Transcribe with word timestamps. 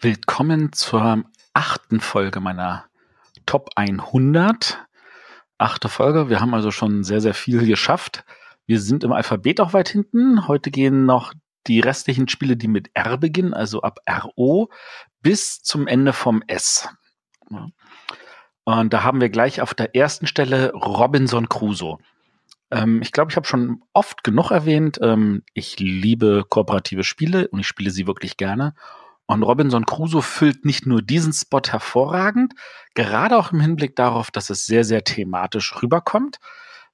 Willkommen 0.00 0.72
zur 0.72 1.24
achten 1.54 1.98
Folge 1.98 2.38
meiner 2.38 2.84
Top 3.46 3.70
100. 3.74 4.78
Achte 5.58 5.88
Folge. 5.88 6.28
Wir 6.28 6.40
haben 6.40 6.54
also 6.54 6.70
schon 6.70 7.02
sehr, 7.02 7.20
sehr 7.20 7.34
viel 7.34 7.66
geschafft. 7.66 8.24
Wir 8.64 8.80
sind 8.80 9.02
im 9.02 9.10
Alphabet 9.10 9.60
auch 9.60 9.72
weit 9.72 9.88
hinten. 9.88 10.46
Heute 10.46 10.70
gehen 10.70 11.04
noch 11.04 11.34
die 11.66 11.80
restlichen 11.80 12.28
Spiele, 12.28 12.56
die 12.56 12.68
mit 12.68 12.92
R 12.94 13.18
beginnen, 13.18 13.54
also 13.54 13.82
ab 13.82 13.98
RO 14.08 14.70
bis 15.20 15.62
zum 15.62 15.88
Ende 15.88 16.12
vom 16.12 16.44
S. 16.46 16.88
Und 18.62 18.92
da 18.92 19.02
haben 19.02 19.20
wir 19.20 19.30
gleich 19.30 19.60
auf 19.62 19.74
der 19.74 19.96
ersten 19.96 20.28
Stelle 20.28 20.70
Robinson 20.74 21.48
Crusoe. 21.48 21.98
Ähm, 22.70 23.02
ich 23.02 23.10
glaube, 23.10 23.32
ich 23.32 23.36
habe 23.36 23.48
schon 23.48 23.82
oft 23.94 24.22
genug 24.22 24.52
erwähnt, 24.52 25.00
ähm, 25.02 25.42
ich 25.54 25.80
liebe 25.80 26.44
kooperative 26.48 27.02
Spiele 27.02 27.48
und 27.48 27.58
ich 27.58 27.66
spiele 27.66 27.90
sie 27.90 28.06
wirklich 28.06 28.36
gerne. 28.36 28.74
Und 29.28 29.42
Robinson 29.42 29.84
Crusoe 29.84 30.22
füllt 30.22 30.64
nicht 30.64 30.86
nur 30.86 31.02
diesen 31.02 31.34
Spot 31.34 31.60
hervorragend, 31.68 32.54
gerade 32.94 33.36
auch 33.36 33.52
im 33.52 33.60
Hinblick 33.60 33.94
darauf, 33.94 34.30
dass 34.30 34.48
es 34.48 34.64
sehr, 34.64 34.84
sehr 34.84 35.04
thematisch 35.04 35.82
rüberkommt, 35.82 36.38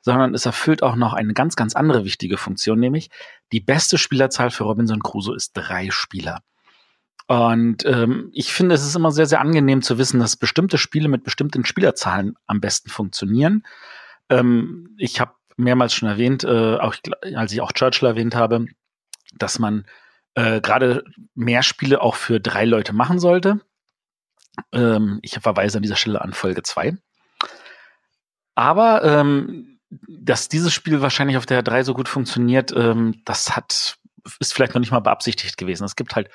sondern 0.00 0.34
es 0.34 0.44
erfüllt 0.44 0.82
auch 0.82 0.96
noch 0.96 1.14
eine 1.14 1.32
ganz, 1.32 1.54
ganz 1.54 1.76
andere 1.76 2.04
wichtige 2.04 2.36
Funktion, 2.36 2.80
nämlich 2.80 3.08
die 3.52 3.60
beste 3.60 3.98
Spielerzahl 3.98 4.50
für 4.50 4.64
Robinson 4.64 5.00
Crusoe 5.00 5.36
ist 5.36 5.52
drei 5.54 5.90
Spieler. 5.90 6.42
Und 7.28 7.86
ähm, 7.86 8.30
ich 8.32 8.52
finde, 8.52 8.74
es 8.74 8.84
ist 8.84 8.96
immer 8.96 9.12
sehr, 9.12 9.26
sehr 9.26 9.40
angenehm 9.40 9.80
zu 9.80 9.96
wissen, 9.96 10.18
dass 10.18 10.36
bestimmte 10.36 10.76
Spiele 10.76 11.08
mit 11.08 11.22
bestimmten 11.22 11.64
Spielerzahlen 11.64 12.34
am 12.46 12.60
besten 12.60 12.90
funktionieren. 12.90 13.62
Ähm, 14.28 14.96
ich 14.98 15.20
habe 15.20 15.34
mehrmals 15.56 15.94
schon 15.94 16.08
erwähnt, 16.08 16.42
äh, 16.42 16.76
auch, 16.78 16.96
als 17.36 17.52
ich 17.52 17.60
auch 17.60 17.72
Churchill 17.72 18.08
erwähnt 18.08 18.34
habe, 18.34 18.66
dass 19.38 19.60
man 19.60 19.86
äh, 20.34 20.60
gerade 20.60 21.04
mehr 21.34 21.62
Spiele 21.62 22.00
auch 22.00 22.14
für 22.14 22.40
drei 22.40 22.64
Leute 22.64 22.92
machen 22.92 23.18
sollte. 23.18 23.60
Ähm, 24.72 25.18
ich 25.22 25.38
verweise 25.40 25.78
an 25.78 25.82
dieser 25.82 25.96
Stelle 25.96 26.22
an 26.22 26.32
Folge 26.32 26.62
2. 26.62 26.96
Aber 28.54 29.02
ähm, 29.04 29.80
dass 30.08 30.48
dieses 30.48 30.72
Spiel 30.72 31.00
wahrscheinlich 31.00 31.36
auf 31.36 31.46
der 31.46 31.62
3 31.62 31.84
so 31.84 31.94
gut 31.94 32.08
funktioniert, 32.08 32.72
ähm, 32.76 33.20
das 33.24 33.56
hat, 33.56 33.98
ist 34.40 34.54
vielleicht 34.54 34.74
noch 34.74 34.80
nicht 34.80 34.92
mal 34.92 35.00
beabsichtigt 35.00 35.56
gewesen. 35.56 35.84
Es 35.84 35.96
gibt 35.96 36.16
halt 36.16 36.30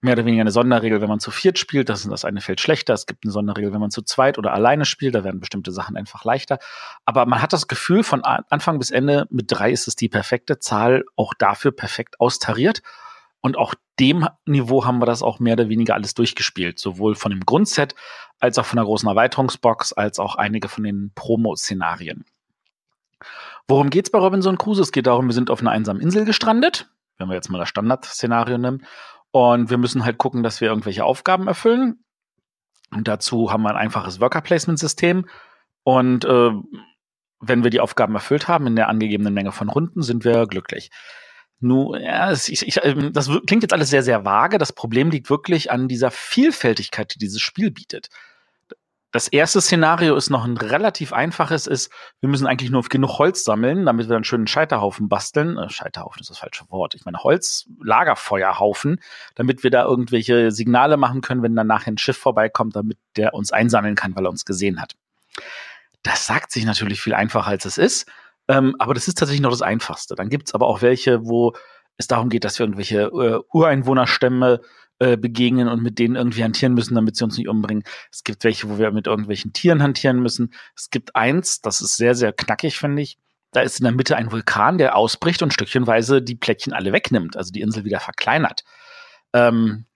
mehr 0.00 0.12
oder 0.12 0.24
weniger 0.24 0.42
eine 0.42 0.52
Sonderregel, 0.52 1.00
wenn 1.00 1.08
man 1.08 1.18
zu 1.18 1.30
viert 1.30 1.58
spielt, 1.58 1.88
das, 1.88 2.04
das 2.04 2.24
eine 2.24 2.40
fällt 2.40 2.60
schlechter. 2.60 2.94
Es 2.94 3.06
gibt 3.06 3.24
eine 3.24 3.32
Sonderregel, 3.32 3.72
wenn 3.72 3.80
man 3.80 3.90
zu 3.90 4.02
zweit 4.02 4.38
oder 4.38 4.52
alleine 4.52 4.84
spielt, 4.84 5.14
da 5.14 5.24
werden 5.24 5.40
bestimmte 5.40 5.72
Sachen 5.72 5.96
einfach 5.96 6.24
leichter. 6.24 6.58
Aber 7.04 7.26
man 7.26 7.42
hat 7.42 7.52
das 7.52 7.66
Gefühl, 7.66 8.04
von 8.04 8.22
Anfang 8.22 8.78
bis 8.78 8.90
Ende 8.90 9.26
mit 9.30 9.46
drei 9.48 9.72
ist 9.72 9.88
es 9.88 9.96
die 9.96 10.08
perfekte 10.08 10.60
Zahl, 10.60 11.04
auch 11.16 11.34
dafür 11.34 11.72
perfekt 11.72 12.20
austariert. 12.20 12.82
Und 13.40 13.56
auch 13.56 13.74
dem 13.98 14.28
Niveau 14.46 14.84
haben 14.84 15.00
wir 15.00 15.06
das 15.06 15.22
auch 15.22 15.38
mehr 15.38 15.54
oder 15.54 15.68
weniger 15.68 15.94
alles 15.94 16.14
durchgespielt. 16.14 16.78
Sowohl 16.78 17.14
von 17.14 17.30
dem 17.30 17.40
Grundset 17.40 17.94
als 18.40 18.58
auch 18.58 18.66
von 18.66 18.76
der 18.76 18.84
großen 18.84 19.08
Erweiterungsbox, 19.08 19.92
als 19.92 20.18
auch 20.18 20.36
einige 20.36 20.68
von 20.68 20.84
den 20.84 21.12
Promo-Szenarien. 21.14 22.24
Worum 23.66 23.90
geht's 23.90 24.10
bei 24.10 24.18
Robinson 24.18 24.58
Crusoe? 24.58 24.82
Es 24.82 24.92
geht 24.92 25.06
darum, 25.06 25.26
wir 25.26 25.34
sind 25.34 25.50
auf 25.50 25.60
einer 25.60 25.70
einsamen 25.70 26.00
Insel 26.00 26.24
gestrandet, 26.24 26.88
wenn 27.18 27.28
wir 27.28 27.34
jetzt 27.34 27.50
mal 27.50 27.58
das 27.58 27.68
Standard-Szenario 27.68 28.58
nehmen. 28.58 28.86
Und 29.30 29.70
wir 29.70 29.78
müssen 29.78 30.04
halt 30.04 30.18
gucken, 30.18 30.42
dass 30.42 30.60
wir 30.60 30.68
irgendwelche 30.68 31.04
Aufgaben 31.04 31.48
erfüllen. 31.48 32.02
Und 32.90 33.08
dazu 33.08 33.52
haben 33.52 33.62
wir 33.62 33.70
ein 33.70 33.76
einfaches 33.76 34.20
Worker-Placement-System. 34.20 35.26
Und 35.82 36.24
äh, 36.24 36.50
wenn 37.40 37.62
wir 37.62 37.70
die 37.70 37.80
Aufgaben 37.80 38.14
erfüllt 38.14 38.48
haben 38.48 38.66
in 38.66 38.76
der 38.76 38.88
angegebenen 38.88 39.34
Menge 39.34 39.52
von 39.52 39.68
Runden, 39.68 40.02
sind 40.02 40.24
wir 40.24 40.46
glücklich. 40.46 40.90
Nur, 41.60 42.00
ja, 42.00 42.32
ich, 42.32 42.66
ich, 42.66 42.84
ähm, 42.84 43.12
das 43.12 43.28
klingt 43.46 43.62
jetzt 43.62 43.72
alles 43.72 43.90
sehr, 43.90 44.02
sehr 44.02 44.24
vage. 44.24 44.58
Das 44.58 44.72
Problem 44.72 45.10
liegt 45.10 45.28
wirklich 45.28 45.70
an 45.70 45.88
dieser 45.88 46.10
Vielfältigkeit, 46.10 47.14
die 47.14 47.18
dieses 47.18 47.40
Spiel 47.40 47.70
bietet. 47.70 48.08
Das 49.10 49.26
erste 49.26 49.62
Szenario 49.62 50.16
ist 50.16 50.28
noch 50.28 50.44
ein 50.44 50.58
relativ 50.58 51.14
einfaches, 51.14 51.66
ist, 51.66 51.90
wir 52.20 52.28
müssen 52.28 52.46
eigentlich 52.46 52.70
nur 52.70 52.82
genug 52.82 53.18
Holz 53.18 53.42
sammeln, 53.42 53.86
damit 53.86 54.08
wir 54.08 54.16
einen 54.16 54.24
schönen 54.24 54.46
Scheiterhaufen 54.46 55.08
basteln. 55.08 55.56
Äh, 55.56 55.70
Scheiterhaufen 55.70 56.20
ist 56.20 56.28
das 56.30 56.38
falsche 56.38 56.68
Wort. 56.68 56.94
Ich 56.94 57.06
meine 57.06 57.18
Holz-Lagerfeuerhaufen, 57.18 59.00
damit 59.34 59.62
wir 59.64 59.70
da 59.70 59.84
irgendwelche 59.84 60.50
Signale 60.50 60.98
machen 60.98 61.22
können, 61.22 61.42
wenn 61.42 61.56
dann 61.56 61.66
nachher 61.66 61.92
ein 61.92 61.98
Schiff 61.98 62.18
vorbeikommt, 62.18 62.76
damit 62.76 62.98
der 63.16 63.32
uns 63.32 63.50
einsammeln 63.50 63.94
kann, 63.94 64.14
weil 64.14 64.26
er 64.26 64.30
uns 64.30 64.44
gesehen 64.44 64.80
hat. 64.80 64.94
Das 66.02 66.26
sagt 66.26 66.52
sich 66.52 66.66
natürlich 66.66 67.00
viel 67.00 67.14
einfacher, 67.14 67.48
als 67.48 67.64
es 67.64 67.78
ist. 67.78 68.06
Ähm, 68.48 68.74
aber 68.78 68.94
das 68.94 69.08
ist 69.08 69.18
tatsächlich 69.18 69.42
noch 69.42 69.50
das 69.50 69.62
Einfachste. 69.62 70.14
Dann 70.14 70.30
gibt's 70.30 70.54
aber 70.54 70.66
auch 70.66 70.82
welche, 70.82 71.26
wo 71.26 71.54
es 71.98 72.06
darum 72.06 72.30
geht, 72.30 72.44
dass 72.44 72.58
wir 72.58 72.64
irgendwelche 72.64 73.02
äh, 73.02 73.40
Ureinwohnerstämme 73.52 74.60
äh, 75.00 75.16
begegnen 75.16 75.68
und 75.68 75.82
mit 75.82 75.98
denen 75.98 76.16
irgendwie 76.16 76.42
hantieren 76.42 76.74
müssen, 76.74 76.94
damit 76.94 77.16
sie 77.16 77.24
uns 77.24 77.36
nicht 77.36 77.48
umbringen. 77.48 77.84
Es 78.10 78.24
gibt 78.24 78.42
welche, 78.44 78.68
wo 78.68 78.78
wir 78.78 78.90
mit 78.90 79.06
irgendwelchen 79.06 79.52
Tieren 79.52 79.82
hantieren 79.82 80.20
müssen. 80.20 80.52
Es 80.74 80.90
gibt 80.90 81.14
eins, 81.14 81.60
das 81.60 81.80
ist 81.80 81.96
sehr, 81.96 82.14
sehr 82.14 82.32
knackig, 82.32 82.78
finde 82.78 83.02
ich. 83.02 83.18
Da 83.52 83.60
ist 83.60 83.80
in 83.80 83.84
der 83.84 83.92
Mitte 83.92 84.16
ein 84.16 84.32
Vulkan, 84.32 84.78
der 84.78 84.96
ausbricht 84.96 85.42
und 85.42 85.52
stückchenweise 85.52 86.20
die 86.22 86.34
Plättchen 86.34 86.72
alle 86.72 86.92
wegnimmt, 86.92 87.36
also 87.36 87.50
die 87.50 87.60
Insel 87.60 87.84
wieder 87.84 88.00
verkleinert. 88.00 88.64
Ähm, 89.32 89.86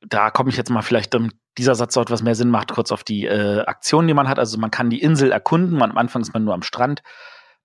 da 0.00 0.30
komme 0.30 0.50
ich 0.50 0.56
jetzt 0.56 0.70
mal 0.70 0.82
vielleicht, 0.82 1.14
um 1.14 1.30
dieser 1.58 1.74
Satz 1.74 1.94
so 1.94 2.00
etwas 2.00 2.22
mehr 2.22 2.34
Sinn 2.34 2.50
macht, 2.50 2.72
kurz 2.72 2.92
auf 2.92 3.02
die 3.02 3.24
äh, 3.24 3.64
Aktion, 3.64 4.06
die 4.06 4.14
man 4.14 4.28
hat. 4.28 4.38
Also 4.38 4.58
man 4.58 4.70
kann 4.70 4.90
die 4.90 5.00
Insel 5.00 5.32
erkunden, 5.32 5.78
man, 5.78 5.90
am 5.90 5.98
Anfang 5.98 6.22
ist 6.22 6.34
man 6.34 6.44
nur 6.44 6.54
am 6.54 6.62
Strand 6.62 7.02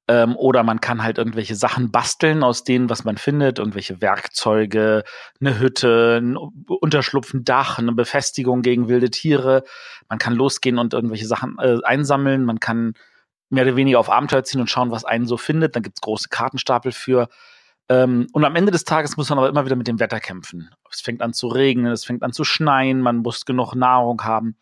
ähm, 0.07 0.35
oder 0.35 0.63
man 0.63 0.81
kann 0.81 1.03
halt 1.03 1.17
irgendwelche 1.17 1.55
Sachen 1.55 1.91
basteln 1.91 2.43
aus 2.43 2.63
denen, 2.63 2.89
was 2.89 3.03
man 3.03 3.17
findet, 3.17 3.59
irgendwelche 3.59 4.01
Werkzeuge, 4.01 5.03
eine 5.39 5.59
Hütte, 5.59 6.19
ein 6.21 6.37
Unterschlupf, 6.37 7.31
Dach, 7.33 7.77
eine 7.77 7.93
Befestigung 7.93 8.61
gegen 8.61 8.89
wilde 8.89 9.09
Tiere. 9.09 9.63
Man 10.09 10.19
kann 10.19 10.33
losgehen 10.33 10.79
und 10.79 10.93
irgendwelche 10.93 11.27
Sachen 11.27 11.57
äh, 11.59 11.77
einsammeln. 11.83 12.45
Man 12.45 12.59
kann 12.59 12.93
mehr 13.49 13.63
oder 13.63 13.75
weniger 13.75 13.99
auf 13.99 14.09
Abenteuer 14.09 14.43
ziehen 14.43 14.61
und 14.61 14.69
schauen, 14.69 14.91
was 14.91 15.05
einen 15.05 15.27
so 15.27 15.37
findet. 15.37 15.75
Dann 15.75 15.83
gibt's 15.83 16.01
große 16.01 16.29
Kartenstapel 16.29 16.91
für. 16.91 17.29
Ähm, 17.89 18.27
und 18.33 18.43
am 18.43 18.55
Ende 18.55 18.71
des 18.71 18.85
Tages 18.85 19.17
muss 19.17 19.29
man 19.29 19.37
aber 19.37 19.49
immer 19.49 19.65
wieder 19.65 19.75
mit 19.75 19.87
dem 19.87 19.99
Wetter 19.99 20.19
kämpfen. 20.19 20.71
Es 20.91 21.01
fängt 21.01 21.21
an 21.21 21.33
zu 21.33 21.47
regnen, 21.47 21.91
es 21.91 22.05
fängt 22.05 22.23
an 22.23 22.33
zu 22.33 22.43
schneien, 22.43 23.01
man 23.01 23.17
muss 23.17 23.45
genug 23.45 23.75
Nahrung 23.75 24.23
haben 24.23 24.57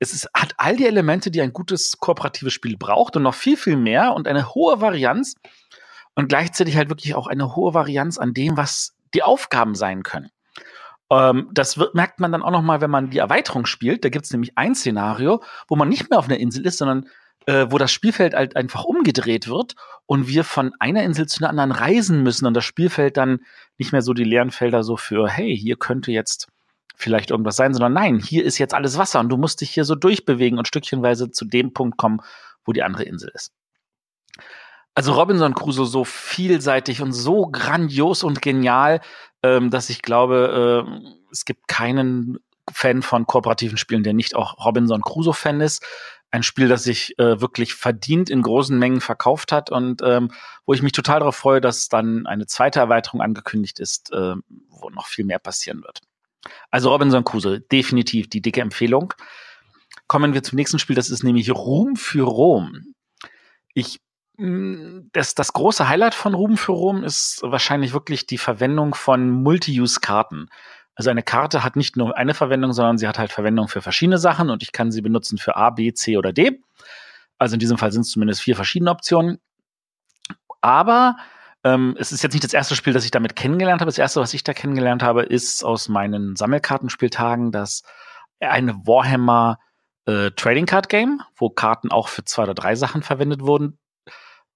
es 0.00 0.12
ist, 0.12 0.28
hat 0.34 0.54
all 0.56 0.76
die 0.76 0.86
Elemente, 0.86 1.30
die 1.30 1.42
ein 1.42 1.52
gutes 1.52 1.98
kooperatives 1.98 2.52
Spiel 2.52 2.76
braucht 2.76 3.16
und 3.16 3.22
noch 3.22 3.34
viel, 3.34 3.56
viel 3.56 3.76
mehr 3.76 4.14
und 4.14 4.26
eine 4.26 4.54
hohe 4.54 4.80
Varianz 4.80 5.34
und 6.14 6.28
gleichzeitig 6.28 6.76
halt 6.76 6.88
wirklich 6.88 7.14
auch 7.14 7.26
eine 7.26 7.54
hohe 7.54 7.74
Varianz 7.74 8.18
an 8.18 8.34
dem, 8.34 8.56
was 8.56 8.96
die 9.14 9.22
Aufgaben 9.22 9.74
sein 9.74 10.02
können. 10.02 10.30
Ähm, 11.10 11.50
das 11.52 11.76
wird, 11.76 11.94
merkt 11.94 12.18
man 12.18 12.32
dann 12.32 12.42
auch 12.42 12.50
noch 12.50 12.62
mal, 12.62 12.80
wenn 12.80 12.90
man 12.90 13.10
die 13.10 13.18
Erweiterung 13.18 13.66
spielt. 13.66 14.04
Da 14.04 14.08
gibt 14.08 14.24
es 14.24 14.32
nämlich 14.32 14.56
ein 14.56 14.74
Szenario, 14.74 15.42
wo 15.68 15.76
man 15.76 15.88
nicht 15.88 16.08
mehr 16.08 16.18
auf 16.18 16.28
einer 16.28 16.38
Insel 16.38 16.64
ist, 16.64 16.78
sondern 16.78 17.06
äh, 17.46 17.66
wo 17.68 17.76
das 17.76 17.92
Spielfeld 17.92 18.34
halt 18.34 18.56
einfach 18.56 18.84
umgedreht 18.84 19.48
wird 19.48 19.74
und 20.06 20.28
wir 20.28 20.44
von 20.44 20.72
einer 20.78 21.02
Insel 21.02 21.26
zu 21.26 21.40
einer 21.40 21.50
anderen 21.50 21.72
reisen 21.72 22.22
müssen 22.22 22.46
und 22.46 22.54
das 22.54 22.64
Spielfeld 22.64 23.18
dann 23.18 23.40
nicht 23.76 23.92
mehr 23.92 24.02
so 24.02 24.14
die 24.14 24.24
leeren 24.24 24.50
Felder 24.50 24.82
so 24.82 24.96
für, 24.96 25.28
hey, 25.28 25.56
hier 25.56 25.76
könnte 25.76 26.10
jetzt 26.10 26.48
vielleicht 27.00 27.30
irgendwas 27.30 27.56
sein, 27.56 27.72
sondern 27.72 27.92
nein, 27.92 28.18
hier 28.18 28.44
ist 28.44 28.58
jetzt 28.58 28.74
alles 28.74 28.98
Wasser 28.98 29.20
und 29.20 29.28
du 29.28 29.36
musst 29.36 29.60
dich 29.60 29.70
hier 29.70 29.84
so 29.84 29.94
durchbewegen 29.94 30.58
und 30.58 30.68
stückchenweise 30.68 31.30
zu 31.30 31.44
dem 31.44 31.72
Punkt 31.72 31.96
kommen, 31.96 32.20
wo 32.64 32.72
die 32.72 32.82
andere 32.82 33.04
Insel 33.04 33.30
ist. 33.34 33.52
Also 34.94 35.12
Robinson 35.14 35.54
Crusoe 35.54 35.86
so 35.86 36.04
vielseitig 36.04 37.00
und 37.00 37.12
so 37.12 37.46
grandios 37.46 38.22
und 38.22 38.42
genial, 38.42 39.00
ähm, 39.42 39.70
dass 39.70 39.88
ich 39.88 40.02
glaube, 40.02 40.86
äh, 40.86 41.08
es 41.30 41.44
gibt 41.44 41.68
keinen 41.68 42.38
Fan 42.70 43.02
von 43.02 43.26
kooperativen 43.26 43.78
Spielen, 43.78 44.02
der 44.02 44.12
nicht 44.12 44.34
auch 44.34 44.64
Robinson 44.64 45.00
Crusoe 45.00 45.32
Fan 45.32 45.60
ist. 45.60 45.84
Ein 46.30 46.42
Spiel, 46.42 46.68
das 46.68 46.84
sich 46.84 47.18
äh, 47.18 47.40
wirklich 47.40 47.74
verdient 47.74 48.30
in 48.30 48.42
großen 48.42 48.78
Mengen 48.78 49.00
verkauft 49.00 49.52
hat 49.52 49.70
und 49.70 50.02
ähm, 50.02 50.30
wo 50.64 50.74
ich 50.74 50.82
mich 50.82 50.92
total 50.92 51.20
darauf 51.20 51.36
freue, 51.36 51.60
dass 51.60 51.88
dann 51.88 52.26
eine 52.26 52.46
zweite 52.46 52.78
Erweiterung 52.78 53.20
angekündigt 53.20 53.80
ist, 53.80 54.12
äh, 54.12 54.34
wo 54.68 54.90
noch 54.90 55.06
viel 55.06 55.24
mehr 55.24 55.40
passieren 55.40 55.82
wird. 55.82 56.02
Also 56.70 56.90
Robinson 56.90 57.24
Crusoe, 57.24 57.60
definitiv 57.60 58.28
die 58.28 58.40
dicke 58.40 58.60
Empfehlung. 58.60 59.14
Kommen 60.06 60.34
wir 60.34 60.42
zum 60.42 60.56
nächsten 60.56 60.78
Spiel, 60.78 60.96
das 60.96 61.10
ist 61.10 61.22
nämlich 61.22 61.50
Ruhm 61.50 61.96
für 61.96 62.24
Rom. 62.24 62.94
Ich 63.74 64.00
mm, 64.36 65.08
das, 65.12 65.34
das 65.34 65.52
große 65.52 65.88
Highlight 65.88 66.14
von 66.14 66.34
Ruhm 66.34 66.56
für 66.56 66.72
Rom 66.72 67.04
ist 67.04 67.40
wahrscheinlich 67.42 67.92
wirklich 67.92 68.26
die 68.26 68.38
Verwendung 68.38 68.94
von 68.94 69.30
Multi-Use-Karten. 69.30 70.48
Also 70.94 71.10
eine 71.10 71.22
Karte 71.22 71.64
hat 71.64 71.76
nicht 71.76 71.96
nur 71.96 72.16
eine 72.16 72.34
Verwendung, 72.34 72.72
sondern 72.72 72.98
sie 72.98 73.08
hat 73.08 73.18
halt 73.18 73.32
Verwendung 73.32 73.68
für 73.68 73.80
verschiedene 73.80 74.18
Sachen 74.18 74.50
und 74.50 74.62
ich 74.62 74.72
kann 74.72 74.92
sie 74.92 75.00
benutzen 75.00 75.38
für 75.38 75.56
A, 75.56 75.70
B, 75.70 75.92
C 75.92 76.16
oder 76.16 76.32
D. 76.32 76.60
Also 77.38 77.54
in 77.54 77.60
diesem 77.60 77.78
Fall 77.78 77.92
sind 77.92 78.02
es 78.02 78.10
zumindest 78.10 78.42
vier 78.42 78.54
verschiedene 78.54 78.90
Optionen. 78.90 79.38
Aber 80.60 81.16
ähm, 81.64 81.96
es 81.98 82.12
ist 82.12 82.22
jetzt 82.22 82.32
nicht 82.32 82.44
das 82.44 82.54
erste 82.54 82.74
Spiel, 82.74 82.92
das 82.92 83.04
ich 83.04 83.10
damit 83.10 83.36
kennengelernt 83.36 83.80
habe. 83.80 83.88
Das 83.88 83.98
erste, 83.98 84.20
was 84.20 84.34
ich 84.34 84.44
da 84.44 84.54
kennengelernt 84.54 85.02
habe, 85.02 85.22
ist 85.22 85.64
aus 85.64 85.88
meinen 85.88 86.36
Sammelkartenspieltagen, 86.36 87.52
das 87.52 87.82
eine 88.40 88.74
Warhammer 88.86 89.58
äh, 90.06 90.30
Trading 90.32 90.66
Card 90.66 90.88
Game, 90.88 91.20
wo 91.36 91.50
Karten 91.50 91.90
auch 91.90 92.08
für 92.08 92.24
zwei 92.24 92.44
oder 92.44 92.54
drei 92.54 92.74
Sachen 92.74 93.02
verwendet 93.02 93.42
wurden, 93.42 93.78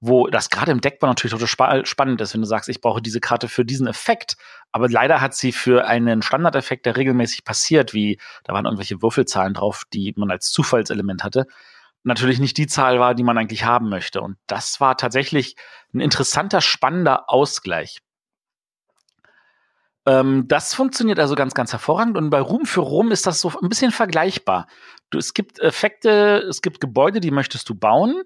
wo 0.01 0.29
das 0.29 0.49
gerade 0.49 0.73
im 0.73 0.81
Deckbau 0.81 1.09
natürlich 1.09 1.33
total 1.33 1.47
spa 1.47 1.87
spannend 1.87 2.21
ist, 2.23 2.33
wenn 2.33 2.41
du 2.41 2.47
sagst, 2.47 2.71
ich 2.71 2.81
brauche 2.81 3.03
diese 3.03 3.21
Karte 3.21 3.49
für 3.49 3.65
diesen 3.65 3.87
Effekt, 3.87 4.37
aber 4.73 4.89
leider 4.89 5.21
hat 5.21 5.35
sie 5.35 5.53
für 5.53 5.87
einen 5.87 6.23
Standardeffekt, 6.23 6.87
der 6.87 6.97
regelmäßig 6.97 7.45
passiert, 7.45 7.93
wie 7.93 8.19
da 8.45 8.55
waren 8.55 8.65
irgendwelche 8.65 9.03
Würfelzahlen 9.03 9.55
drauf, 9.55 9.85
die 9.93 10.15
man 10.17 10.31
als 10.31 10.51
Zufallselement 10.51 11.23
hatte, 11.23 11.47
natürlich 12.05 12.39
nicht 12.39 12.57
die 12.57 12.67
Zahl 12.67 13.01
war, 13.01 13.15
die 13.15 13.25
man 13.25 13.37
eigentlich 13.37 13.65
haben 13.65 13.89
möchte. 13.89 14.21
Und 14.21 14.37
das 14.47 14.81
war 14.81 14.97
tatsächlich 14.97 15.57
ein 15.93 16.01
interessanter, 16.01 16.61
spannender 16.61 17.31
Ausgleich. 17.31 18.01
Ähm, 20.07 20.47
das 20.49 20.75
funktioniert 20.75 21.19
also 21.19 21.35
ganz, 21.35 21.55
ganz 21.55 21.73
hervorragend. 21.73 22.17
Und 22.17 22.31
bei 22.31 22.41
Ruhm 22.41 22.67
für 22.67 22.81
Rum 22.81 23.11
ist 23.11 23.27
das 23.27 23.41
so 23.41 23.53
ein 23.61 23.69
bisschen 23.69 23.91
vergleichbar. 23.91 24.67
Du, 25.11 25.19
es 25.19 25.35
gibt 25.35 25.59
Effekte, 25.61 26.45
es 26.49 26.63
gibt 26.63 26.81
Gebäude, 26.81 27.21
die 27.21 27.31
möchtest 27.31 27.69
du 27.69 27.75
bauen. 27.75 28.23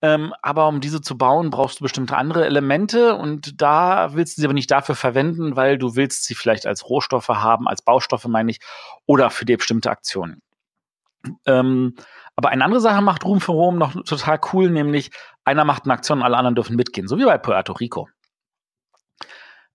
Ähm, 0.00 0.32
aber 0.42 0.68
um 0.68 0.80
diese 0.80 1.00
zu 1.00 1.18
bauen, 1.18 1.50
brauchst 1.50 1.80
du 1.80 1.84
bestimmte 1.84 2.16
andere 2.16 2.46
Elemente 2.46 3.16
und 3.16 3.60
da 3.60 4.14
willst 4.14 4.36
du 4.36 4.40
sie 4.40 4.46
aber 4.46 4.54
nicht 4.54 4.70
dafür 4.70 4.94
verwenden, 4.94 5.56
weil 5.56 5.76
du 5.76 5.96
willst 5.96 6.24
sie 6.24 6.36
vielleicht 6.36 6.66
als 6.66 6.88
Rohstoffe 6.88 7.28
haben, 7.28 7.66
als 7.66 7.82
Baustoffe 7.82 8.26
meine 8.28 8.52
ich, 8.52 8.60
oder 9.06 9.30
für 9.30 9.44
die 9.44 9.56
bestimmte 9.56 9.90
Aktionen. 9.90 10.40
Ähm, 11.46 11.94
aber 12.36 12.50
eine 12.50 12.64
andere 12.64 12.80
Sache 12.80 13.02
macht 13.02 13.24
Ruhm 13.24 13.40
für 13.40 13.52
Rom 13.52 13.78
noch 13.78 13.94
total 14.04 14.40
cool, 14.52 14.70
nämlich 14.70 15.10
einer 15.44 15.64
macht 15.64 15.84
eine 15.84 15.94
Aktion 15.94 16.18
und 16.18 16.24
alle 16.24 16.36
anderen 16.36 16.54
dürfen 16.54 16.76
mitgehen, 16.76 17.08
so 17.08 17.18
wie 17.18 17.24
bei 17.24 17.38
Puerto 17.38 17.72
Rico. 17.72 18.08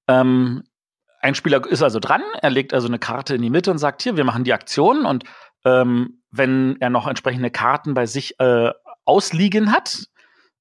Ähm, 0.08 0.64
ein 1.20 1.36
Spieler 1.36 1.66
ist 1.66 1.82
also 1.82 2.00
dran, 2.00 2.22
er 2.42 2.50
legt 2.50 2.74
also 2.74 2.88
eine 2.88 3.00
Karte 3.00 3.36
in 3.36 3.42
die 3.42 3.50
Mitte 3.50 3.72
und 3.72 3.78
sagt, 3.78 4.02
hier, 4.02 4.18
wir 4.18 4.26
machen 4.26 4.44
die 4.44 4.54
Aktion 4.54 5.06
und 5.06 5.24
ähm, 5.66 6.22
wenn 6.32 6.78
er 6.82 6.90
noch 6.90 7.08
entsprechende 7.08 7.52
Karten 7.52 7.94
bei 7.94 8.06
sich 8.06 8.40
äh, 8.40 8.72
ausliegen 9.06 9.72
hat, 9.72 10.06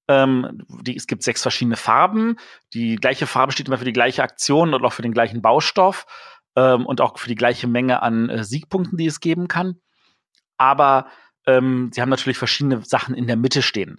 ähm, 0.09 0.65
die, 0.69 0.97
es 0.97 1.07
gibt 1.07 1.23
sechs 1.23 1.43
verschiedene 1.43 1.77
Farben, 1.77 2.37
die 2.75 2.97
gleiche 2.97 3.27
Farbe 3.27 3.53
steht 3.53 3.69
immer 3.69 3.79
für 3.79 3.85
die 3.85 3.93
gleiche 3.93 4.23
Aktion 4.23 4.75
und 4.75 4.85
auch 4.85 4.93
für 4.93 5.03
den 5.03 5.13
gleichen 5.13 5.43
Baustoff 5.43 6.07
ähm, 6.57 6.87
und 6.87 7.01
auch 7.01 7.19
für 7.19 7.29
die 7.29 7.35
gleiche 7.35 7.67
Menge 7.67 8.03
an 8.03 8.29
äh, 8.29 8.45
Siegpunkten, 8.45 8.99
die 8.99 9.07
es 9.07 9.21
geben 9.21 9.49
kann. 9.49 9.81
Aber 10.57 11.07
ähm, 11.47 11.91
sie 11.93 12.01
haben 12.01 12.11
natürlich 12.11 12.39
verschiedene 12.39 12.85
Sachen 12.85 13.15
in 13.15 13.27
der 13.27 13.37
Mitte 13.37 13.63
stehen. 13.63 13.99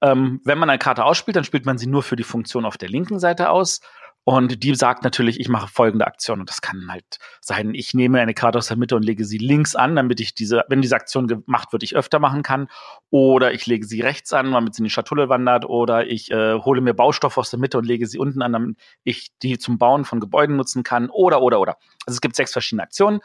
Ähm, 0.00 0.40
wenn 0.44 0.58
man 0.58 0.70
eine 0.70 0.78
Karte 0.78 1.04
ausspielt, 1.04 1.36
dann 1.36 1.44
spielt 1.44 1.66
man 1.66 1.78
sie 1.78 1.88
nur 1.88 2.02
für 2.02 2.16
die 2.16 2.24
Funktion 2.24 2.64
auf 2.64 2.78
der 2.78 2.88
linken 2.88 3.18
Seite 3.18 3.50
aus. 3.50 3.80
Und 4.24 4.62
die 4.62 4.74
sagt 4.74 5.04
natürlich, 5.04 5.40
ich 5.40 5.48
mache 5.48 5.68
folgende 5.68 6.06
Aktion. 6.06 6.40
Und 6.40 6.50
das 6.50 6.60
kann 6.60 6.88
halt 6.90 7.18
sein, 7.40 7.72
ich 7.74 7.94
nehme 7.94 8.20
eine 8.20 8.34
Karte 8.34 8.58
aus 8.58 8.68
der 8.68 8.76
Mitte 8.76 8.94
und 8.94 9.02
lege 9.02 9.24
sie 9.24 9.38
links 9.38 9.74
an, 9.74 9.96
damit 9.96 10.20
ich 10.20 10.34
diese, 10.34 10.64
wenn 10.68 10.82
diese 10.82 10.96
Aktion 10.96 11.28
gemacht 11.28 11.72
wird, 11.72 11.82
ich 11.82 11.96
öfter 11.96 12.18
machen 12.18 12.42
kann. 12.42 12.68
Oder 13.08 13.54
ich 13.54 13.66
lege 13.66 13.86
sie 13.86 14.02
rechts 14.02 14.34
an, 14.34 14.52
damit 14.52 14.74
sie 14.74 14.80
in 14.80 14.84
die 14.84 14.90
Schatulle 14.90 15.30
wandert. 15.30 15.64
Oder 15.64 16.06
ich 16.08 16.30
äh, 16.30 16.58
hole 16.58 16.82
mir 16.82 16.92
Baustoff 16.92 17.38
aus 17.38 17.48
der 17.48 17.58
Mitte 17.58 17.78
und 17.78 17.86
lege 17.86 18.06
sie 18.06 18.18
unten 18.18 18.42
an, 18.42 18.52
damit 18.52 18.76
ich 19.02 19.30
die 19.42 19.56
zum 19.56 19.78
Bauen 19.78 20.04
von 20.04 20.20
Gebäuden 20.20 20.56
nutzen 20.56 20.82
kann. 20.82 21.08
Oder, 21.08 21.40
oder, 21.40 21.58
oder. 21.58 21.78
Also 22.06 22.16
es 22.16 22.20
gibt 22.20 22.36
sechs 22.36 22.52
verschiedene 22.52 22.82
Aktionen. 22.82 23.20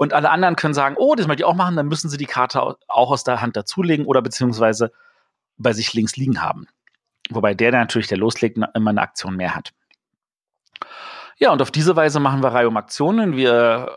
Und 0.00 0.14
alle 0.14 0.30
anderen 0.30 0.56
können 0.56 0.72
sagen, 0.72 0.96
oh, 0.98 1.14
das 1.14 1.26
möchte 1.26 1.42
ich 1.42 1.44
auch 1.44 1.54
machen, 1.54 1.76
dann 1.76 1.86
müssen 1.86 2.08
sie 2.08 2.16
die 2.16 2.24
Karte 2.24 2.62
auch 2.88 3.10
aus 3.10 3.22
der 3.22 3.42
Hand 3.42 3.54
dazulegen 3.54 4.06
oder 4.06 4.22
beziehungsweise 4.22 4.92
bei 5.58 5.74
sich 5.74 5.92
links 5.92 6.16
liegen 6.16 6.40
haben. 6.40 6.68
Wobei 7.28 7.52
der, 7.52 7.70
der 7.70 7.80
natürlich, 7.80 8.08
der 8.08 8.16
loslegt, 8.16 8.56
immer 8.56 8.90
eine 8.90 9.02
Aktion 9.02 9.36
mehr 9.36 9.54
hat. 9.54 9.74
Ja, 11.36 11.52
und 11.52 11.60
auf 11.60 11.70
diese 11.70 11.96
Weise 11.96 12.18
machen 12.18 12.42
wir 12.42 12.48
Reihe 12.48 12.66
um 12.66 12.78
Aktionen. 12.78 13.36
Wir 13.36 13.90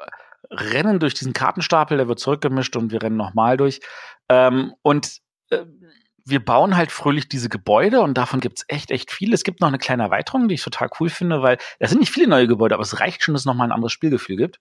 rennen 0.51 0.99
durch 0.99 1.13
diesen 1.13 1.31
Kartenstapel, 1.31 1.95
der 1.95 2.09
wird 2.09 2.19
zurückgemischt 2.19 2.75
und 2.75 2.91
wir 2.91 3.01
rennen 3.01 3.15
nochmal 3.15 3.55
durch. 3.55 3.79
Ähm, 4.27 4.73
und 4.81 5.21
äh, 5.51 5.63
wir 6.25 6.43
bauen 6.43 6.75
halt 6.75 6.91
fröhlich 6.91 7.29
diese 7.29 7.47
Gebäude 7.47 8.01
und 8.01 8.17
davon 8.17 8.41
gibt 8.41 8.57
es 8.57 8.65
echt, 8.67 8.91
echt 8.91 9.09
viel. 9.09 9.33
Es 9.33 9.45
gibt 9.45 9.61
noch 9.61 9.69
eine 9.69 9.79
kleine 9.79 10.03
Erweiterung, 10.03 10.49
die 10.49 10.55
ich 10.55 10.63
total 10.63 10.89
cool 10.99 11.07
finde, 11.07 11.41
weil 11.41 11.59
das 11.79 11.91
sind 11.91 11.99
nicht 11.99 12.11
viele 12.11 12.27
neue 12.27 12.47
Gebäude, 12.47 12.75
aber 12.75 12.83
es 12.83 12.99
reicht 12.99 13.23
schon, 13.23 13.33
dass 13.35 13.43
es 13.43 13.45
nochmal 13.45 13.69
ein 13.69 13.71
anderes 13.71 13.93
Spielgefühl 13.93 14.35
gibt. 14.35 14.59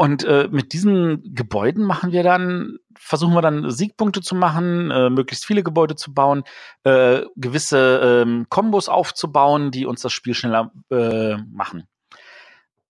Und 0.00 0.24
äh, 0.24 0.48
mit 0.50 0.72
diesen 0.72 1.34
Gebäuden 1.34 1.84
machen 1.84 2.10
wir 2.10 2.22
dann, 2.22 2.78
versuchen 2.96 3.34
wir 3.34 3.42
dann 3.42 3.70
Siegpunkte 3.70 4.22
zu 4.22 4.34
machen, 4.34 4.90
äh, 4.90 5.10
möglichst 5.10 5.44
viele 5.44 5.62
Gebäude 5.62 5.94
zu 5.94 6.14
bauen, 6.14 6.44
äh, 6.84 7.20
gewisse 7.36 8.22
ähm, 8.22 8.46
Kombos 8.48 8.88
aufzubauen, 8.88 9.70
die 9.70 9.84
uns 9.84 10.00
das 10.00 10.14
Spiel 10.14 10.32
schneller 10.32 10.72
äh, 10.90 11.36
machen. 11.52 11.86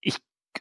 Ich, 0.00 0.18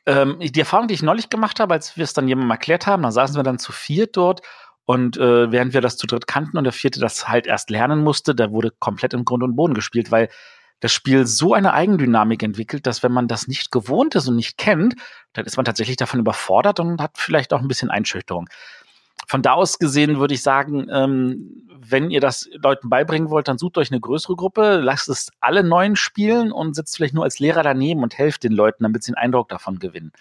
ähm, 0.07 0.39
die 0.39 0.59
Erfahrung, 0.59 0.87
die 0.87 0.95
ich 0.95 1.03
neulich 1.03 1.29
gemacht 1.29 1.59
habe, 1.59 1.75
als 1.75 1.97
wir 1.97 2.03
es 2.03 2.13
dann 2.13 2.27
jemandem 2.27 2.49
erklärt 2.49 2.87
haben, 2.87 3.03
da 3.03 3.11
saßen 3.11 3.35
wir 3.35 3.43
dann 3.43 3.59
zu 3.59 3.71
viert 3.71 4.17
dort 4.17 4.41
und 4.85 5.17
äh, 5.17 5.51
während 5.51 5.75
wir 5.75 5.81
das 5.81 5.97
zu 5.97 6.07
dritt 6.07 6.25
kannten 6.25 6.57
und 6.57 6.63
der 6.63 6.73
vierte 6.73 6.99
das 6.99 7.27
halt 7.27 7.45
erst 7.45 7.69
lernen 7.69 8.03
musste, 8.03 8.33
da 8.33 8.49
wurde 8.49 8.71
komplett 8.79 9.13
im 9.13 9.23
Grund 9.23 9.43
und 9.43 9.55
Boden 9.55 9.75
gespielt, 9.75 10.09
weil 10.09 10.29
das 10.79 10.91
Spiel 10.91 11.25
so 11.25 11.53
eine 11.53 11.73
Eigendynamik 11.73 12.41
entwickelt, 12.43 12.87
dass 12.87 13.03
wenn 13.03 13.11
man 13.11 13.27
das 13.27 13.47
nicht 13.47 13.71
gewohnt 13.71 14.15
ist 14.15 14.27
und 14.27 14.35
nicht 14.35 14.57
kennt, 14.57 14.95
dann 15.33 15.45
ist 15.45 15.57
man 15.57 15.65
tatsächlich 15.65 15.97
davon 15.97 16.19
überfordert 16.19 16.79
und 16.79 17.01
hat 17.01 17.17
vielleicht 17.17 17.53
auch 17.53 17.61
ein 17.61 17.67
bisschen 17.67 17.89
Einschüchterung. 17.89 18.47
Von 19.27 19.41
da 19.41 19.53
aus 19.53 19.79
gesehen 19.79 20.19
würde 20.19 20.33
ich 20.33 20.41
sagen, 20.41 20.87
ähm, 20.91 21.67
wenn 21.77 22.09
ihr 22.09 22.21
das 22.21 22.49
Leuten 22.53 22.89
beibringen 22.89 23.29
wollt, 23.29 23.47
dann 23.47 23.57
sucht 23.57 23.77
euch 23.77 23.91
eine 23.91 23.99
größere 23.99 24.35
Gruppe, 24.35 24.79
lasst 24.81 25.09
es 25.09 25.29
alle 25.39 25.63
neuen 25.63 25.95
spielen 25.95 26.51
und 26.51 26.75
sitzt 26.75 26.95
vielleicht 26.95 27.13
nur 27.13 27.23
als 27.23 27.39
Lehrer 27.39 27.63
daneben 27.63 28.03
und 28.03 28.17
helft 28.17 28.43
den 28.43 28.53
Leuten, 28.53 28.83
damit 28.83 29.03
sie 29.03 29.11
einen 29.11 29.23
Eindruck 29.23 29.49
davon 29.49 29.79
gewinnen. 29.79 30.11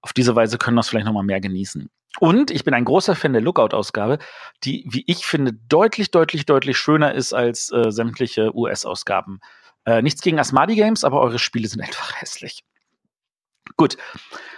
Auf 0.00 0.12
diese 0.12 0.34
Weise 0.34 0.58
können 0.58 0.76
wir 0.76 0.80
es 0.80 0.88
vielleicht 0.88 1.06
nochmal 1.06 1.22
mehr 1.22 1.40
genießen. 1.40 1.88
Und 2.18 2.50
ich 2.50 2.64
bin 2.64 2.74
ein 2.74 2.84
großer 2.84 3.14
Fan 3.14 3.32
der 3.32 3.42
Lookout-Ausgabe, 3.42 4.18
die, 4.64 4.84
wie 4.88 5.04
ich 5.06 5.24
finde, 5.24 5.52
deutlich, 5.52 6.10
deutlich, 6.10 6.44
deutlich 6.44 6.76
schöner 6.76 7.14
ist 7.14 7.32
als 7.32 7.70
äh, 7.72 7.90
sämtliche 7.90 8.54
US-Ausgaben. 8.54 9.40
Äh, 9.84 10.02
nichts 10.02 10.22
gegen 10.22 10.38
Asmadi 10.38 10.76
Games, 10.76 11.04
aber 11.04 11.20
eure 11.20 11.38
Spiele 11.38 11.68
sind 11.68 11.80
einfach 11.82 12.20
hässlich. 12.20 12.64
Gut, 13.76 13.96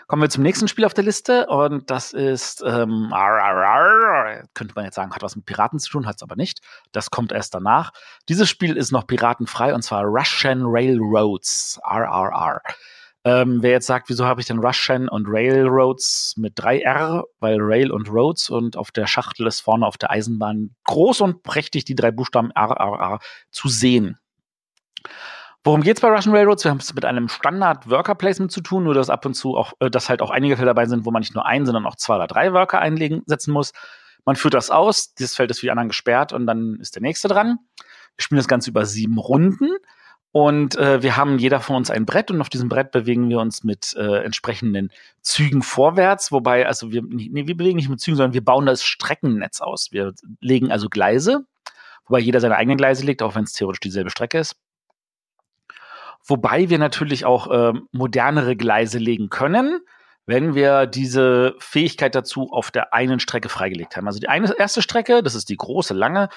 kommen 0.07 0.23
wir 0.23 0.31
zum 0.31 0.43
nächsten 0.43 0.67
Spiel 0.67 0.85
auf 0.85 0.95
der 0.95 1.05
Liste 1.05 1.47
und 1.47 1.91
das 1.91 2.13
ist, 2.13 2.63
ähm, 2.67 3.11
könnte 4.55 4.75
man 4.75 4.85
jetzt 4.87 4.95
sagen, 4.95 5.15
hat 5.15 5.23
was 5.23 5.37
mit 5.37 5.47
Piraten 5.47 5.79
zu 5.79 5.91
tun, 5.91 6.07
hat 6.07 6.17
es 6.17 6.23
aber 6.23 6.37
nicht. 6.37 6.61
Das 6.93 7.11
kommt 7.11 7.31
erst 7.33 7.55
danach. 7.55 7.93
Dieses 8.29 8.49
Spiel 8.49 8.77
ist 8.77 8.93
noch 8.93 9.07
piratenfrei 9.07 9.75
und 9.75 9.83
zwar 9.83 10.05
Russian 10.05 10.63
Railroads, 10.65 11.79
RRR. 11.85 12.61
Ähm, 13.27 13.63
wer 13.63 13.71
jetzt 13.71 13.87
sagt, 13.87 14.11
wieso 14.11 14.27
habe 14.27 14.43
ich 14.43 14.47
denn 14.47 14.59
Russian 14.59 15.09
und 15.09 15.27
Railroads 15.29 16.35
mit 16.37 16.59
3R, 16.59 17.23
weil 17.41 17.57
Rail 17.59 17.91
und 17.91 18.11
Roads 18.11 18.51
und 18.51 18.77
auf 18.77 18.91
der 18.91 19.07
Schachtel 19.07 19.47
ist 19.47 19.61
vorne 19.61 19.87
auf 19.87 19.97
der 19.97 20.11
Eisenbahn 20.11 20.75
groß 20.85 21.23
und 21.23 21.43
prächtig 21.43 21.87
die 21.87 21.95
drei 21.95 22.11
Buchstaben 22.11 22.51
RRR 22.53 23.21
zu 23.51 23.69
sehen. 23.69 24.19
Worum 25.63 25.81
geht's 25.83 26.03
bei 26.03 26.09
Russian 26.09 26.35
Railroads? 26.35 26.65
Wir 26.65 26.71
haben 26.71 26.79
es 26.79 26.95
mit 26.95 27.05
einem 27.07 27.29
Standard 27.29 27.89
Worker 27.89 28.15
Placement 28.15 28.53
zu 28.53 28.61
tun, 28.61 28.85
nur 28.85 28.93
dass 28.93 29.09
ab 29.09 29.25
und 29.25 29.35
zu 29.35 29.57
auch, 29.57 29.73
äh, 29.81 29.91
dass 29.91 30.09
halt 30.09 30.21
auch 30.21 30.31
einige 30.31 30.57
Fälle 30.57 30.67
dabei 30.67 30.87
sind, 30.87 31.07
wo 31.07 31.11
man 31.11 31.21
nicht 31.21 31.35
nur 31.35 31.47
einen, 31.47 31.65
sondern 31.65 31.87
auch 31.87 31.97
zwei 31.97 32.17
oder 32.17 32.27
drei 32.27 32.53
Worker 32.53 32.81
einlegen, 32.81 33.23
setzen 33.27 33.53
muss. 33.53 33.73
Man 34.27 34.37
führt 34.37 34.55
das 34.55 34.71
aus, 34.71 35.15
dieses 35.15 35.37
Feld 35.37 35.51
ist 35.51 35.61
für 35.61 35.67
die 35.67 35.71
anderen 35.71 35.89
gesperrt 35.89 36.33
und 36.33 36.47
dann 36.47 36.79
ist 36.81 36.95
der 36.95 37.03
nächste 37.03 37.29
dran. 37.29 37.59
Wir 38.17 38.23
spielen 38.23 38.39
das 38.39 38.49
Ganze 38.49 38.71
über 38.71 38.85
sieben 38.85 39.19
Runden 39.19 39.71
und 40.37 40.77
äh, 40.77 41.01
wir 41.01 41.17
haben 41.17 41.39
jeder 41.39 41.61
von 41.61 41.77
uns 41.77 41.91
ein 41.91 42.07
Brett 42.07 42.31
und 42.31 42.41
auf 42.41 42.49
diesem 42.49 42.69
Brett 42.69 42.91
bewegen 42.91 43.29
wir 43.29 43.39
uns 43.39 43.63
mit 43.63 43.95
äh, 43.97 44.25
entsprechenden 44.25 44.91
Zügen 45.23 45.63
vorwärts, 45.63 46.33
wobei, 46.33 46.67
also 46.67 46.91
wir, 46.91 47.03
nee, 47.03 47.47
wir 47.47 47.57
bewegen 47.57 47.77
nicht 47.77 47.89
mit 47.89 48.01
Zügen, 48.01 48.17
sondern 48.17 48.35
wir 48.35 48.45
bauen 48.45 48.67
das 48.67 48.83
Streckennetz 48.83 49.61
aus. 49.61 49.93
Wir 49.93 50.13
legen 50.41 50.73
also 50.73 50.89
Gleise, 50.89 51.47
wobei 52.07 52.19
jeder 52.19 52.41
seine 52.41 52.57
eigenen 52.57 52.77
Gleise 52.77 53.07
legt, 53.07 53.23
auch 53.23 53.37
wenn 53.37 53.45
es 53.45 53.53
theoretisch 53.53 53.79
dieselbe 53.81 54.11
Strecke 54.11 54.41
ist. 54.41 54.57
Wobei 56.27 56.71
wir 56.71 56.79
natürlich 56.79 57.25
auch 57.25 57.51
äh, 57.51 57.73
modernere 57.93 58.57
Gleise 58.57 58.99
legen 58.99 59.29
können, 59.29 59.81
wenn 60.27 60.55
wir 60.55 60.87
diese 60.87 61.55
Fähigkeit 61.59 62.15
dazu 62.15 62.51
auf 62.51 62.71
der 62.71 62.95
einen 62.95 63.21
Strecke 63.21 63.49
freigelegt 63.49 63.97
haben. 63.97 64.07
Also 64.07 64.21
die 64.21 64.29
eine 64.29 64.59
erste 64.59 64.81
Strecke, 64.81 65.23
das 65.23 65.35
ist 65.35 65.51
die 65.51 65.57
große, 65.57 65.93
lange, 65.93 66.31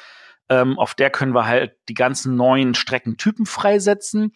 ähm, 0.50 0.77
auf 0.77 0.94
der 0.94 1.10
können 1.10 1.34
wir 1.34 1.46
halt 1.46 1.74
die 1.88 1.94
ganzen 1.94 2.36
neuen 2.36 2.75
Streckentypen 2.75 3.46
freisetzen. 3.46 4.34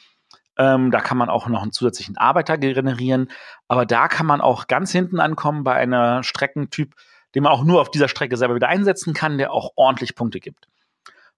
Ähm, 0.57 0.91
da 0.91 1.01
kann 1.01 1.17
man 1.17 1.29
auch 1.29 1.47
noch 1.47 1.61
einen 1.61 1.71
zusätzlichen 1.71 2.17
Arbeiter 2.17 2.57
generieren. 2.57 3.29
Aber 3.67 3.85
da 3.85 4.07
kann 4.07 4.25
man 4.25 4.41
auch 4.41 4.67
ganz 4.67 4.91
hinten 4.91 5.19
ankommen 5.19 5.63
bei 5.63 5.75
einer 5.75 6.23
Streckentyp, 6.23 6.95
den 7.35 7.43
man 7.43 7.51
auch 7.51 7.63
nur 7.63 7.81
auf 7.81 7.91
dieser 7.91 8.07
Strecke 8.07 8.37
selber 8.37 8.55
wieder 8.55 8.67
einsetzen 8.67 9.13
kann, 9.13 9.37
der 9.37 9.53
auch 9.53 9.71
ordentlich 9.75 10.15
Punkte 10.15 10.39
gibt. 10.39 10.67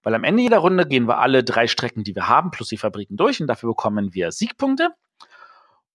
Weil 0.04 0.14
am 0.14 0.22
Ende 0.22 0.42
jeder 0.42 0.58
Runde 0.58 0.86
gehen 0.86 1.08
wir 1.08 1.18
alle 1.18 1.42
drei 1.42 1.66
Strecken, 1.66 2.04
die 2.04 2.14
wir 2.14 2.28
haben, 2.28 2.50
plus 2.50 2.68
die 2.68 2.76
Fabriken 2.76 3.16
durch 3.16 3.40
und 3.40 3.48
dafür 3.48 3.70
bekommen 3.70 4.14
wir 4.14 4.30
Siegpunkte. 4.30 4.90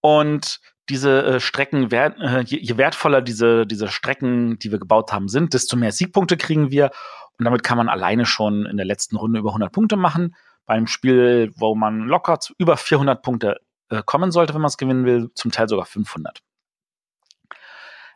Und 0.01 0.59
diese 0.89 1.23
äh, 1.23 1.39
Strecken, 1.39 1.91
wert, 1.91 2.19
äh, 2.19 2.41
je, 2.41 2.59
je, 2.59 2.77
wertvoller 2.77 3.21
diese, 3.21 3.67
diese 3.67 3.87
Strecken, 3.87 4.57
die 4.57 4.71
wir 4.71 4.79
gebaut 4.79 5.13
haben, 5.13 5.29
sind, 5.29 5.53
desto 5.53 5.77
mehr 5.77 5.91
Siegpunkte 5.91 6.37
kriegen 6.37 6.71
wir. 6.71 6.89
Und 7.37 7.45
damit 7.45 7.63
kann 7.63 7.77
man 7.77 7.87
alleine 7.87 8.25
schon 8.25 8.65
in 8.65 8.77
der 8.77 8.85
letzten 8.85 9.15
Runde 9.15 9.39
über 9.39 9.51
100 9.51 9.71
Punkte 9.71 9.95
machen. 9.95 10.35
Bei 10.65 10.73
einem 10.73 10.87
Spiel, 10.87 11.53
wo 11.55 11.75
man 11.75 12.01
locker 12.01 12.39
zu 12.39 12.53
über 12.57 12.77
400 12.77 13.21
Punkte 13.21 13.57
äh, 13.89 14.01
kommen 14.03 14.31
sollte, 14.31 14.55
wenn 14.55 14.61
man 14.61 14.69
es 14.69 14.77
gewinnen 14.77 15.05
will, 15.05 15.29
zum 15.35 15.51
Teil 15.51 15.69
sogar 15.69 15.85
500. 15.85 16.39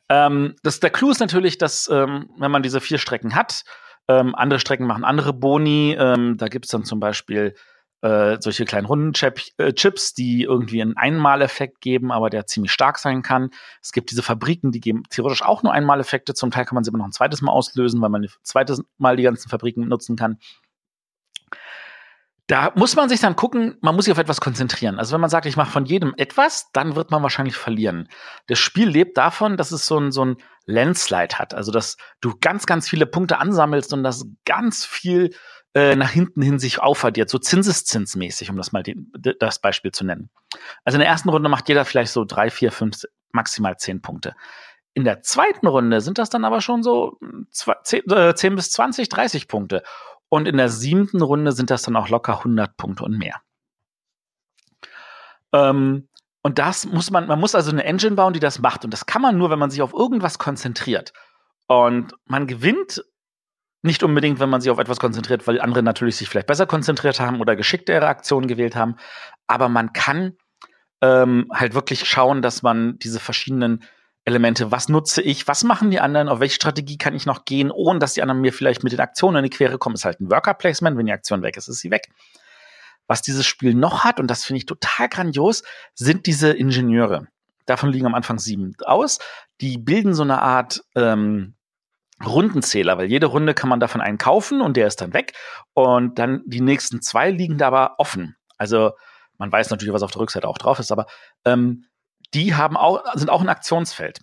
Ähm, 0.10 0.56
das, 0.64 0.80
der 0.80 0.90
Clou 0.90 1.12
ist 1.12 1.20
natürlich, 1.20 1.60
dass, 1.60 1.88
ähm, 1.92 2.30
wenn 2.38 2.52
man 2.52 2.64
diese 2.64 2.82
vier 2.82 2.98
Strecken 2.98 3.36
hat, 3.36 3.64
Ähm, 4.08 4.36
andere 4.36 4.60
Strecken 4.60 4.86
machen 4.86 5.04
andere 5.04 5.34
Boni. 5.34 5.96
Ähm, 5.98 6.38
da 6.38 6.48
gibt 6.48 6.66
es 6.66 6.72
dann 6.72 6.84
zum 6.84 7.00
Beispiel 7.00 7.56
äh, 8.04 8.38
solche 8.42 8.66
kleinen 8.66 8.86
runden 8.86 9.14
äh, 9.58 9.74
die 10.18 10.44
irgendwie 10.44 10.82
einen 10.82 10.98
Einmaleffekt 10.98 11.80
geben, 11.80 12.12
aber 12.12 12.30
der 12.30 12.46
ziemlich 12.46 12.74
stark 12.74 13.00
sein 13.00 13.22
kann. 13.22 13.50
Es 13.82 13.94
gibt 13.94 14.12
diese 14.12 14.22
Fabriken, 14.22 14.72
die 14.72 14.82
geben 14.82 15.04
theoretisch 15.10 15.42
auch 15.42 15.64
nur 15.64 15.72
Einmaleffekte. 15.72 16.34
Zum 16.34 16.52
Teil 16.52 16.66
kann 16.66 16.76
man 16.76 16.84
sie 16.84 16.92
aber 16.92 16.98
noch 16.98 17.06
ein 17.06 17.14
zweites 17.14 17.42
Mal 17.42 17.54
auslösen, 17.54 18.02
weil 18.02 18.10
man 18.10 18.24
ein 18.24 18.30
zweites 18.44 18.84
Mal 18.98 19.16
die 19.16 19.24
ganzen 19.24 19.50
Fabriken 19.50 19.88
nutzen 19.88 20.18
kann. 20.18 20.38
Da 22.48 22.74
muss 22.76 22.96
man 22.98 23.08
sich 23.08 23.22
dann 23.22 23.38
gucken, 23.38 23.78
man 23.82 23.96
muss 23.96 24.06
sich 24.06 24.12
auf 24.12 24.18
etwas 24.18 24.42
konzentrieren. 24.42 25.00
Also 25.00 25.14
wenn 25.14 25.22
man 25.22 25.30
sagt, 25.30 25.46
ich 25.46 25.56
mache 25.56 25.72
von 25.72 25.86
jedem 25.86 26.14
etwas, 26.18 26.70
dann 26.74 26.96
wird 26.96 27.10
man 27.10 27.24
wahrscheinlich 27.24 27.56
verlieren. 27.56 28.10
Das 28.48 28.60
Spiel 28.60 28.90
lebt 28.90 29.18
davon, 29.18 29.56
dass 29.56 29.72
es 29.72 29.86
so 29.86 29.98
ein, 29.98 30.12
so 30.12 30.26
ein 30.26 30.38
Landslide 30.66 31.40
hat. 31.40 31.54
Also 31.54 31.72
dass 31.72 31.96
du 32.20 32.34
ganz, 32.42 32.66
ganz 32.66 32.90
viele 32.90 33.06
Punkte 33.06 33.38
ansammelst 33.38 33.94
und 33.94 34.04
dass 34.04 34.26
ganz 34.46 34.84
viel 34.86 35.34
äh, 35.74 35.96
nach 35.96 36.12
hinten 36.12 36.42
hin 36.42 36.60
sich 36.60 36.80
aufaddiert, 36.80 37.30
so 37.30 37.40
zinseszinsmäßig, 37.40 38.50
um 38.50 38.58
das 38.58 38.72
mal 38.74 38.84
den, 38.84 39.12
das 39.40 39.60
Beispiel 39.60 39.92
zu 39.92 40.04
nennen. 40.04 40.30
Also 40.84 40.98
in 40.98 41.00
der 41.00 41.10
ersten 41.10 41.30
Runde 41.30 41.50
macht 41.50 41.70
jeder 41.70 41.86
vielleicht 41.86 42.12
so 42.12 42.26
drei, 42.26 42.50
vier, 42.50 42.72
fünf, 42.72 43.04
maximal 43.32 43.78
zehn 43.78 44.02
Punkte. 44.02 44.36
In 44.94 45.06
der 45.06 45.24
zweiten 45.24 45.66
Runde 45.66 46.02
sind 46.02 46.20
das 46.20 46.30
dann 46.30 46.46
aber 46.46 46.62
schon 46.62 46.84
so 46.84 47.18
zwei, 47.50 47.74
zehn, 47.84 48.08
äh, 48.12 48.36
10 48.36 48.56
bis 48.56 48.70
20, 48.72 49.10
30 49.10 49.48
Punkte. 49.48 49.82
Und 50.34 50.48
in 50.48 50.58
der 50.58 50.70
siebten 50.70 51.22
Runde 51.22 51.52
sind 51.52 51.70
das 51.70 51.84
dann 51.84 51.96
auch 51.96 52.10
locker 52.10 52.40
100 52.40 52.76
Punkte 52.76 53.04
und 53.04 53.20
mehr. 53.20 53.40
Ähm, 55.54 56.10
und 56.42 56.58
das 56.58 56.88
muss 56.88 57.12
man, 57.12 57.28
man 57.28 57.40
muss 57.40 57.54
also 57.54 57.70
eine 57.70 57.84
Engine 57.84 58.16
bauen, 58.16 58.34
die 58.34 58.40
das 58.40 58.58
macht. 58.58 58.84
Und 58.84 58.92
das 58.92 59.06
kann 59.06 59.22
man 59.22 59.38
nur, 59.38 59.52
wenn 59.52 59.60
man 59.60 59.70
sich 59.70 59.84
auf 59.84 59.94
irgendwas 59.94 60.40
konzentriert. 60.40 61.14
Und 61.68 62.16
man 62.26 62.48
gewinnt 62.48 63.06
nicht 63.84 64.02
unbedingt, 64.02 64.40
wenn 64.40 64.50
man 64.50 64.60
sich 64.60 64.72
auf 64.72 64.80
etwas 64.80 65.00
konzentriert, 65.00 65.46
weil 65.46 65.62
andere 65.62 65.84
natürlich 65.84 66.16
sich 66.16 66.28
vielleicht 66.28 66.48
besser 66.48 66.66
konzentriert 66.66 67.20
haben 67.20 67.40
oder 67.40 67.56
geschicktere 67.56 68.08
Aktionen 68.08 68.48
gewählt 68.48 68.76
haben. 68.76 68.96
Aber 69.46 69.70
man 69.70 69.94
kann 69.94 70.36
ähm, 71.02 71.46
halt 71.54 71.76
wirklich 71.76 72.10
schauen, 72.10 72.42
dass 72.42 72.64
man 72.64 72.98
diese 72.98 73.20
verschiedenen 73.20 73.84
Elemente, 74.26 74.72
was 74.72 74.88
nutze 74.88 75.22
ich, 75.22 75.48
was 75.48 75.64
machen 75.64 75.92
die 75.92 76.00
anderen, 76.00 76.30
auf 76.30 76.40
welche 76.40 76.56
Strategie 76.56 76.98
kann 76.98 77.16
ich 77.16 77.26
noch 77.26 77.44
gehen, 77.44 77.72
ohne 77.72 78.00
dass 78.00 78.14
die 78.14 78.22
anderen 78.22 78.42
mir 78.42 78.54
vielleicht 78.54 78.84
mit 78.84 78.94
den 78.94 79.02
Aktionen 79.02 79.38
in 79.38 79.44
die 79.44 79.56
Quere 79.56 79.78
kommen, 79.78 79.96
ist 79.96 80.06
halt 80.06 80.22
ein 80.22 80.32
Worker 80.32 80.54
Placement. 80.54 80.98
Wenn 80.98 81.06
die 81.06 81.12
Aktion 81.12 81.42
weg 81.42 81.58
ist, 81.58 81.68
ist 81.68 81.80
sie 81.80 81.92
weg. 81.92 82.10
Was 83.08 83.22
dieses 83.22 83.46
Spiel 83.46 83.74
noch 83.74 84.06
hat, 84.06 84.20
und 84.20 84.28
das 84.28 84.46
finde 84.46 84.60
ich 84.60 84.66
total 84.66 85.10
grandios, 85.10 85.64
sind 85.94 86.26
diese 86.26 86.52
Ingenieure. 86.52 87.28
Davon 87.66 87.92
liegen 87.92 88.06
am 88.06 88.16
Anfang 88.16 88.40
sieben 88.40 88.76
aus. 88.86 89.20
Die 89.60 89.78
bilden 89.78 90.14
so 90.14 90.24
eine 90.24 90.42
Art 90.42 90.84
ähm, 90.96 91.56
Rundenzähler, 92.26 92.98
weil 92.98 93.08
jede 93.08 93.28
Runde 93.28 93.54
kann 93.54 93.70
man 93.70 93.80
davon 93.82 94.02
einen 94.02 94.18
kaufen 94.18 94.62
und 94.62 94.78
der 94.78 94.88
ist 94.88 95.02
dann 95.02 95.14
weg. 95.14 95.34
Und 95.74 96.18
dann 96.18 96.44
die 96.46 96.62
nächsten 96.62 97.02
zwei 97.02 97.30
liegen 97.30 97.58
da 97.58 97.68
aber 97.68 97.96
offen. 97.98 98.38
Also 98.58 98.92
man 99.38 99.52
weiß 99.52 99.70
natürlich, 99.70 99.94
was 99.94 100.04
auf 100.04 100.12
der 100.12 100.22
Rückseite 100.22 100.48
auch 100.48 100.58
drauf 100.58 100.80
ist, 100.80 100.92
aber 100.92 101.08
ähm, 101.44 101.86
die 102.34 102.56
haben 102.56 102.78
auch, 102.78 103.04
sind 103.16 103.30
auch 103.30 103.42
ein 103.42 103.50
Aktionsfeld. 103.50 104.20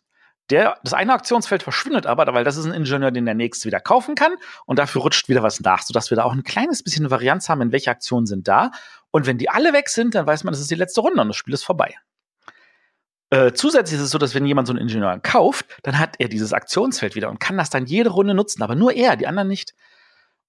Der, 0.50 0.79
das 0.83 0.95
eine 0.95 1.12
Aktionsfeld 1.12 1.62
verschwindet 1.62 2.07
aber, 2.07 2.26
weil 2.35 2.43
das 2.43 2.57
ist 2.57 2.67
ein 2.67 2.73
Ingenieur, 2.73 3.12
den 3.12 3.25
der 3.25 3.35
nächste 3.35 3.67
wieder 3.67 3.79
kaufen 3.79 4.17
kann 4.17 4.33
und 4.67 4.81
dafür 4.81 5.02
rutscht 5.02 5.29
wieder 5.29 5.45
was 5.45 5.61
nach, 5.61 5.83
sodass 5.83 6.11
wir 6.11 6.17
da 6.17 6.25
auch 6.25 6.33
ein 6.33 6.43
kleines 6.43 6.83
bisschen 6.83 7.09
Varianz 7.11 7.49
haben, 7.49 7.62
in 7.62 7.73
welche 7.73 7.90
Aktionen 7.90 8.26
sind 8.26 8.49
da. 8.49 8.73
Und 9.12 9.26
wenn 9.26 9.38
die 9.38 9.49
alle 9.49 9.73
weg 9.73 9.88
sind, 9.88 10.14
dann 10.17 10.26
weiß 10.26 10.43
man, 10.43 10.52
das 10.52 10.61
ist 10.61 10.71
die 10.71 10.76
letzte 10.76 11.02
Runde 11.02 11.21
und 11.21 11.29
das 11.29 11.37
Spiel 11.37 11.55
ist 11.55 11.62
vorbei. 11.62 11.95
Äh, 13.31 13.52
zusätzlich 13.52 13.99
ist 13.99 14.07
es 14.07 14.11
so, 14.11 14.19
dass 14.19 14.35
wenn 14.35 14.45
jemand 14.45 14.67
so 14.67 14.73
einen 14.73 14.83
Ingenieur 14.83 15.21
kauft, 15.21 15.67
dann 15.85 16.00
hat 16.00 16.17
er 16.19 16.29
dieses 16.29 16.52
Aktionsfeld 16.52 17.14
wieder 17.14 17.31
und 17.31 17.38
kann 17.38 17.57
das 17.57 17.71
dann 17.71 17.87
jede 17.87 18.11
Runde 18.11 18.35
nutzen, 18.35 18.62
aber 18.62 18.75
nur 18.75 18.93
er, 18.93 19.17
die 19.17 19.29
anderen 19.29 19.47
nicht. 19.47 19.75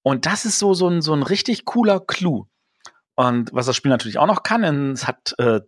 Und 0.01 0.25
das 0.25 0.46
ist 0.46 0.58
so, 0.58 0.74
so, 0.74 0.88
ein, 0.89 1.03
so 1.03 1.13
ein 1.13 1.22
richtig 1.22 1.65
cooler 1.65 2.00
Clou. 2.00 2.48
Und 3.13 3.53
was 3.53 3.68
das 3.68 3.75
Spiel 3.75 3.91
natürlich 3.91 4.18
auch 4.18 4.25
noch 4.25 4.41
kann, 4.41 4.63
es 4.94 5.06
hat 5.06 5.36
äh, 5.38 5.62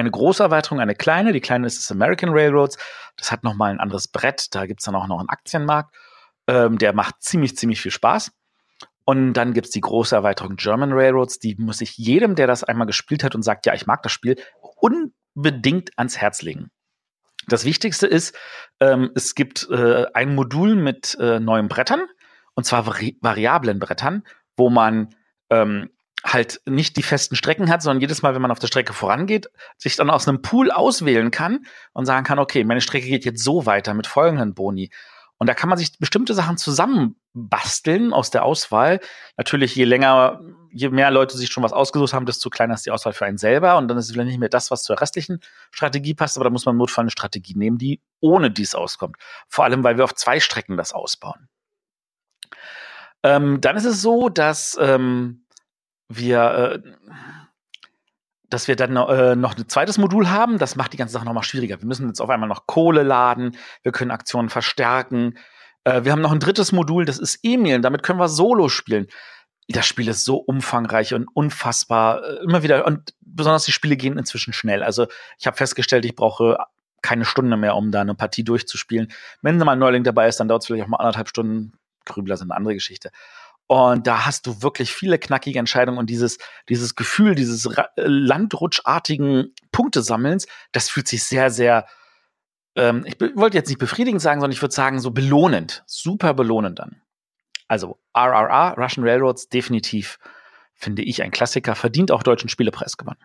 eine 0.00 0.10
große 0.10 0.42
Erweiterung, 0.42 0.80
eine 0.80 0.94
kleine. 0.94 1.32
Die 1.32 1.40
kleine 1.40 1.66
ist 1.66 1.78
das 1.78 1.90
American 1.90 2.30
Railroads. 2.30 2.78
Das 3.16 3.30
hat 3.30 3.44
nochmal 3.44 3.70
ein 3.70 3.80
anderes 3.80 4.08
Brett. 4.08 4.54
Da 4.54 4.66
gibt 4.66 4.80
es 4.80 4.84
dann 4.86 4.94
auch 4.94 5.06
noch 5.06 5.20
einen 5.20 5.28
Aktienmarkt. 5.28 5.94
Ähm, 6.46 6.78
der 6.78 6.92
macht 6.92 7.22
ziemlich, 7.22 7.56
ziemlich 7.56 7.80
viel 7.80 7.92
Spaß. 7.92 8.32
Und 9.04 9.32
dann 9.34 9.54
gibt 9.54 9.66
es 9.66 9.72
die 9.72 9.80
große 9.80 10.14
Erweiterung 10.14 10.56
German 10.56 10.92
Railroads. 10.92 11.38
Die 11.38 11.56
muss 11.56 11.80
ich 11.80 11.96
jedem, 11.96 12.34
der 12.34 12.46
das 12.46 12.64
einmal 12.64 12.86
gespielt 12.86 13.24
hat 13.24 13.34
und 13.34 13.42
sagt, 13.42 13.66
ja, 13.66 13.74
ich 13.74 13.86
mag 13.86 14.02
das 14.02 14.12
Spiel, 14.12 14.36
un 14.80 15.12
unbedingt 15.34 15.90
ans 15.96 16.18
Herz 16.18 16.42
legen. 16.42 16.70
Das 17.48 17.64
Wichtigste 17.64 18.06
ist, 18.06 18.36
ähm, 18.80 19.10
es 19.14 19.34
gibt 19.34 19.68
äh, 19.70 20.06
ein 20.12 20.34
Modul 20.34 20.76
mit 20.76 21.16
äh, 21.18 21.40
neuen 21.40 21.68
Brettern, 21.68 22.02
und 22.54 22.64
zwar 22.64 22.86
vari 22.86 23.16
variablen 23.20 23.78
Brettern, 23.78 24.24
wo 24.56 24.68
man 24.70 25.14
ähm, 25.48 25.90
halt 26.32 26.60
nicht 26.66 26.96
die 26.96 27.02
festen 27.02 27.36
Strecken 27.36 27.70
hat, 27.70 27.82
sondern 27.82 28.00
jedes 28.00 28.22
Mal, 28.22 28.34
wenn 28.34 28.42
man 28.42 28.50
auf 28.50 28.58
der 28.58 28.66
Strecke 28.66 28.92
vorangeht, 28.92 29.48
sich 29.76 29.96
dann 29.96 30.10
aus 30.10 30.28
einem 30.28 30.42
Pool 30.42 30.70
auswählen 30.70 31.30
kann 31.30 31.66
und 31.92 32.06
sagen 32.06 32.24
kann, 32.24 32.38
okay, 32.38 32.64
meine 32.64 32.80
Strecke 32.80 33.06
geht 33.06 33.24
jetzt 33.24 33.42
so 33.42 33.66
weiter 33.66 33.94
mit 33.94 34.06
folgenden 34.06 34.54
Boni. 34.54 34.90
Und 35.40 35.46
da 35.46 35.54
kann 35.54 35.70
man 35.70 35.78
sich 35.78 35.98
bestimmte 35.98 36.34
Sachen 36.34 36.58
zusammenbasteln 36.58 38.12
aus 38.12 38.30
der 38.30 38.44
Auswahl. 38.44 39.00
Natürlich, 39.38 39.74
je 39.74 39.84
länger, 39.84 40.42
je 40.70 40.90
mehr 40.90 41.10
Leute 41.10 41.38
sich 41.38 41.50
schon 41.50 41.62
was 41.62 41.72
ausgesucht 41.72 42.12
haben, 42.12 42.26
desto 42.26 42.50
kleiner 42.50 42.74
ist 42.74 42.84
die 42.84 42.90
Auswahl 42.90 43.14
für 43.14 43.24
einen 43.24 43.38
selber. 43.38 43.78
Und 43.78 43.88
dann 43.88 43.96
ist 43.96 44.04
es 44.04 44.12
vielleicht 44.12 44.28
nicht 44.28 44.38
mehr 44.38 44.50
das, 44.50 44.70
was 44.70 44.82
zur 44.82 45.00
restlichen 45.00 45.40
Strategie 45.70 46.12
passt, 46.12 46.36
aber 46.36 46.44
da 46.44 46.50
muss 46.50 46.66
man 46.66 46.74
im 46.74 46.78
Notfall 46.78 47.04
eine 47.04 47.10
Strategie 47.10 47.56
nehmen, 47.56 47.78
die 47.78 48.02
ohne 48.20 48.50
dies 48.50 48.74
auskommt. 48.74 49.16
Vor 49.48 49.64
allem, 49.64 49.82
weil 49.82 49.96
wir 49.96 50.04
auf 50.04 50.14
zwei 50.14 50.40
Strecken 50.40 50.76
das 50.76 50.92
ausbauen. 50.92 51.48
Ähm, 53.22 53.62
dann 53.62 53.76
ist 53.78 53.86
es 53.86 54.02
so, 54.02 54.28
dass 54.28 54.76
ähm, 54.78 55.46
wir 56.10 56.82
äh, 56.84 56.90
dass 58.50 58.66
wir 58.66 58.76
dann 58.76 58.96
äh, 58.96 59.36
noch 59.36 59.56
ein 59.56 59.68
zweites 59.68 59.96
Modul 59.96 60.28
haben. 60.28 60.58
Das 60.58 60.76
macht 60.76 60.92
die 60.92 60.96
ganze 60.96 61.12
Sache 61.12 61.24
nochmal 61.24 61.44
schwieriger. 61.44 61.80
Wir 61.80 61.86
müssen 61.86 62.08
jetzt 62.08 62.20
auf 62.20 62.28
einmal 62.28 62.48
noch 62.48 62.66
Kohle 62.66 63.04
laden, 63.04 63.56
wir 63.82 63.92
können 63.92 64.10
Aktionen 64.10 64.50
verstärken. 64.50 65.38
Äh, 65.84 66.04
wir 66.04 66.12
haben 66.12 66.20
noch 66.20 66.32
ein 66.32 66.40
drittes 66.40 66.72
Modul, 66.72 67.04
das 67.04 67.18
ist 67.18 67.38
Emil. 67.42 67.80
Damit 67.80 68.02
können 68.02 68.18
wir 68.18 68.28
Solo 68.28 68.68
spielen. 68.68 69.06
Das 69.68 69.86
Spiel 69.86 70.08
ist 70.08 70.24
so 70.24 70.36
umfangreich 70.36 71.14
und 71.14 71.28
unfassbar. 71.28 72.24
Äh, 72.24 72.42
immer 72.42 72.62
wieder, 72.64 72.84
und 72.86 73.14
besonders 73.20 73.64
die 73.64 73.72
Spiele 73.72 73.96
gehen 73.96 74.18
inzwischen 74.18 74.52
schnell. 74.52 74.82
Also 74.82 75.06
ich 75.38 75.46
habe 75.46 75.56
festgestellt, 75.56 76.04
ich 76.04 76.16
brauche 76.16 76.58
keine 77.02 77.24
Stunde 77.24 77.56
mehr, 77.56 77.76
um 77.76 77.92
da 77.92 78.00
eine 78.00 78.16
Partie 78.16 78.44
durchzuspielen. 78.44 79.12
Wenn 79.42 79.56
mal 79.58 79.72
ein 79.72 79.78
Neuling 79.78 80.04
dabei 80.04 80.28
ist, 80.28 80.40
dann 80.40 80.48
dauert 80.48 80.62
es 80.62 80.66
vielleicht 80.66 80.84
auch 80.84 80.88
mal 80.88 80.98
anderthalb 80.98 81.28
Stunden. 81.28 81.72
Grübler 82.04 82.36
sind 82.36 82.50
eine 82.50 82.56
andere 82.56 82.74
Geschichte. 82.74 83.10
Und 83.70 84.08
da 84.08 84.26
hast 84.26 84.48
du 84.48 84.62
wirklich 84.62 84.92
viele 84.92 85.16
knackige 85.16 85.60
Entscheidungen 85.60 85.98
und 85.98 86.10
dieses, 86.10 86.38
dieses 86.68 86.96
Gefühl, 86.96 87.36
dieses 87.36 87.66
äh, 87.66 87.84
landrutschartigen 87.98 89.54
Punktesammelns, 89.70 90.48
das 90.72 90.90
fühlt 90.90 91.06
sich 91.06 91.22
sehr, 91.22 91.50
sehr, 91.50 91.86
ähm, 92.74 93.04
ich 93.06 93.20
wollte 93.36 93.56
jetzt 93.56 93.68
nicht 93.68 93.78
befriedigend 93.78 94.20
sagen, 94.20 94.40
sondern 94.40 94.56
ich 94.56 94.60
würde 94.60 94.74
sagen, 94.74 94.98
so 94.98 95.12
belohnend, 95.12 95.84
super 95.86 96.34
belohnend 96.34 96.80
dann. 96.80 97.00
Also 97.68 98.00
RRR, 98.12 98.74
Russian 98.76 99.06
Railroads, 99.06 99.50
definitiv, 99.50 100.18
finde 100.74 101.02
ich, 101.02 101.22
ein 101.22 101.30
Klassiker, 101.30 101.76
verdient 101.76 102.10
auch 102.10 102.24
deutschen 102.24 102.48
Spielepreis 102.48 102.96
gewonnen. 102.96 103.22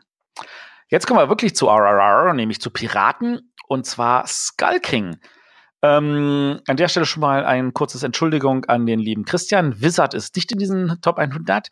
Jetzt 0.90 1.08
kommen 1.08 1.20
wir 1.20 1.28
wirklich 1.30 1.56
zu 1.56 1.70
RRR, 1.70 2.36
nämlich 2.36 2.62
zu 2.62 2.70
Piraten, 2.70 3.52
und 3.68 3.88
zwar 3.88 4.28
Skull 4.28 4.80
King. 4.80 5.18
Ähm, 5.86 6.62
an 6.66 6.78
der 6.78 6.88
Stelle 6.88 7.06
schon 7.06 7.22
mal 7.22 7.46
ein 7.46 7.74
kurzes 7.74 8.02
Entschuldigung 8.02 8.66
an 8.66 8.88
den 8.88 8.98
lieben 8.98 9.24
Christian. 9.24 9.80
Wizard 9.82 10.16
ist 10.16 10.36
nicht 10.36 10.52
in 10.52 10.58
diesen 10.58 11.00
Top 11.02 11.20
100, 11.20 11.70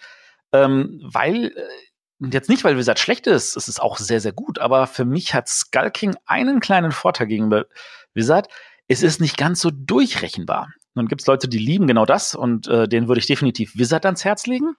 ähm, 0.52 1.02
weil, 1.04 1.46
äh, 1.48 2.28
jetzt 2.32 2.48
nicht, 2.48 2.64
weil 2.64 2.78
Wizard 2.78 3.00
schlecht 3.00 3.26
ist, 3.26 3.58
es 3.58 3.68
ist 3.68 3.82
auch 3.82 3.98
sehr, 3.98 4.20
sehr 4.20 4.32
gut, 4.32 4.60
aber 4.60 4.86
für 4.86 5.04
mich 5.04 5.34
hat 5.34 5.48
Skull 5.50 5.90
King 5.90 6.16
einen 6.28 6.60
kleinen 6.60 6.92
Vorteil 6.92 7.26
gegenüber 7.26 7.66
Wizard. 8.14 8.50
Es 8.88 9.02
ist 9.02 9.20
nicht 9.20 9.36
ganz 9.36 9.62
so 9.62 9.72
durchrechenbar. 9.74 10.70
Nun 10.94 11.08
gibt 11.08 11.22
es 11.22 11.28
Leute, 11.28 11.48
die 11.48 11.58
lieben 11.58 11.88
genau 11.88 12.06
das 12.06 12.36
und 12.36 12.68
äh, 12.68 12.88
denen 12.88 13.08
würde 13.08 13.20
ich 13.20 13.26
definitiv 13.26 13.76
Wizard 13.78 14.06
ans 14.06 14.24
Herz 14.24 14.46
legen. 14.46 14.76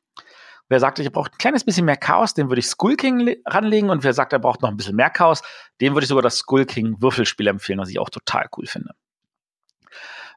Wer 0.68 0.78
sagt, 0.78 1.00
ich 1.00 1.10
brauche 1.10 1.32
ein 1.32 1.38
kleines 1.38 1.64
bisschen 1.64 1.86
mehr 1.86 1.96
Chaos, 1.96 2.34
dem 2.34 2.50
würde 2.50 2.60
ich 2.60 2.66
Skull 2.66 2.96
King 2.96 3.34
ranlegen. 3.46 3.90
Und 3.90 4.04
wer 4.04 4.12
sagt, 4.12 4.32
er 4.32 4.38
braucht 4.38 4.62
noch 4.62 4.70
ein 4.70 4.76
bisschen 4.76 4.94
mehr 4.94 5.10
Chaos, 5.10 5.42
dem 5.80 5.94
würde 5.94 6.04
ich 6.04 6.08
sogar 6.08 6.22
das 6.22 6.36
Skull 6.36 6.66
King 6.66 6.96
Würfelspiel 7.00 7.48
empfehlen, 7.48 7.80
was 7.80 7.90
ich 7.90 7.98
auch 7.98 8.10
total 8.10 8.48
cool 8.56 8.66
finde. 8.66 8.94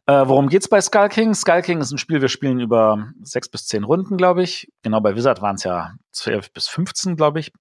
Äh, 0.10 0.26
worum 0.28 0.48
geht's 0.48 0.70
bei 0.70 0.80
Skull 0.80 1.10
King? 1.10 1.34
Skull 1.34 1.62
King 1.62 1.82
ist 1.82 1.92
ein 1.92 1.98
Spiel, 1.98 2.22
wir 2.22 2.30
spielen 2.30 2.62
über 2.62 3.10
sechs 3.22 3.50
bis 3.50 3.68
zehn 3.68 3.84
Runden, 3.84 4.16
glaube 4.16 4.42
ich. 4.42 4.72
Genau, 4.82 5.02
bei 5.02 5.18
Wizard 5.18 5.42
waren 5.42 5.56
es 5.56 5.66
ja 5.66 5.96
zwölf 6.14 6.52
bis 6.54 6.70
15, 6.70 7.18
glaube 7.18 7.42
ich. 7.42 7.52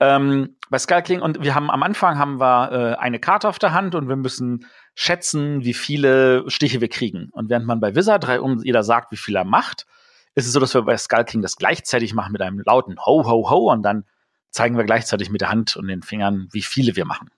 Ähm, 0.00 0.56
bei 0.70 0.78
Skull 0.78 1.02
King 1.02 1.20
und 1.20 1.40
wir 1.44 1.54
haben 1.54 1.70
am 1.70 1.84
Anfang 1.84 2.18
haben 2.18 2.40
wir 2.40 2.72
äh, 2.72 2.94
eine 2.96 3.20
Karte 3.20 3.48
auf 3.48 3.60
der 3.60 3.72
Hand 3.72 3.94
und 3.94 4.08
wir 4.08 4.16
müssen 4.16 4.66
schätzen, 4.96 5.64
wie 5.64 5.74
viele 5.74 6.42
Stiche 6.50 6.80
wir 6.80 6.88
kriegen. 6.88 7.28
Und 7.30 7.48
während 7.48 7.66
man 7.66 7.78
bei 7.78 7.94
Wizard 7.94 8.24
drei 8.24 8.40
um 8.40 8.60
jeder 8.64 8.82
sagt, 8.82 9.12
wie 9.12 9.16
viel 9.16 9.36
er 9.36 9.44
macht, 9.44 9.86
ist 10.34 10.46
es 10.46 10.52
so, 10.52 10.58
dass 10.58 10.74
wir 10.74 10.82
bei 10.82 10.96
Skull 10.96 11.24
King 11.24 11.42
das 11.42 11.56
gleichzeitig 11.56 12.12
machen 12.12 12.32
mit 12.32 12.42
einem 12.42 12.58
lauten 12.58 12.98
Ho, 13.06 13.24
Ho, 13.24 13.50
Ho 13.50 13.70
und 13.70 13.82
dann 13.84 14.04
zeigen 14.50 14.76
wir 14.76 14.84
gleichzeitig 14.84 15.30
mit 15.30 15.42
der 15.42 15.50
Hand 15.50 15.76
und 15.76 15.86
den 15.86 16.02
Fingern, 16.02 16.48
wie 16.50 16.62
viele 16.62 16.96
wir 16.96 17.04
machen. 17.04 17.30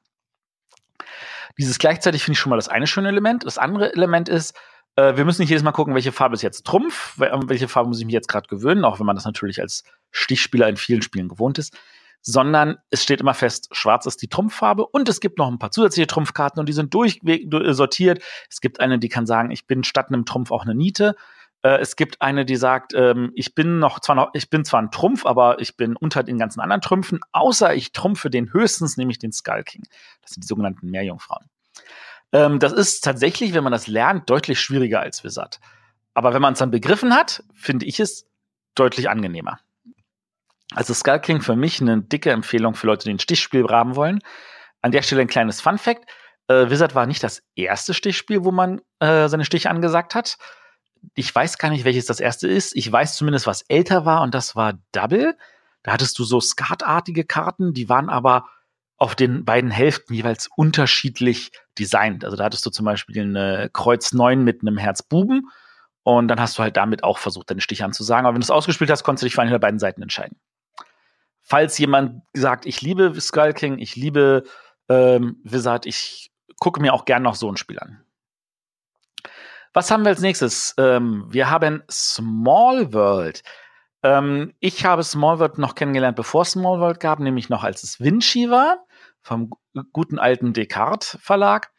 Dieses 1.59 1.79
gleichzeitig 1.79 2.25
finde 2.25 2.35
ich 2.35 2.41
schon 2.41 2.51
mal 2.51 2.57
das 2.57 2.69
eine 2.69 2.87
schöne 2.87 3.09
Element. 3.09 3.45
Das 3.45 3.59
andere 3.59 3.93
Element 3.93 4.29
ist, 4.29 4.55
Äh, 4.97 5.17
wir 5.17 5.25
müssen 5.25 5.43
nicht 5.43 5.51
jedes 5.51 5.65
Mal 5.65 5.73
gucken, 5.73 5.95
welche 5.95 6.13
Farbe 6.13 6.35
ist 6.35 6.43
jetzt 6.43 6.65
Trumpf, 6.65 7.15
welche 7.19 7.67
Farbe 7.67 7.89
muss 7.89 7.99
ich 7.99 8.07
mich 8.07 8.13
jetzt 8.13 8.29
gerade 8.29 8.47
gewöhnen, 8.47 8.85
auch 8.85 9.01
wenn 9.01 9.07
man 9.07 9.17
das 9.17 9.25
natürlich 9.25 9.61
als 9.61 9.83
Stichspieler 10.13 10.69
in 10.69 10.77
vielen 10.77 11.03
Spielen 11.03 11.29
gewohnt 11.29 11.59
ist, 11.59 11.77
sondern 12.23 12.77
es 12.91 13.03
steht 13.03 13.21
immer 13.21 13.35
fest, 13.35 13.69
schwarz 13.73 14.07
ist 14.07 14.23
die 14.23 14.29
Trumpffarbe 14.29 14.87
und 14.87 15.09
es 15.09 15.19
gibt 15.19 15.39
noch 15.39 15.49
ein 15.49 15.59
paar 15.59 15.73
zusätzliche 15.73 16.07
Trumpfkarten 16.07 16.61
und 16.61 16.69
die 16.69 16.73
sind 16.73 16.95
durchsortiert. 16.95 18.23
Es 18.49 18.61
gibt 18.61 18.79
eine, 18.79 19.01
die 19.01 19.09
kann 19.09 19.27
sagen, 19.27 19.51
ich 19.51 19.67
bin 19.67 19.83
statt 19.83 20.07
einem 20.09 20.25
Trumpf 20.25 20.53
auch 20.53 20.63
eine 20.63 20.77
Niete. 20.77 21.17
Äh, 21.65 21.79
es 21.81 21.97
gibt 21.97 22.21
eine, 22.21 22.45
die 22.45 22.57
sagt, 22.57 22.93
ähm, 22.95 23.33
ich 23.35 23.55
bin 23.55 23.79
noch 23.79 23.99
zwar 24.01 24.15
noch, 24.15 24.31
ich 24.35 24.51
bin 24.51 24.65
zwar 24.65 24.83
ein 24.83 24.91
Trumpf, 24.91 25.27
aber 25.27 25.61
ich 25.61 25.77
bin 25.77 25.97
unter 25.97 26.23
den 26.23 26.39
ganzen 26.39 26.61
anderen 26.61 26.83
Trümpfen, 26.83 27.21
außer 27.33 27.75
ich 27.75 27.93
trumpfe 27.93 28.31
den 28.31 28.53
höchstens, 28.53 28.97
nämlich 28.97 29.19
den 29.19 29.33
Skull 29.33 29.65
King. 29.65 29.83
Das 30.21 30.33
sind 30.33 30.45
die 30.45 30.47
sogenannten 30.47 30.91
Meerjungfrauen. 30.91 31.47
Ähm, 32.33 32.59
das 32.59 32.73
ist 32.73 33.03
tatsächlich, 33.03 33.55
wenn 33.55 33.65
man 33.65 33.73
das 33.73 33.87
lernt, 33.87 34.29
deutlich 34.29 34.61
schwieriger 34.61 35.01
als 35.01 35.25
Wizard. 35.25 35.59
Aber 36.13 36.35
wenn 36.35 36.43
man 36.43 36.53
es 36.53 36.59
dann 36.59 36.71
begriffen 36.71 37.15
hat, 37.15 37.43
finde 37.55 37.87
ich 37.87 37.99
es 37.99 38.27
deutlich 38.75 39.09
angenehmer. 39.09 39.59
Also 40.75 40.93
Skull 40.93 41.21
King 41.21 41.41
für 41.41 41.57
mich 41.57 41.81
eine 41.81 42.03
dicke 42.03 42.31
Empfehlung 42.31 42.75
für 42.75 42.87
Leute, 42.87 43.05
die 43.05 43.15
ein 43.15 43.19
Stichspiel 43.19 43.67
haben 43.69 43.97
wollen. 43.97 44.21
An 44.83 44.93
der 44.93 45.03
Stelle 45.03 45.23
ein 45.23 45.29
kleines 45.29 45.63
Fun 45.63 45.79
Fact. 45.79 46.05
Äh, 46.49 46.69
Wizard 46.69 46.95
war 46.95 47.07
nicht 47.07 47.23
das 47.23 47.43
erste 47.55 47.95
Stichspiel, 47.95 48.45
wo 48.45 48.51
man 48.51 48.83
äh, 48.99 49.29
seine 49.29 49.47
Stiche 49.47 49.71
angesagt 49.71 50.15
hat 50.15 50.37
ich 51.15 51.35
weiß 51.35 51.59
gar 51.59 51.71
nicht, 51.71 51.85
welches 51.85 52.07
das 52.07 52.21
erste 52.21 52.49
ist. 52.49 52.75
Ich 52.77 52.91
weiß 52.91 53.17
zumindest, 53.17 53.47
was 53.47 53.63
älter 53.63 54.05
war 54.05 54.23
und 54.23 54.35
das 54.35 54.57
war 54.57 54.75
Double. 54.93 55.37
Da 55.83 55.93
hattest 55.93 56.19
du 56.19 56.25
so 56.25 56.41
skatartige 56.41 57.25
Karten, 57.25 57.75
die 57.75 57.89
waren 57.89 58.09
aber 58.09 58.49
auf 58.97 59.15
den 59.15 59.45
beiden 59.45 59.71
Hälften 59.71 60.15
jeweils 60.15 60.49
unterschiedlich 60.57 61.53
designt. 61.79 62.25
Also 62.25 62.37
da 62.37 62.45
hattest 62.45 62.65
du 62.65 62.71
zum 62.71 62.87
Beispiel 62.87 63.21
eine 63.21 63.69
Kreuz 63.73 64.13
9 64.13 64.43
mit 64.43 64.63
einem 64.63 64.79
Herz 64.79 65.03
Buben 65.03 65.51
und 66.05 66.29
dann 66.29 66.41
hast 66.41 66.59
du 66.59 66.63
halt 66.63 66.77
damit 66.77 67.03
auch 67.03 67.19
versucht, 67.19 67.51
deinen 67.51 67.61
Stich 67.61 67.83
anzusagen. 67.83 68.27
Aber 68.27 68.35
wenn 68.35 68.41
du 68.41 68.45
es 68.45 68.51
ausgespielt 68.51 68.91
hast, 68.91 69.03
konntest 69.03 69.23
du 69.23 69.27
dich 69.27 69.35
für 69.35 69.43
eine 69.43 69.51
der 69.51 69.59
beiden 69.59 69.79
Seiten 69.81 70.03
entscheiden. 70.03 70.39
Falls 71.41 71.77
jemand 71.79 72.23
sagt, 72.33 72.67
ich 72.67 72.81
liebe 72.81 73.21
Skull 73.21 73.53
King, 73.53 73.79
ich 73.79 73.97
liebe 73.97 74.45
ähm, 74.89 75.41
Wizard, 75.45 75.87
ich 75.87 76.31
gucke 76.61 76.81
mir 76.81 76.95
auch 76.95 77.05
gern 77.05 77.23
noch 77.23 77.35
so 77.35 77.51
ein 77.51 77.57
Spiel 77.57 77.79
an. 77.79 78.04
Was 79.75 79.91
haben 79.91 80.05
wir 80.05 80.11
als 80.11 80.21
nächstes? 80.21 80.73
Ähm, 80.79 81.27
wir 81.29 81.51
haben 81.51 81.83
Small 81.91 82.93
World. 82.93 83.43
Ähm, 84.05 84.55
ich 84.61 84.85
habe 84.85 85.03
Small 85.03 85.41
World 85.41 85.59
noch 85.59 85.75
kennengelernt, 85.75 86.15
bevor 86.15 86.45
Small 86.45 86.79
World 86.79 87.01
gab, 87.01 87.19
nämlich 87.19 87.49
noch 87.49 87.65
als 87.65 87.83
es 87.83 87.99
Vinci 87.99 88.51
war, 88.51 88.79
vom 89.21 89.51
guten 89.93 90.21
alten 90.21 90.53
Descartes 90.53 91.19
Verlag. 91.21 91.73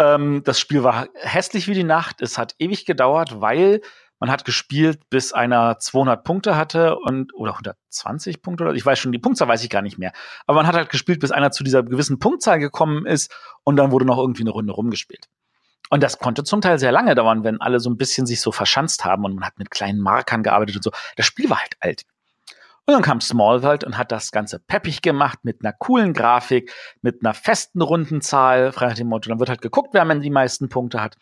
Ähm, 0.00 0.42
das 0.44 0.58
Spiel 0.58 0.82
war 0.82 1.06
hässlich 1.14 1.68
wie 1.68 1.74
die 1.74 1.84
Nacht. 1.84 2.20
Es 2.20 2.36
hat 2.36 2.56
ewig 2.58 2.84
gedauert, 2.84 3.40
weil 3.40 3.80
man 4.18 4.28
hat 4.28 4.44
gespielt, 4.44 5.08
bis 5.08 5.32
einer 5.32 5.78
200 5.78 6.24
Punkte 6.24 6.56
hatte 6.56 6.96
und 6.96 7.32
oder 7.32 7.52
120 7.52 8.42
Punkte 8.42 8.64
oder 8.64 8.74
ich 8.74 8.84
weiß 8.84 8.98
schon, 8.98 9.12
die 9.12 9.20
Punktzahl 9.20 9.46
weiß 9.46 9.62
ich 9.62 9.70
gar 9.70 9.82
nicht 9.82 9.98
mehr. 9.98 10.12
Aber 10.48 10.56
man 10.56 10.66
hat 10.66 10.74
halt 10.74 10.90
gespielt, 10.90 11.20
bis 11.20 11.30
einer 11.30 11.52
zu 11.52 11.62
dieser 11.62 11.84
gewissen 11.84 12.18
Punktzahl 12.18 12.58
gekommen 12.58 13.06
ist 13.06 13.32
und 13.62 13.76
dann 13.76 13.92
wurde 13.92 14.04
noch 14.04 14.18
irgendwie 14.18 14.42
eine 14.42 14.50
Runde 14.50 14.72
rumgespielt. 14.72 15.28
Und 15.90 16.02
das 16.02 16.18
konnte 16.18 16.44
zum 16.44 16.60
Teil 16.60 16.78
sehr 16.78 16.92
lange 16.92 17.14
dauern, 17.14 17.44
wenn 17.44 17.60
alle 17.60 17.80
so 17.80 17.90
ein 17.90 17.96
bisschen 17.96 18.24
sich 18.24 18.40
so 18.40 18.52
verschanzt 18.52 19.04
haben 19.04 19.24
und 19.24 19.34
man 19.34 19.44
hat 19.44 19.58
mit 19.58 19.70
kleinen 19.70 20.00
Markern 20.00 20.42
gearbeitet 20.42 20.76
und 20.76 20.84
so. 20.84 20.92
Das 21.16 21.26
Spiel 21.26 21.50
war 21.50 21.60
halt 21.60 21.76
alt. 21.80 22.04
Und 22.86 22.94
dann 22.94 23.02
kam 23.02 23.20
Small 23.20 23.62
World 23.62 23.84
und 23.84 23.98
hat 23.98 24.10
das 24.10 24.30
Ganze 24.30 24.58
peppig 24.58 25.02
gemacht 25.02 25.40
mit 25.42 25.62
einer 25.62 25.72
coolen 25.72 26.12
Grafik, 26.12 26.72
mit 27.02 27.22
einer 27.22 27.34
festen 27.34 27.82
Rundenzahl, 27.82 28.72
frei 28.72 28.88
nach 28.88 28.94
dem 28.94 29.08
Motto. 29.08 29.28
Dann 29.28 29.40
wird 29.40 29.48
halt 29.48 29.62
geguckt, 29.62 29.90
wer 29.92 30.04
man 30.04 30.20
die 30.20 30.30
meisten 30.30 30.68
Punkte 30.68 31.02
hat. 31.02 31.16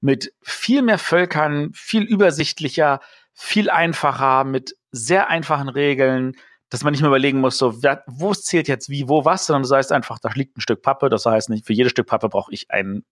Mit 0.00 0.32
viel 0.42 0.82
mehr 0.82 0.98
Völkern, 0.98 1.70
viel 1.72 2.02
übersichtlicher, 2.02 3.00
viel 3.32 3.70
einfacher, 3.70 4.44
mit 4.44 4.76
sehr 4.92 5.28
einfachen 5.28 5.68
Regeln, 5.68 6.36
dass 6.68 6.84
man 6.84 6.92
nicht 6.92 7.00
mehr 7.00 7.08
überlegen 7.08 7.40
muss, 7.40 7.58
so, 7.58 7.82
wer, 7.82 8.02
wo 8.06 8.34
zählt 8.34 8.68
jetzt 8.68 8.88
wie, 8.88 9.08
wo, 9.08 9.24
was, 9.24 9.46
sondern 9.46 9.62
du 9.62 9.68
sagst 9.68 9.92
einfach, 9.92 10.18
da 10.18 10.30
liegt 10.34 10.56
ein 10.56 10.60
Stück 10.60 10.82
Pappe. 10.82 11.08
Das 11.08 11.26
heißt 11.26 11.50
nicht, 11.50 11.66
für 11.66 11.72
jedes 11.72 11.92
Stück 11.92 12.06
Pappe 12.06 12.28
brauche 12.28 12.52
ich 12.52 12.70
einen 12.70 13.04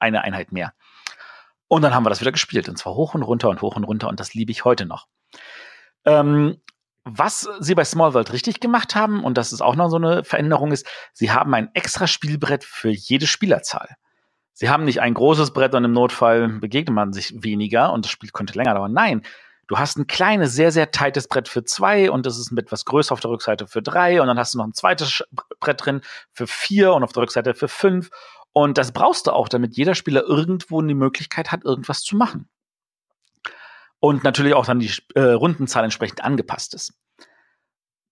eine 0.00 0.22
Einheit 0.22 0.52
mehr. 0.52 0.72
Und 1.68 1.82
dann 1.82 1.94
haben 1.94 2.04
wir 2.04 2.10
das 2.10 2.20
wieder 2.20 2.32
gespielt. 2.32 2.68
Und 2.68 2.76
zwar 2.76 2.94
hoch 2.94 3.14
und 3.14 3.22
runter 3.22 3.48
und 3.48 3.62
hoch 3.62 3.76
und 3.76 3.84
runter. 3.84 4.08
Und 4.08 4.18
das 4.18 4.34
liebe 4.34 4.50
ich 4.50 4.64
heute 4.64 4.86
noch. 4.86 5.06
Ähm, 6.04 6.60
was 7.04 7.48
sie 7.60 7.74
bei 7.74 7.84
Small 7.84 8.12
World 8.14 8.32
richtig 8.32 8.60
gemacht 8.60 8.94
haben, 8.94 9.24
und 9.24 9.38
das 9.38 9.52
ist 9.52 9.60
auch 9.60 9.76
noch 9.76 9.88
so 9.88 9.96
eine 9.96 10.24
Veränderung, 10.24 10.72
ist, 10.72 10.86
sie 11.12 11.30
haben 11.30 11.54
ein 11.54 11.70
extra 11.74 12.06
Spielbrett 12.06 12.64
für 12.64 12.90
jede 12.90 13.26
Spielerzahl. 13.26 13.96
Sie 14.52 14.68
haben 14.68 14.84
nicht 14.84 15.00
ein 15.00 15.14
großes 15.14 15.52
Brett 15.52 15.74
und 15.74 15.84
im 15.84 15.92
Notfall 15.92 16.48
begegnet 16.48 16.94
man 16.94 17.12
sich 17.12 17.42
weniger 17.42 17.92
und 17.92 18.04
das 18.04 18.12
Spiel 18.12 18.30
könnte 18.30 18.54
länger 18.54 18.74
dauern. 18.74 18.92
Nein, 18.92 19.22
du 19.68 19.78
hast 19.78 19.96
ein 19.96 20.06
kleines, 20.06 20.52
sehr, 20.52 20.72
sehr 20.72 20.90
tightes 20.90 21.28
Brett 21.28 21.48
für 21.48 21.64
zwei 21.64 22.10
und 22.10 22.26
das 22.26 22.38
ist 22.38 22.50
mit 22.50 22.66
etwas 22.66 22.84
größer 22.84 23.12
auf 23.12 23.20
der 23.20 23.30
Rückseite 23.30 23.66
für 23.66 23.80
drei 23.80 24.20
und 24.20 24.26
dann 24.26 24.38
hast 24.38 24.52
du 24.52 24.58
noch 24.58 24.66
ein 24.66 24.74
zweites 24.74 25.24
Brett 25.60 25.84
drin 25.84 26.02
für 26.32 26.46
vier 26.46 26.92
und 26.92 27.04
auf 27.04 27.12
der 27.12 27.22
Rückseite 27.22 27.54
für 27.54 27.68
fünf 27.68 28.10
und 28.52 28.78
das 28.78 28.92
brauchst 28.92 29.26
du 29.26 29.32
auch, 29.32 29.48
damit 29.48 29.76
jeder 29.76 29.94
Spieler 29.94 30.22
irgendwo 30.22 30.82
die 30.82 30.94
Möglichkeit 30.94 31.52
hat, 31.52 31.64
irgendwas 31.64 32.02
zu 32.02 32.16
machen. 32.16 32.48
Und 34.00 34.24
natürlich 34.24 34.54
auch 34.54 34.66
dann 34.66 34.80
die 34.80 34.92
äh, 35.14 35.20
Rundenzahl 35.20 35.84
entsprechend 35.84 36.24
angepasst 36.24 36.74
ist. 36.74 36.94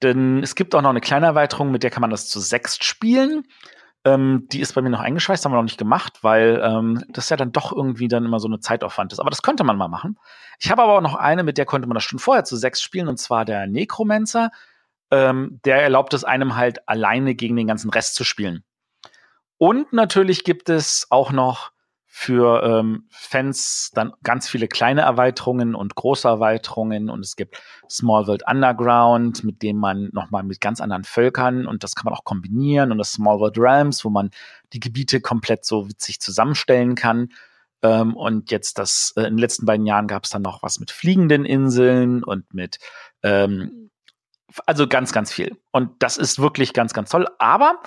Denn 0.02 0.42
es 0.42 0.54
gibt 0.54 0.74
auch 0.74 0.82
noch 0.82 0.90
eine 0.90 1.00
kleine 1.00 1.26
Erweiterung, 1.26 1.70
mit 1.70 1.82
der 1.82 1.90
kann 1.90 2.02
man 2.02 2.10
das 2.10 2.28
zu 2.28 2.40
sechst 2.40 2.84
spielen. 2.84 3.44
Ähm, 4.04 4.46
die 4.52 4.60
ist 4.60 4.74
bei 4.74 4.82
mir 4.82 4.90
noch 4.90 5.00
eingeschweißt, 5.00 5.44
haben 5.44 5.52
wir 5.52 5.56
noch 5.56 5.64
nicht 5.64 5.78
gemacht, 5.78 6.22
weil 6.22 6.60
ähm, 6.62 7.02
das 7.08 7.30
ja 7.30 7.36
dann 7.36 7.50
doch 7.50 7.72
irgendwie 7.72 8.06
dann 8.06 8.24
immer 8.24 8.38
so 8.38 8.46
eine 8.46 8.60
Zeitaufwand 8.60 9.12
ist. 9.12 9.18
Aber 9.18 9.30
das 9.30 9.42
könnte 9.42 9.64
man 9.64 9.76
mal 9.76 9.88
machen. 9.88 10.18
Ich 10.60 10.70
habe 10.70 10.82
aber 10.82 10.98
auch 10.98 11.00
noch 11.00 11.16
eine, 11.16 11.42
mit 11.42 11.58
der 11.58 11.66
konnte 11.66 11.88
man 11.88 11.94
das 11.94 12.04
schon 12.04 12.20
vorher 12.20 12.44
zu 12.44 12.56
sechs 12.56 12.80
spielen, 12.80 13.08
und 13.08 13.18
zwar 13.18 13.44
der 13.44 13.66
Necromancer. 13.66 14.50
Ähm, 15.10 15.60
der 15.64 15.82
erlaubt 15.82 16.14
es 16.14 16.22
einem 16.22 16.54
halt 16.54 16.86
alleine 16.86 17.34
gegen 17.34 17.56
den 17.56 17.66
ganzen 17.66 17.90
Rest 17.90 18.14
zu 18.14 18.24
spielen. 18.24 18.62
Und 19.58 19.92
natürlich 19.92 20.44
gibt 20.44 20.68
es 20.68 21.06
auch 21.10 21.32
noch 21.32 21.72
für 22.10 22.62
ähm, 22.64 23.04
Fans 23.10 23.92
dann 23.94 24.12
ganz 24.24 24.48
viele 24.48 24.66
kleine 24.66 25.02
Erweiterungen 25.02 25.74
und 25.76 25.94
große 25.94 26.26
Erweiterungen 26.26 27.10
und 27.10 27.20
es 27.24 27.36
gibt 27.36 27.62
Small 27.88 28.26
World 28.26 28.42
Underground, 28.48 29.44
mit 29.44 29.62
dem 29.62 29.76
man 29.76 30.08
nochmal 30.12 30.42
mit 30.42 30.60
ganz 30.60 30.80
anderen 30.80 31.04
Völkern 31.04 31.66
und 31.66 31.84
das 31.84 31.94
kann 31.94 32.06
man 32.06 32.14
auch 32.14 32.24
kombinieren 32.24 32.90
und 32.90 32.98
das 32.98 33.12
Small 33.12 33.38
World 33.38 33.56
Realms, 33.58 34.04
wo 34.04 34.10
man 34.10 34.30
die 34.72 34.80
Gebiete 34.80 35.20
komplett 35.20 35.64
so 35.64 35.88
witzig 35.88 36.20
zusammenstellen 36.20 36.96
kann. 36.96 37.28
Ähm, 37.82 38.16
und 38.16 38.50
jetzt 38.50 38.78
das, 38.78 39.12
äh, 39.16 39.20
in 39.20 39.34
den 39.34 39.38
letzten 39.38 39.66
beiden 39.66 39.86
Jahren 39.86 40.08
gab 40.08 40.24
es 40.24 40.30
dann 40.30 40.42
noch 40.42 40.62
was 40.64 40.80
mit 40.80 40.90
fliegenden 40.90 41.44
Inseln 41.44 42.24
und 42.24 42.52
mit 42.52 42.78
ähm, 43.22 43.90
also 44.66 44.88
ganz, 44.88 45.12
ganz 45.12 45.32
viel. 45.32 45.56
Und 45.70 45.90
das 46.02 46.16
ist 46.16 46.40
wirklich 46.40 46.72
ganz, 46.72 46.94
ganz 46.94 47.10
toll. 47.10 47.28
Aber 47.38 47.80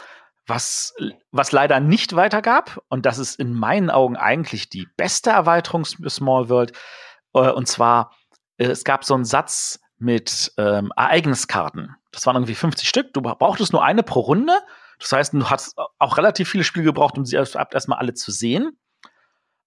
was, 0.52 0.94
was 1.32 1.52
leider 1.52 1.80
nicht 1.80 2.16
weitergab, 2.16 2.82
und 2.90 3.06
das 3.06 3.18
ist 3.18 3.40
in 3.40 3.54
meinen 3.54 3.90
Augen 3.90 4.18
eigentlich 4.18 4.70
die 4.70 4.88
beste 4.98 5.30
Erweiterung 5.30 5.86
Small 5.86 6.50
World, 6.50 6.74
äh, 7.34 7.50
und 7.50 7.68
zwar, 7.68 8.12
äh, 8.58 8.66
es 8.66 8.84
gab 8.84 9.06
so 9.06 9.14
einen 9.14 9.26
Satz 9.26 9.80
mit 9.98 10.52
ähm, 10.58 10.92
Ereigniskarten. 10.96 11.96
Das 12.12 12.26
waren 12.26 12.36
irgendwie 12.36 12.56
50 12.56 12.88
Stück. 12.90 13.14
Du 13.14 13.22
brauchtest 13.22 13.72
nur 13.72 13.84
eine 13.84 14.04
pro 14.04 14.20
Runde. 14.20 14.54
Das 15.00 15.12
heißt, 15.12 15.34
du 15.34 15.50
hast 15.50 15.78
auch 16.00 16.18
relativ 16.18 16.50
viele 16.50 16.64
Spiele 16.64 16.86
gebraucht, 16.86 17.18
um 17.18 17.26
sie 17.26 17.36
erst, 17.36 17.56
erstmal 17.56 18.00
alle 18.00 18.14
zu 18.14 18.32
sehen. 18.32 18.78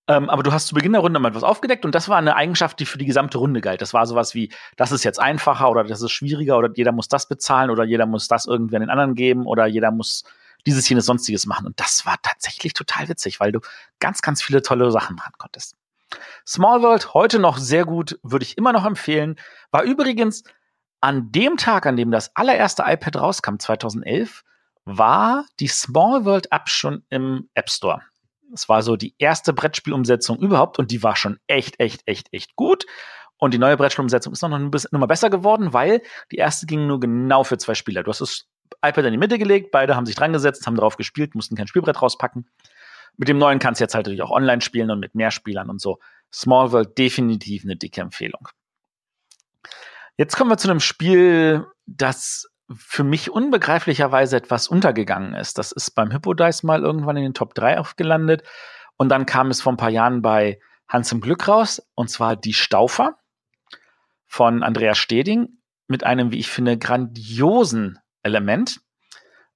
Ähm, 0.07 0.29
aber 0.29 0.43
du 0.43 0.53
hast 0.53 0.67
zu 0.67 0.75
Beginn 0.75 0.93
der 0.93 1.01
Runde 1.01 1.19
mal 1.19 1.31
etwas 1.31 1.45
aufgedeckt 1.45 1.87
und 1.87 1.95
das 1.95 2.11
war 2.11 2.19
eine 2.19 2.37
Eigenschaft, 2.37 2.79
die 2.79 2.85
für 2.85 2.99
die 2.99 3.07
gesamte 3.07 3.39
Runde 3.39 3.63
galt. 3.63 3.81
Das 3.81 3.95
war 3.95 4.05
sowas 4.07 4.35
wie, 4.35 4.53
das 4.77 4.93
ist 4.93 5.03
jetzt 5.03 5.19
einfacher 5.19 5.71
oder 5.71 5.85
das 5.85 6.03
ist 6.03 6.11
schwieriger 6.11 6.59
oder 6.59 6.71
jeder 6.75 6.93
muss 6.93 7.09
das 7.09 7.27
bezahlen 7.27 7.71
oder 7.71 7.85
jeder 7.85 8.05
muss 8.05 8.29
das 8.29 8.45
irgendwie 8.45 8.77
an 8.77 8.83
den 8.83 8.91
anderen 8.91 9.15
geben 9.15 9.47
oder 9.47 9.65
jeder 9.65 9.91
muss 9.91 10.25
dieses, 10.67 10.89
jenes, 10.89 11.07
sonstiges 11.07 11.47
machen. 11.47 11.67
Und 11.67 11.79
das 11.81 12.07
war 12.07 12.17
tatsächlich 12.23 12.73
total 12.73 13.09
witzig, 13.09 13.41
weil 13.41 13.53
du 13.53 13.61
ganz, 14.01 14.23
ganz 14.23 14.43
viele 14.43 14.63
tolle 14.63 14.91
Sachen 14.91 15.17
machen 15.17 15.33
konntest. 15.39 15.77
Small 16.47 16.83
World, 16.83 17.15
heute 17.15 17.39
noch 17.39 17.59
sehr 17.59 17.85
gut, 17.85 18.19
würde 18.23 18.45
ich 18.45 18.57
immer 18.59 18.73
noch 18.73 18.85
empfehlen. 18.85 19.37
War 19.71 19.83
übrigens 19.83 20.45
an 21.01 21.31
dem 21.33 21.57
Tag, 21.57 21.87
an 21.87 21.97
dem 21.97 22.11
das 22.11 22.35
allererste 22.35 22.85
iPad 22.87 23.17
rauskam, 23.17 23.59
2011, 23.59 24.43
war 24.85 25.45
die 25.61 25.69
Small 25.69 26.25
World 26.25 26.51
App 26.51 26.69
schon 26.69 27.05
im 27.11 27.49
App 27.55 27.71
Store. 27.71 28.03
Es 28.53 28.69
war 28.69 28.83
so 28.83 28.97
die 28.97 29.15
erste 29.19 29.53
Brettspielumsetzung 29.53 30.39
überhaupt 30.39 30.79
und 30.79 30.91
die 30.91 31.03
war 31.03 31.17
schon 31.17 31.39
echt, 31.47 31.81
echt, 31.81 32.03
echt, 32.07 32.33
echt 32.33 32.57
gut. 32.57 32.87
Und 33.37 33.53
die 33.53 33.59
neue 33.59 33.77
Brettspielumsetzung 33.77 34.33
ist 34.33 34.43
noch 34.43 34.53
ein 34.53 34.71
bisschen 34.71 34.99
mal 34.99 35.07
besser 35.07 35.29
geworden, 35.29 35.73
weil 35.73 36.03
die 36.31 36.37
erste 36.37 36.67
ging 36.67 36.87
nur 36.87 37.01
genau 37.01 37.45
für 37.45 37.59
zwei 37.59 37.75
Spieler. 37.75 38.03
Du 38.03 38.11
hast 38.11 38.21
es 38.21 38.47
iPad 38.83 39.07
in 39.07 39.13
die 39.13 39.19
Mitte 39.19 39.39
gelegt, 39.39 39.71
beide 39.71 39.97
haben 39.97 40.07
sich 40.07 40.15
dran 40.15 40.33
gesetzt, 40.33 40.67
haben 40.67 40.77
drauf 40.77 40.97
gespielt, 40.97 41.35
mussten 41.35 41.57
kein 41.57 41.67
Spielbrett 41.67 42.01
rauspacken. 42.01 42.49
Mit 43.17 43.29
dem 43.29 43.39
neuen 43.39 43.59
kannst 43.59 43.81
du 43.81 43.85
jetzt 43.85 43.95
halt 43.95 44.07
natürlich 44.07 44.23
auch 44.23 44.31
online 44.31 44.61
spielen 44.61 44.91
und 44.91 45.01
mit 45.01 45.15
mehr 45.15 45.31
Spielern 45.31 45.71
und 45.71 45.81
so. 45.81 45.99
Small 46.33 46.73
World 46.73 46.99
definitiv 46.99 47.65
eine 47.65 47.77
dicke 47.77 48.01
Empfehlung. 48.01 48.49
Jetzt 50.17 50.37
kommen 50.37 50.51
wir 50.51 50.59
zu 50.59 50.69
einem 50.69 50.81
Spiel, 50.81 51.67
das 51.87 52.47
für 52.75 53.05
mich 53.05 53.31
unbegreiflicherweise 53.31 54.37
etwas 54.37 54.69
untergegangen 54.69 55.35
ist. 55.35 55.59
Das 55.59 55.71
ist 55.73 55.93
beim 55.93 56.11
Hippodice 56.11 56.63
mal 56.63 56.83
irgendwann 56.83 57.17
in 57.17 57.25
den 57.25 57.35
Top 57.35 57.55
3 57.55 57.79
aufgelandet 57.79 58.43
und 58.97 59.09
dann 59.09 59.27
kam 59.27 59.51
es 59.51 59.61
vor 59.61 59.73
ein 59.73 59.77
paar 59.77 59.91
Jahren 59.91 60.23
bei 60.23 60.61
Hans 60.89 61.11
im 61.13 61.21
Glück 61.21 61.49
raus, 61.49 61.83
und 61.95 62.11
zwar 62.11 62.37
die 62.37 62.55
Staufer 62.55 63.19
von 64.27 64.63
Andreas 64.63 64.99
Steding 64.99 65.59
mit 65.87 66.05
einem, 66.05 66.31
wie 66.31 66.39
ich 66.39 66.49
finde, 66.49 66.79
grandiosen 66.79 67.99
Element. 68.25 68.81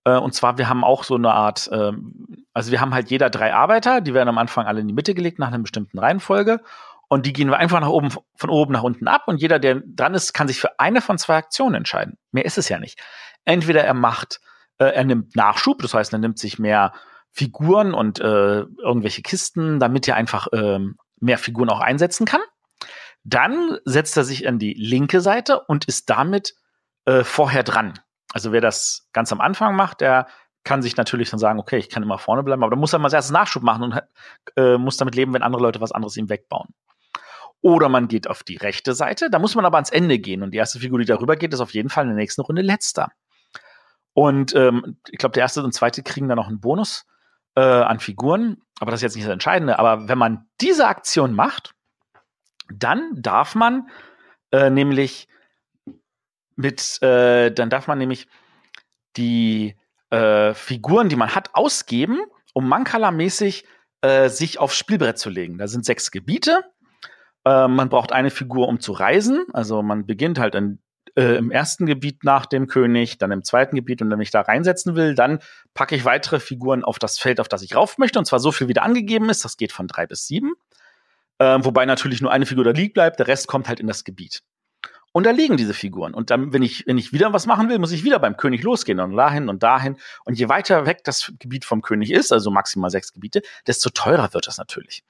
Äh, 0.05 0.17
und 0.17 0.35
zwar, 0.35 0.59
wir 0.59 0.69
haben 0.69 0.85
auch 0.85 1.05
so 1.05 1.17
eine 1.17 1.33
Art, 1.33 1.69
ähm, 1.73 2.47
also 2.53 2.71
wir 2.71 2.81
haben 2.81 2.95
halt 2.95 3.11
jeder 3.11 3.31
drei 3.31 3.53
Arbeiter, 3.55 4.01
die 4.01 4.15
werden 4.15 4.29
am 4.29 4.39
Anfang 4.39 4.67
alle 4.67 4.81
in 4.81 4.89
die 4.89 4.95
Mitte 4.95 5.15
gelegt 5.15 5.39
nach 5.39 5.49
einer 5.49 5.59
bestimmten 5.59 5.99
Reihenfolge. 5.99 6.61
Und 7.09 7.25
die 7.25 7.33
gehen 7.33 7.49
wir 7.49 7.57
einfach 7.57 7.81
nach 7.81 7.89
oben, 7.89 8.11
von 8.11 8.51
oben 8.51 8.73
nach 8.73 8.83
unten 8.83 9.09
ab. 9.09 9.25
Und 9.27 9.41
jeder, 9.41 9.59
der 9.59 9.81
dran 9.85 10.15
ist, 10.15 10.35
kann 10.35 10.47
sich 10.47 10.61
für 10.61 10.79
eine 10.79 11.01
von 11.01 11.17
zwei 11.17 11.37
Aktionen 11.37 11.75
entscheiden. 11.75 12.19
Mehr 12.33 12.45
ist 12.45 12.59
es 12.59 12.69
ja 12.69 12.79
nicht. 12.79 13.01
Entweder 13.47 13.83
er 13.83 13.95
macht, 13.95 14.41
äh, 14.77 14.85
er 14.85 15.05
nimmt 15.05 15.35
Nachschub, 15.35 15.81
das 15.81 15.95
heißt, 15.95 16.13
er 16.13 16.19
nimmt 16.19 16.39
sich 16.39 16.59
mehr 16.59 16.93
Figuren 17.31 17.95
und 17.95 18.21
äh, 18.21 18.61
irgendwelche 18.61 19.23
Kisten, 19.23 19.81
damit 19.81 20.07
er 20.07 20.17
einfach 20.17 20.49
äh, 20.53 20.81
mehr 21.21 21.39
Figuren 21.39 21.71
auch 21.71 21.81
einsetzen 21.81 22.27
kann. 22.27 22.41
Dann 23.25 23.79
setzt 23.85 24.17
er 24.17 24.25
sich 24.25 24.47
an 24.47 24.59
die 24.59 24.75
linke 24.75 25.21
Seite 25.21 25.61
und 25.61 25.87
ist 25.87 26.11
damit 26.11 26.55
äh, 27.07 27.25
vorher 27.25 27.63
dran. 27.63 27.95
Also 28.33 28.53
wer 28.53 28.61
das 28.61 29.09
ganz 29.13 29.33
am 29.33 29.41
Anfang 29.41 29.75
macht, 29.75 30.01
der 30.01 30.27
kann 30.65 30.83
sich 30.83 30.97
natürlich 30.97 31.31
dann 31.31 31.39
sagen, 31.39 31.59
okay, 31.59 31.79
ich 31.79 31.89
kann 31.89 32.03
immer 32.03 32.19
vorne 32.19 32.43
bleiben, 32.43 32.63
aber 32.63 32.71
dann 32.71 32.81
muss 32.81 32.93
er 32.93 32.99
mal 32.99 33.07
als 33.07 33.15
erstes 33.15 33.33
Nachschub 33.33 33.63
machen 33.63 33.85
und 33.85 34.03
äh, 34.57 34.77
muss 34.77 34.97
damit 34.97 35.15
leben, 35.15 35.33
wenn 35.33 35.43
andere 35.43 35.63
Leute 35.63 35.81
was 35.81 35.93
anderes 35.93 36.17
ihm 36.17 36.29
wegbauen. 36.29 36.75
Oder 37.61 37.89
man 37.89 38.07
geht 38.07 38.29
auf 38.29 38.43
die 38.43 38.57
rechte 38.57 38.93
Seite, 38.95 39.31
da 39.31 39.39
muss 39.39 39.55
man 39.55 39.65
aber 39.65 39.79
ans 39.79 39.91
Ende 39.91 40.19
gehen 40.19 40.43
und 40.43 40.53
die 40.53 40.59
erste 40.59 40.79
Figur, 40.79 40.99
die 40.99 41.07
darüber 41.07 41.37
geht, 41.37 41.55
ist 41.55 41.61
auf 41.61 41.73
jeden 41.75 41.89
Fall 41.89 42.05
in 42.05 42.11
der 42.11 42.19
nächsten 42.19 42.43
Runde 42.43 42.63
letzter. 42.63 43.09
Und 44.13 44.55
ähm, 44.55 44.99
ich 45.11 45.19
glaube, 45.19 45.33
der 45.33 45.43
erste 45.43 45.63
und 45.63 45.73
zweite 45.73 46.03
kriegen 46.03 46.29
dann 46.29 46.37
noch 46.37 46.49
einen 46.49 46.61
Bonus 46.61 47.07
äh, 47.55 47.61
an 47.61 47.99
Figuren, 47.99 48.59
aber 48.79 48.91
das 48.91 48.99
ist 48.99 49.03
jetzt 49.03 49.17
nicht 49.17 49.27
das 49.27 49.33
Entscheidende. 49.33 49.79
Aber 49.79 50.09
wenn 50.09 50.19
man 50.19 50.49
diese 50.61 50.87
Aktion 50.87 51.35
macht, 51.35 51.73
dann 52.73 53.11
darf 53.15 53.55
man 53.55 53.89
äh, 54.53 54.71
nämlich 54.71 55.29
mit, 56.59 57.01
äh, 57.03 57.53
dann 57.53 57.71
darf 57.71 57.87
man 57.87 57.99
nämlich 57.99 58.27
die 59.17 59.77
äh, 60.11 60.53
Figuren, 60.55 61.09
die 61.09 61.17
man 61.17 61.35
hat, 61.35 61.51
ausgeben, 61.55 62.19
um 62.53 62.69
Mankala-mäßig 62.69 63.65
äh, 64.03 64.29
sich 64.29 64.59
aufs 64.59 64.77
Spielbrett 64.77 65.19
zu 65.19 65.31
legen. 65.31 65.59
Da 65.59 65.69
sind 65.69 65.85
sechs 65.85 66.11
Gebiete. 66.11 66.65
Äh, 67.45 67.69
man 67.69 67.89
braucht 67.89 68.11
eine 68.11 68.31
Figur, 68.31 68.67
um 68.67 68.81
zu 68.81 68.93
reisen. 68.93 69.47
Also 69.53 69.83
man 69.83 70.05
beginnt 70.05 70.41
halt 70.41 70.57
in, 70.57 70.81
äh, 71.17 71.37
im 71.37 71.53
ersten 71.53 71.87
Gebiet 71.87 72.25
nach 72.25 72.45
dem 72.45 72.67
König, 72.67 73.19
dann 73.19 73.31
im 73.31 73.45
zweiten 73.45 73.77
Gebiet 73.77 74.03
und 74.03 74.11
wenn 74.11 74.21
ich 74.21 74.33
da 74.33 74.41
reinsetzen 74.41 74.97
will, 74.97 75.15
dann 75.15 75.39
packe 75.75 75.95
ich 75.95 76.05
weitere 76.05 76.41
Figuren 76.41 76.83
auf 76.83 76.99
das 76.99 77.21
Feld, 77.21 77.39
auf 77.39 77.49
das 77.49 77.63
ich 77.63 77.77
rauf 77.77 77.99
möchte. 77.99 78.19
Und 78.19 78.25
zwar 78.25 78.41
so 78.41 78.51
viel, 78.51 78.67
wie 78.67 78.75
da 78.75 78.83
angegeben 78.83 79.31
ist. 79.31 79.45
Das 79.45 79.57
geht 79.57 79.71
von 79.71 79.87
drei 79.87 80.09
bis 80.09 80.27
sieben. 80.27 80.55
Äh, 81.39 81.59
wobei 81.61 81.87
natürlich 81.87 82.21
nur 82.21 82.33
eine 82.33 82.47
Figur 82.47 82.65
da 82.65 82.73
liegt 82.73 82.95
bleibt, 82.95 83.21
der 83.21 83.29
Rest 83.29 83.47
kommt 83.47 83.69
halt 83.69 83.79
in 83.79 83.87
das 83.87 84.03
Gebiet. 84.03 84.43
Und 85.13 85.25
da 85.25 85.31
liegen 85.31 85.57
diese 85.57 85.75
Figuren. 85.75 86.15
Und 86.15 86.31
dann, 86.31 86.53
wenn 86.53 86.63
ich, 86.63 86.87
wenn 86.87 86.99
ich 86.99 87.13
wieder 87.13 87.33
was 87.33 87.47
machen 87.47 87.69
will, 87.69 87.79
muss 87.79 87.93
ich 87.93 88.05
wieder 88.05 88.19
beim 88.19 88.37
König 88.37 88.63
losgehen 88.63 89.01
und 89.01 89.17
dahin 89.17 89.49
und 89.49 89.63
dahin. 89.63 89.97
Und 90.25 90.39
je 90.39 90.49
weiter 90.49 90.87
weg 90.87 91.03
das 91.05 91.33
Gebiet 91.39 91.65
vom 91.65 91.83
König 91.83 92.11
ist, 92.11 92.33
also 92.33 92.51
maximal 92.51 92.91
sechs 92.91 93.13
Gebiete, 93.13 93.43
desto 93.67 93.91
teurer 93.91 94.33
wird 94.35 94.47
das 94.47 94.59
natürlich. 94.59 95.03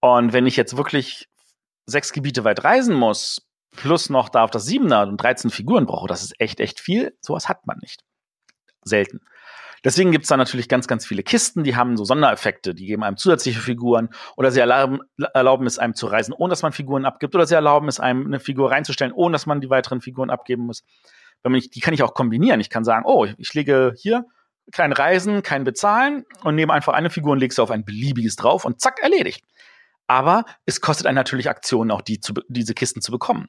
Und 0.00 0.32
wenn 0.32 0.46
ich 0.46 0.56
jetzt 0.56 0.76
wirklich 0.76 1.28
sechs 1.86 2.12
Gebiete 2.12 2.44
weit 2.44 2.64
reisen 2.64 2.94
muss, 2.94 3.46
plus 3.72 4.10
noch 4.10 4.28
da 4.28 4.44
auf 4.44 4.50
das 4.50 4.66
Siebener 4.66 5.06
und 5.06 5.16
13 5.16 5.50
Figuren 5.50 5.86
brauche, 5.86 6.08
das 6.08 6.22
ist 6.22 6.38
echt, 6.38 6.60
echt 6.60 6.78
viel. 6.78 7.16
Sowas 7.20 7.48
hat 7.48 7.66
man 7.66 7.78
nicht. 7.78 8.04
Selten. 8.84 9.20
Deswegen 9.84 10.12
gibt's 10.12 10.28
da 10.28 10.36
natürlich 10.38 10.68
ganz, 10.68 10.88
ganz 10.88 11.04
viele 11.04 11.22
Kisten, 11.22 11.62
die 11.62 11.76
haben 11.76 11.96
so 11.98 12.04
Sondereffekte, 12.04 12.74
die 12.74 12.86
geben 12.86 13.04
einem 13.04 13.18
zusätzliche 13.18 13.60
Figuren 13.60 14.08
oder 14.36 14.50
sie 14.50 14.60
erlauben, 14.60 15.00
erlauben 15.34 15.66
es 15.66 15.78
einem 15.78 15.94
zu 15.94 16.06
reisen, 16.06 16.32
ohne 16.32 16.50
dass 16.50 16.62
man 16.62 16.72
Figuren 16.72 17.04
abgibt 17.04 17.34
oder 17.34 17.46
sie 17.46 17.54
erlauben 17.54 17.88
es 17.88 18.00
einem 18.00 18.26
eine 18.26 18.40
Figur 18.40 18.70
reinzustellen, 18.70 19.12
ohne 19.12 19.32
dass 19.32 19.44
man 19.44 19.60
die 19.60 19.68
weiteren 19.68 20.00
Figuren 20.00 20.30
abgeben 20.30 20.64
muss. 20.64 20.84
Wenn 21.42 21.52
man 21.52 21.60
die 21.60 21.80
kann 21.80 21.92
ich 21.92 22.02
auch 22.02 22.14
kombinieren. 22.14 22.60
Ich 22.60 22.70
kann 22.70 22.84
sagen, 22.84 23.04
oh, 23.06 23.26
ich 23.36 23.52
lege 23.52 23.92
hier 23.98 24.24
kein 24.72 24.92
Reisen, 24.92 25.42
kein 25.42 25.64
Bezahlen 25.64 26.24
und 26.42 26.54
nehme 26.54 26.72
einfach 26.72 26.94
eine 26.94 27.10
Figur 27.10 27.32
und 27.32 27.38
lege 27.38 27.54
sie 27.54 27.62
auf 27.62 27.70
ein 27.70 27.84
beliebiges 27.84 28.36
drauf 28.36 28.64
und 28.64 28.80
zack, 28.80 29.02
erledigt. 29.02 29.44
Aber 30.06 30.44
es 30.64 30.80
kostet 30.80 31.06
einen 31.06 31.16
natürlich 31.16 31.50
Aktionen, 31.50 31.90
auch 31.90 32.00
die 32.00 32.20
zu, 32.20 32.32
diese 32.48 32.72
Kisten 32.72 33.02
zu 33.02 33.12
bekommen. 33.12 33.48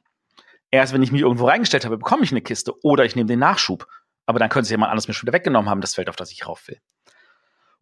Erst 0.70 0.92
wenn 0.92 1.02
ich 1.02 1.12
mich 1.12 1.22
irgendwo 1.22 1.46
reingestellt 1.46 1.84
habe, 1.84 1.96
bekomme 1.96 2.24
ich 2.24 2.32
eine 2.32 2.42
Kiste 2.42 2.74
oder 2.82 3.04
ich 3.04 3.16
nehme 3.16 3.28
den 3.28 3.38
Nachschub. 3.38 3.86
Aber 4.26 4.38
dann 4.38 4.48
könnte 4.48 4.66
sich 4.66 4.72
jemand 4.72 4.90
anderes 4.90 5.08
mir 5.08 5.14
schon 5.14 5.26
wieder 5.26 5.36
weggenommen 5.36 5.70
haben, 5.70 5.80
das 5.80 5.94
Feld, 5.94 6.08
auf 6.08 6.16
das 6.16 6.32
ich 6.32 6.46
rauf 6.46 6.66
will. 6.68 6.80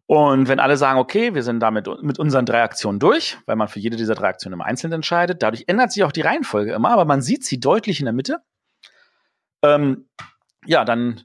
Und 0.07 0.47
wenn 0.47 0.59
alle 0.59 0.77
sagen, 0.77 0.99
okay, 0.99 1.33
wir 1.33 1.41
sind 1.41 1.59
damit 1.59 1.87
mit 2.03 2.19
unseren 2.19 2.45
drei 2.45 2.61
Aktionen 2.61 2.99
durch, 2.99 3.37
weil 3.47 3.55
man 3.55 3.67
für 3.67 3.79
jede 3.79 3.97
dieser 3.97 4.13
drei 4.13 4.29
Aktionen 4.29 4.53
immer 4.53 4.65
einzeln 4.65 4.93
entscheidet, 4.93 5.41
dadurch 5.41 5.63
ändert 5.67 5.91
sich 5.91 6.03
auch 6.03 6.11
die 6.11 6.21
Reihenfolge 6.21 6.73
immer, 6.73 6.91
aber 6.91 7.05
man 7.05 7.21
sieht 7.21 7.43
sie 7.43 7.59
deutlich 7.59 7.99
in 7.99 8.05
der 8.05 8.13
Mitte. 8.13 8.43
Ähm, 9.63 10.07
ja, 10.65 10.85
dann 10.85 11.23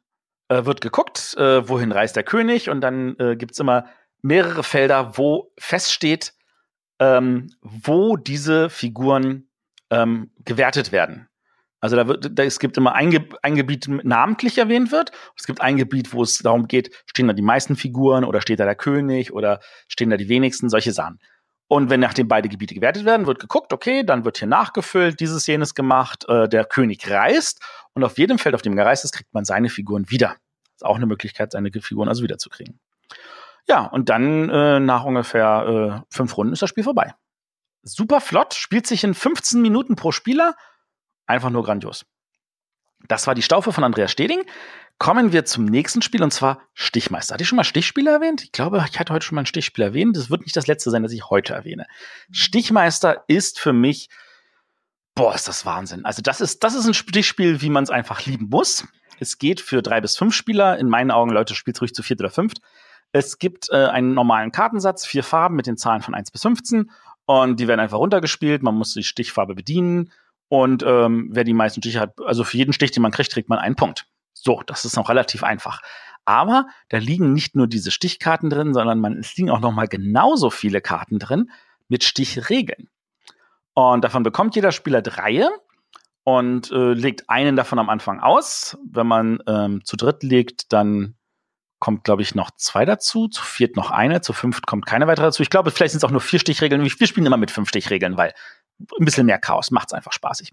äh, 0.48 0.64
wird 0.64 0.80
geguckt, 0.80 1.34
äh, 1.36 1.68
wohin 1.68 1.92
reist 1.92 2.16
der 2.16 2.24
König 2.24 2.70
und 2.70 2.80
dann 2.80 3.16
äh, 3.18 3.36
gibt 3.36 3.52
es 3.52 3.58
immer 3.58 3.86
mehrere 4.22 4.62
Felder, 4.62 5.18
wo 5.18 5.52
feststeht, 5.58 6.32
ähm, 6.98 7.50
wo 7.60 8.16
diese 8.16 8.70
Figuren 8.70 9.48
ähm, 9.90 10.30
gewertet 10.38 10.90
werden. 10.90 11.29
Also 11.80 11.96
da 11.96 12.06
wird, 12.06 12.38
da, 12.38 12.42
es 12.42 12.58
gibt 12.58 12.76
immer 12.76 12.94
ein, 12.94 13.10
Ge 13.10 13.24
ein 13.42 13.54
Gebiet 13.54 13.88
namentlich 13.88 14.58
erwähnt 14.58 14.92
wird. 14.92 15.12
Es 15.36 15.46
gibt 15.46 15.60
ein 15.60 15.76
Gebiet, 15.76 16.12
wo 16.12 16.22
es 16.22 16.38
darum 16.38 16.68
geht, 16.68 16.94
stehen 17.06 17.26
da 17.26 17.32
die 17.32 17.42
meisten 17.42 17.76
Figuren 17.76 18.24
oder 18.24 18.40
steht 18.40 18.60
da 18.60 18.64
der 18.64 18.74
König 18.74 19.32
oder 19.32 19.60
stehen 19.88 20.10
da 20.10 20.16
die 20.16 20.28
wenigsten, 20.28 20.68
solche 20.68 20.92
Sachen. 20.92 21.18
Und 21.68 21.88
wenn 21.88 22.00
nachdem 22.00 22.26
beide 22.26 22.48
Gebiete 22.48 22.74
gewertet 22.74 23.04
werden, 23.04 23.26
wird 23.26 23.38
geguckt, 23.38 23.72
okay, 23.72 24.02
dann 24.02 24.24
wird 24.24 24.38
hier 24.38 24.48
nachgefüllt, 24.48 25.20
dieses 25.20 25.46
jenes 25.46 25.74
gemacht, 25.74 26.28
äh, 26.28 26.48
der 26.48 26.64
König 26.64 27.08
reist 27.08 27.62
und 27.94 28.02
auf 28.02 28.18
jedem 28.18 28.38
Feld, 28.38 28.54
auf 28.54 28.62
dem 28.62 28.72
er 28.72 28.84
gereist 28.84 29.04
ist, 29.04 29.12
kriegt 29.12 29.32
man 29.32 29.44
seine 29.44 29.68
Figuren 29.68 30.10
wieder. 30.10 30.36
ist 30.74 30.84
auch 30.84 30.96
eine 30.96 31.06
Möglichkeit, 31.06 31.52
seine 31.52 31.70
Figuren 31.70 32.08
also 32.08 32.24
wiederzukriegen. 32.24 32.80
Ja, 33.68 33.84
und 33.86 34.08
dann 34.08 34.50
äh, 34.50 34.80
nach 34.80 35.04
ungefähr 35.04 36.02
äh, 36.02 36.14
fünf 36.14 36.36
Runden 36.36 36.52
ist 36.52 36.60
das 36.60 36.70
Spiel 36.70 36.82
vorbei. 36.82 37.14
Super 37.82 38.20
flott, 38.20 38.54
spielt 38.54 38.88
sich 38.88 39.04
in 39.04 39.14
15 39.14 39.62
Minuten 39.62 39.94
pro 39.94 40.10
Spieler 40.10 40.56
Einfach 41.30 41.50
nur 41.50 41.62
grandios. 41.62 42.06
Das 43.06 43.28
war 43.28 43.36
die 43.36 43.42
Staufe 43.42 43.72
von 43.72 43.84
Andreas 43.84 44.10
Steding. 44.10 44.42
Kommen 44.98 45.32
wir 45.32 45.44
zum 45.44 45.64
nächsten 45.64 46.02
Spiel 46.02 46.24
und 46.24 46.32
zwar 46.32 46.60
Stichmeister. 46.74 47.34
Hatte 47.34 47.42
ich 47.42 47.48
schon 47.48 47.54
mal 47.54 47.62
Stichspieler 47.62 48.14
erwähnt? 48.14 48.42
Ich 48.42 48.50
glaube, 48.50 48.84
ich 48.90 48.98
hatte 48.98 49.12
heute 49.12 49.24
schon 49.24 49.36
mal 49.36 49.42
ein 49.42 49.46
Stichspiel 49.46 49.84
erwähnt. 49.84 50.16
Das 50.16 50.28
wird 50.28 50.40
nicht 50.40 50.56
das 50.56 50.66
letzte 50.66 50.90
sein, 50.90 51.04
das 51.04 51.12
ich 51.12 51.30
heute 51.30 51.54
erwähne. 51.54 51.86
Stichmeister 52.32 53.22
ist 53.28 53.60
für 53.60 53.72
mich, 53.72 54.08
boah, 55.14 55.32
ist 55.32 55.46
das 55.46 55.64
Wahnsinn. 55.64 56.04
Also 56.04 56.20
das 56.20 56.40
ist, 56.40 56.64
das 56.64 56.74
ist 56.74 56.86
ein 56.86 56.94
Stichspiel, 56.94 57.62
wie 57.62 57.70
man 57.70 57.84
es 57.84 57.90
einfach 57.90 58.26
lieben 58.26 58.48
muss. 58.48 58.88
Es 59.20 59.38
geht 59.38 59.60
für 59.60 59.82
drei 59.82 60.00
bis 60.00 60.16
fünf 60.16 60.34
Spieler. 60.34 60.78
In 60.80 60.88
meinen 60.88 61.12
Augen, 61.12 61.30
Leute, 61.30 61.54
spielt 61.54 61.80
ruhig 61.80 61.94
zu 61.94 62.02
viert 62.02 62.18
oder 62.18 62.30
fünft. 62.30 62.60
Es 63.12 63.38
gibt 63.38 63.68
äh, 63.70 63.86
einen 63.86 64.14
normalen 64.14 64.50
Kartensatz, 64.50 65.06
vier 65.06 65.22
Farben 65.22 65.54
mit 65.54 65.68
den 65.68 65.76
Zahlen 65.76 66.02
von 66.02 66.16
1 66.16 66.32
bis 66.32 66.42
15 66.42 66.90
und 67.24 67.60
die 67.60 67.68
werden 67.68 67.78
einfach 67.78 67.98
runtergespielt. 67.98 68.64
Man 68.64 68.74
muss 68.74 68.94
die 68.94 69.04
Stichfarbe 69.04 69.54
bedienen 69.54 70.10
und 70.50 70.82
ähm, 70.82 71.28
wer 71.30 71.44
die 71.44 71.54
meisten 71.54 71.80
Stiche 71.80 72.00
hat, 72.00 72.14
also 72.26 72.42
für 72.42 72.56
jeden 72.56 72.72
Stich, 72.72 72.90
den 72.90 73.04
man 73.04 73.12
kriegt, 73.12 73.32
kriegt 73.32 73.48
man 73.48 73.60
einen 73.60 73.76
Punkt. 73.76 74.06
So, 74.34 74.62
das 74.66 74.84
ist 74.84 74.96
noch 74.96 75.08
relativ 75.08 75.44
einfach. 75.44 75.80
Aber 76.24 76.66
da 76.88 76.98
liegen 76.98 77.32
nicht 77.32 77.54
nur 77.54 77.68
diese 77.68 77.92
Stichkarten 77.92 78.50
drin, 78.50 78.74
sondern 78.74 78.98
man, 78.98 79.16
es 79.16 79.36
liegen 79.36 79.48
auch 79.50 79.60
noch 79.60 79.70
mal 79.70 79.86
genauso 79.86 80.50
viele 80.50 80.80
Karten 80.80 81.20
drin 81.20 81.52
mit 81.88 82.02
Stichregeln. 82.02 82.88
Und 83.74 84.02
davon 84.02 84.24
bekommt 84.24 84.56
jeder 84.56 84.72
Spieler 84.72 85.02
drei 85.02 85.46
und 86.24 86.72
äh, 86.72 86.94
legt 86.94 87.30
einen 87.30 87.54
davon 87.54 87.78
am 87.78 87.88
Anfang 87.88 88.18
aus. 88.18 88.76
Wenn 88.84 89.06
man 89.06 89.38
ähm, 89.46 89.84
zu 89.84 89.96
dritt 89.96 90.24
legt, 90.24 90.72
dann 90.72 91.14
kommt, 91.78 92.02
glaube 92.02 92.22
ich, 92.22 92.34
noch 92.34 92.50
zwei 92.56 92.84
dazu, 92.84 93.28
zu 93.28 93.42
viert 93.42 93.76
noch 93.76 93.92
eine, 93.92 94.20
zu 94.20 94.32
fünft 94.32 94.66
kommt 94.66 94.84
keine 94.84 95.06
weitere 95.06 95.26
dazu. 95.26 95.42
Ich 95.42 95.50
glaube, 95.50 95.70
vielleicht 95.70 95.92
sind 95.92 95.98
es 95.98 96.04
auch 96.04 96.10
nur 96.10 96.20
vier 96.20 96.40
Stichregeln. 96.40 96.82
Wir 96.82 97.06
spielen 97.06 97.26
immer 97.26 97.36
mit 97.36 97.52
fünf 97.52 97.68
Stichregeln, 97.68 98.16
weil 98.16 98.34
ein 98.98 99.04
bisschen 99.04 99.26
mehr 99.26 99.38
Chaos 99.38 99.70
macht 99.70 99.88
es 99.88 99.92
einfach 99.92 100.12
spaßig. 100.12 100.52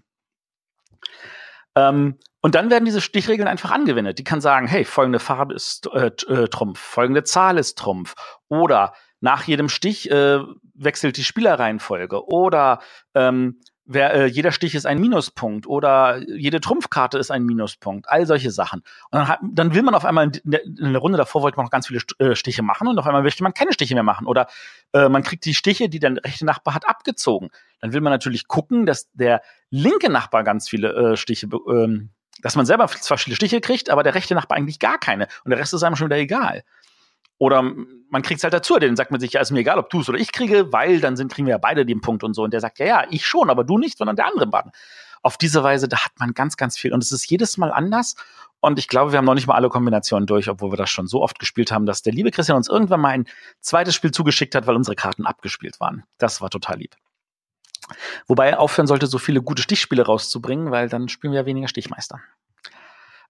Ähm, 1.74 2.18
und 2.40 2.54
dann 2.54 2.70
werden 2.70 2.84
diese 2.84 3.00
Stichregeln 3.00 3.48
einfach 3.48 3.70
angewendet. 3.70 4.18
Die 4.18 4.24
kann 4.24 4.40
sagen, 4.40 4.66
hey, 4.66 4.84
folgende 4.84 5.18
Farbe 5.18 5.54
ist 5.54 5.88
äh, 5.92 6.10
äh, 6.28 6.48
Trumpf, 6.48 6.78
folgende 6.78 7.24
Zahl 7.24 7.58
ist 7.58 7.78
Trumpf. 7.78 8.14
Oder 8.48 8.94
nach 9.20 9.44
jedem 9.44 9.68
Stich 9.68 10.10
äh, 10.10 10.40
wechselt 10.74 11.16
die 11.16 11.24
Spielerreihenfolge. 11.24 12.26
Oder 12.28 12.80
ähm, 13.14 13.60
wer, 13.88 14.14
äh, 14.14 14.26
jeder 14.26 14.52
Stich 14.52 14.74
ist 14.74 14.86
ein 14.86 15.00
Minuspunkt 15.00 15.66
oder 15.66 16.20
jede 16.28 16.60
Trumpfkarte 16.60 17.18
ist 17.18 17.30
ein 17.30 17.42
Minuspunkt, 17.42 18.08
all 18.08 18.26
solche 18.26 18.50
Sachen. 18.50 18.80
Und 19.10 19.18
dann, 19.18 19.28
hat, 19.28 19.40
dann 19.42 19.74
will 19.74 19.82
man 19.82 19.94
auf 19.94 20.04
einmal 20.04 20.26
in 20.26 20.40
der, 20.44 20.64
in 20.64 20.92
der, 20.92 20.98
Runde 20.98 21.18
davor 21.18 21.42
wollte 21.42 21.56
man 21.56 21.64
noch 21.64 21.70
ganz 21.70 21.88
viele 21.88 22.00
äh, 22.18 22.36
Stiche 22.36 22.62
machen 22.62 22.86
und 22.86 22.98
auf 22.98 23.06
einmal 23.06 23.22
möchte 23.22 23.42
man 23.42 23.54
keine 23.54 23.72
Stiche 23.72 23.94
mehr 23.94 24.02
machen 24.02 24.26
oder 24.26 24.46
äh, 24.92 25.08
man 25.08 25.22
kriegt 25.22 25.44
die 25.46 25.54
Stiche, 25.54 25.88
die 25.88 25.98
der 25.98 26.16
rechte 26.24 26.44
Nachbar 26.44 26.74
hat, 26.74 26.86
abgezogen. 26.86 27.50
Dann 27.80 27.92
will 27.92 28.02
man 28.02 28.12
natürlich 28.12 28.46
gucken, 28.46 28.86
dass 28.86 29.10
der 29.12 29.42
linke 29.70 30.10
Nachbar 30.10 30.44
ganz 30.44 30.68
viele 30.68 31.12
äh, 31.12 31.16
Stiche, 31.16 31.48
ähm, 31.68 32.10
dass 32.42 32.54
man 32.54 32.66
selber 32.66 32.86
zwar 32.88 33.18
viele 33.18 33.36
Stiche 33.36 33.60
kriegt, 33.60 33.90
aber 33.90 34.02
der 34.02 34.14
rechte 34.14 34.34
Nachbar 34.34 34.58
eigentlich 34.58 34.78
gar 34.78 34.98
keine 34.98 35.28
und 35.44 35.50
der 35.50 35.58
Rest 35.58 35.72
ist 35.72 35.82
einem 35.82 35.96
schon 35.96 36.08
wieder 36.08 36.18
egal. 36.18 36.62
Oder 37.38 37.62
man 37.62 38.22
kriegt 38.22 38.38
es 38.38 38.44
halt 38.44 38.54
dazu, 38.54 38.76
dann 38.78 38.96
sagt 38.96 39.10
man 39.10 39.20
sich, 39.20 39.32
ja, 39.32 39.40
ist 39.40 39.50
mir 39.50 39.60
egal, 39.60 39.78
ob 39.78 39.90
du 39.90 40.00
es 40.00 40.08
oder 40.08 40.18
ich 40.18 40.32
kriege, 40.32 40.72
weil 40.72 41.00
dann 41.00 41.16
sind, 41.16 41.32
kriegen 41.32 41.46
wir 41.46 41.52
ja 41.52 41.58
beide 41.58 41.86
den 41.86 42.00
Punkt 42.00 42.24
und 42.24 42.34
so. 42.34 42.42
Und 42.42 42.52
der 42.52 42.60
sagt, 42.60 42.78
ja, 42.78 42.86
ja, 42.86 43.04
ich 43.10 43.26
schon, 43.26 43.48
aber 43.50 43.64
du 43.64 43.78
nicht, 43.78 43.98
sondern 43.98 44.16
der 44.16 44.26
andere 44.26 44.48
Partner. 44.48 44.72
Auf 45.22 45.36
diese 45.36 45.62
Weise, 45.62 45.88
da 45.88 46.04
hat 46.04 46.12
man 46.18 46.32
ganz, 46.32 46.56
ganz 46.56 46.76
viel. 46.78 46.92
Und 46.92 47.02
es 47.02 47.12
ist 47.12 47.28
jedes 47.30 47.56
Mal 47.56 47.72
anders. 47.72 48.16
Und 48.60 48.78
ich 48.78 48.88
glaube, 48.88 49.12
wir 49.12 49.18
haben 49.18 49.24
noch 49.24 49.34
nicht 49.34 49.46
mal 49.46 49.54
alle 49.54 49.68
Kombinationen 49.68 50.26
durch, 50.26 50.48
obwohl 50.48 50.72
wir 50.72 50.76
das 50.76 50.90
schon 50.90 51.06
so 51.06 51.22
oft 51.22 51.38
gespielt 51.38 51.70
haben, 51.70 51.86
dass 51.86 52.02
der 52.02 52.12
liebe 52.12 52.30
Christian 52.32 52.56
uns 52.56 52.68
irgendwann 52.68 53.00
mal 53.00 53.10
ein 53.10 53.28
zweites 53.60 53.94
Spiel 53.94 54.10
zugeschickt 54.10 54.54
hat, 54.54 54.66
weil 54.66 54.74
unsere 54.74 54.96
Karten 54.96 55.26
abgespielt 55.26 55.78
waren. 55.78 56.04
Das 56.18 56.40
war 56.40 56.50
total 56.50 56.78
lieb. 56.78 56.96
Wobei 58.26 58.48
er 58.48 58.60
aufhören 58.60 58.86
sollte, 58.86 59.06
so 59.06 59.18
viele 59.18 59.42
gute 59.42 59.62
Stichspiele 59.62 60.04
rauszubringen, 60.04 60.70
weil 60.70 60.88
dann 60.88 61.08
spielen 61.08 61.32
wir 61.32 61.40
ja 61.40 61.46
weniger 61.46 61.68
Stichmeister. 61.68 62.20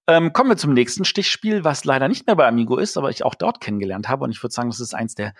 Ähm, 0.09 0.33
kommen 0.33 0.49
wir 0.49 0.57
zum 0.57 0.73
nächsten 0.73 1.05
Stichspiel, 1.05 1.65
was 1.65 1.85
leider 1.85 2.09
nicht 2.09 2.27
mehr 2.27 2.35
bei 2.35 2.49
Amigo 2.49 2.79
ist, 2.79 2.97
aber 2.97 3.11
ich 3.11 3.25
auch 3.25 3.35
dort 3.35 3.61
kennengelernt 3.61 4.09
habe. 4.09 4.25
Und 4.25 4.31
ich 4.31 4.43
würde 4.43 4.55
sagen, 4.55 4.71
das 4.71 4.81
ist 4.81 4.95
eins 4.95 5.15
der 5.15 5.35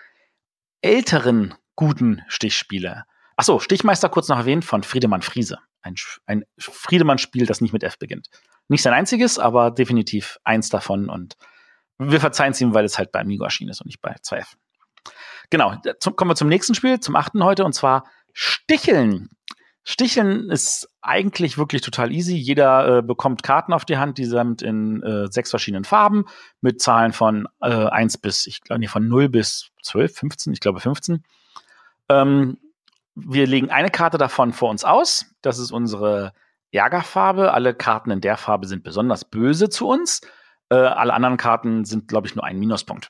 älteren 0.81 1.55
guten 1.75 2.21
Stichspiele. 2.27 3.05
Achso, 3.35 3.59
Stichmeister 3.59 4.09
kurz 4.09 4.27
noch 4.27 4.37
erwähnt 4.37 4.63
von 4.63 4.83
Friedemann 4.83 5.23
Friese. 5.23 5.57
Ein, 5.81 5.95
ein 6.27 6.45
Friedemann-Spiel, 6.59 7.47
das 7.47 7.61
nicht 7.61 7.73
mit 7.73 7.83
F 7.83 7.97
beginnt. 7.97 8.29
Nicht 8.67 8.83
sein 8.83 8.93
einziges, 8.93 9.39
aber 9.39 9.71
definitiv 9.71 10.37
eins 10.43 10.69
davon. 10.69 11.09
Und 11.09 11.35
wir 11.97 12.19
verzeihen 12.19 12.51
es 12.51 12.61
ihm, 12.61 12.73
weil 12.75 12.85
es 12.85 12.99
halt 12.99 13.11
bei 13.11 13.21
Amigo 13.21 13.45
erschienen 13.45 13.71
ist 13.71 13.81
und 13.81 13.87
nicht 13.87 14.01
bei 14.01 14.11
2F. 14.11 14.53
Genau, 15.49 15.75
zum, 15.99 16.15
kommen 16.15 16.29
wir 16.29 16.35
zum 16.35 16.47
nächsten 16.47 16.75
Spiel, 16.75 16.99
zum 16.99 17.15
achten 17.15 17.43
heute, 17.43 17.65
und 17.65 17.73
zwar 17.73 18.03
Sticheln. 18.33 19.29
Sticheln 19.91 20.51
ist 20.51 20.87
eigentlich 21.01 21.57
wirklich 21.57 21.81
total 21.81 22.11
easy. 22.11 22.35
Jeder 22.35 22.99
äh, 22.99 23.01
bekommt 23.01 23.41
Karten 23.41 23.73
auf 23.73 23.85
die 23.85 23.97
Hand, 23.97 24.19
die 24.19 24.25
sind 24.25 24.61
in 24.61 25.01
äh, 25.01 25.31
sechs 25.31 25.49
verschiedenen 25.49 25.83
Farben 25.83 26.25
mit 26.61 26.79
Zahlen 26.79 27.11
von 27.11 27.47
äh, 27.59 27.87
1 27.87 28.19
bis, 28.19 28.45
ich 28.45 28.61
glaube, 28.61 28.81
nee, 28.81 28.87
von 28.87 29.07
0 29.07 29.29
bis 29.29 29.71
12, 29.81 30.15
15, 30.15 30.53
ich 30.53 30.59
glaube 30.59 30.79
15. 30.79 31.23
Ähm, 32.07 32.59
wir 33.15 33.47
legen 33.47 33.71
eine 33.71 33.89
Karte 33.89 34.19
davon 34.19 34.53
vor 34.53 34.69
uns 34.69 34.83
aus. 34.83 35.25
Das 35.41 35.57
ist 35.57 35.71
unsere 35.71 36.33
Ärgerfarbe. 36.71 37.51
Alle 37.55 37.73
Karten 37.73 38.11
in 38.11 38.21
der 38.21 38.37
Farbe 38.37 38.67
sind 38.67 38.83
besonders 38.83 39.25
böse 39.25 39.69
zu 39.69 39.87
uns. 39.87 40.21
Äh, 40.69 40.75
alle 40.75 41.15
anderen 41.15 41.37
Karten 41.37 41.83
sind, 41.83 42.07
glaube 42.07 42.27
ich, 42.27 42.35
nur 42.35 42.45
ein 42.45 42.59
Minuspunkt. 42.59 43.09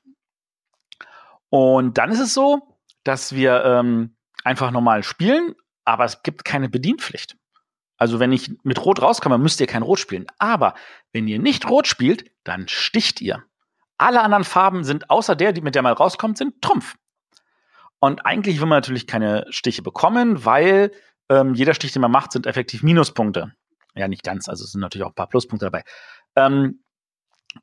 Und 1.49 1.97
dann 1.97 2.09
ist 2.09 2.21
es 2.21 2.33
so, 2.33 2.77
dass 3.03 3.35
wir 3.35 3.65
ähm, 3.65 4.15
einfach 4.45 4.71
normal 4.71 5.03
spielen 5.03 5.55
aber 5.89 6.05
es 6.05 6.21
gibt 6.21 6.45
keine 6.45 6.69
Bedienpflicht. 6.69 7.35
Also 7.97 8.19
wenn 8.19 8.31
ich 8.31 8.51
mit 8.63 8.85
Rot 8.85 9.01
rauskomme, 9.01 9.39
müsst 9.39 9.59
ihr 9.59 9.65
kein 9.65 9.81
Rot 9.81 9.97
spielen. 9.97 10.27
Aber 10.37 10.75
wenn 11.13 11.27
ihr 11.27 11.39
nicht 11.39 11.67
Rot 11.67 11.87
spielt, 11.87 12.31
dann 12.43 12.67
sticht 12.67 13.21
ihr. 13.21 13.43
Alle 13.97 14.21
anderen 14.21 14.43
Farben 14.43 14.83
sind, 14.83 15.09
außer 15.09 15.35
der, 15.35 15.51
die 15.51 15.61
mit 15.61 15.73
der 15.73 15.81
mal 15.81 15.93
rauskommt, 15.93 16.37
sind 16.37 16.61
Trumpf. 16.61 16.95
Und 17.99 18.23
eigentlich 18.23 18.59
will 18.59 18.67
man 18.67 18.77
natürlich 18.77 19.07
keine 19.07 19.47
Stiche 19.49 19.81
bekommen, 19.81 20.45
weil 20.45 20.91
ähm, 21.27 21.55
jeder 21.55 21.73
Stich, 21.73 21.91
den 21.91 22.03
man 22.03 22.11
macht, 22.11 22.33
sind 22.33 22.45
effektiv 22.45 22.83
Minuspunkte. 22.83 23.51
Ja, 23.95 24.07
nicht 24.07 24.23
ganz, 24.23 24.47
also 24.47 24.65
es 24.65 24.71
sind 24.71 24.81
natürlich 24.81 25.05
auch 25.05 25.11
ein 25.11 25.15
paar 25.15 25.27
Pluspunkte 25.27 25.65
dabei. 25.65 25.83
Ähm, 26.35 26.83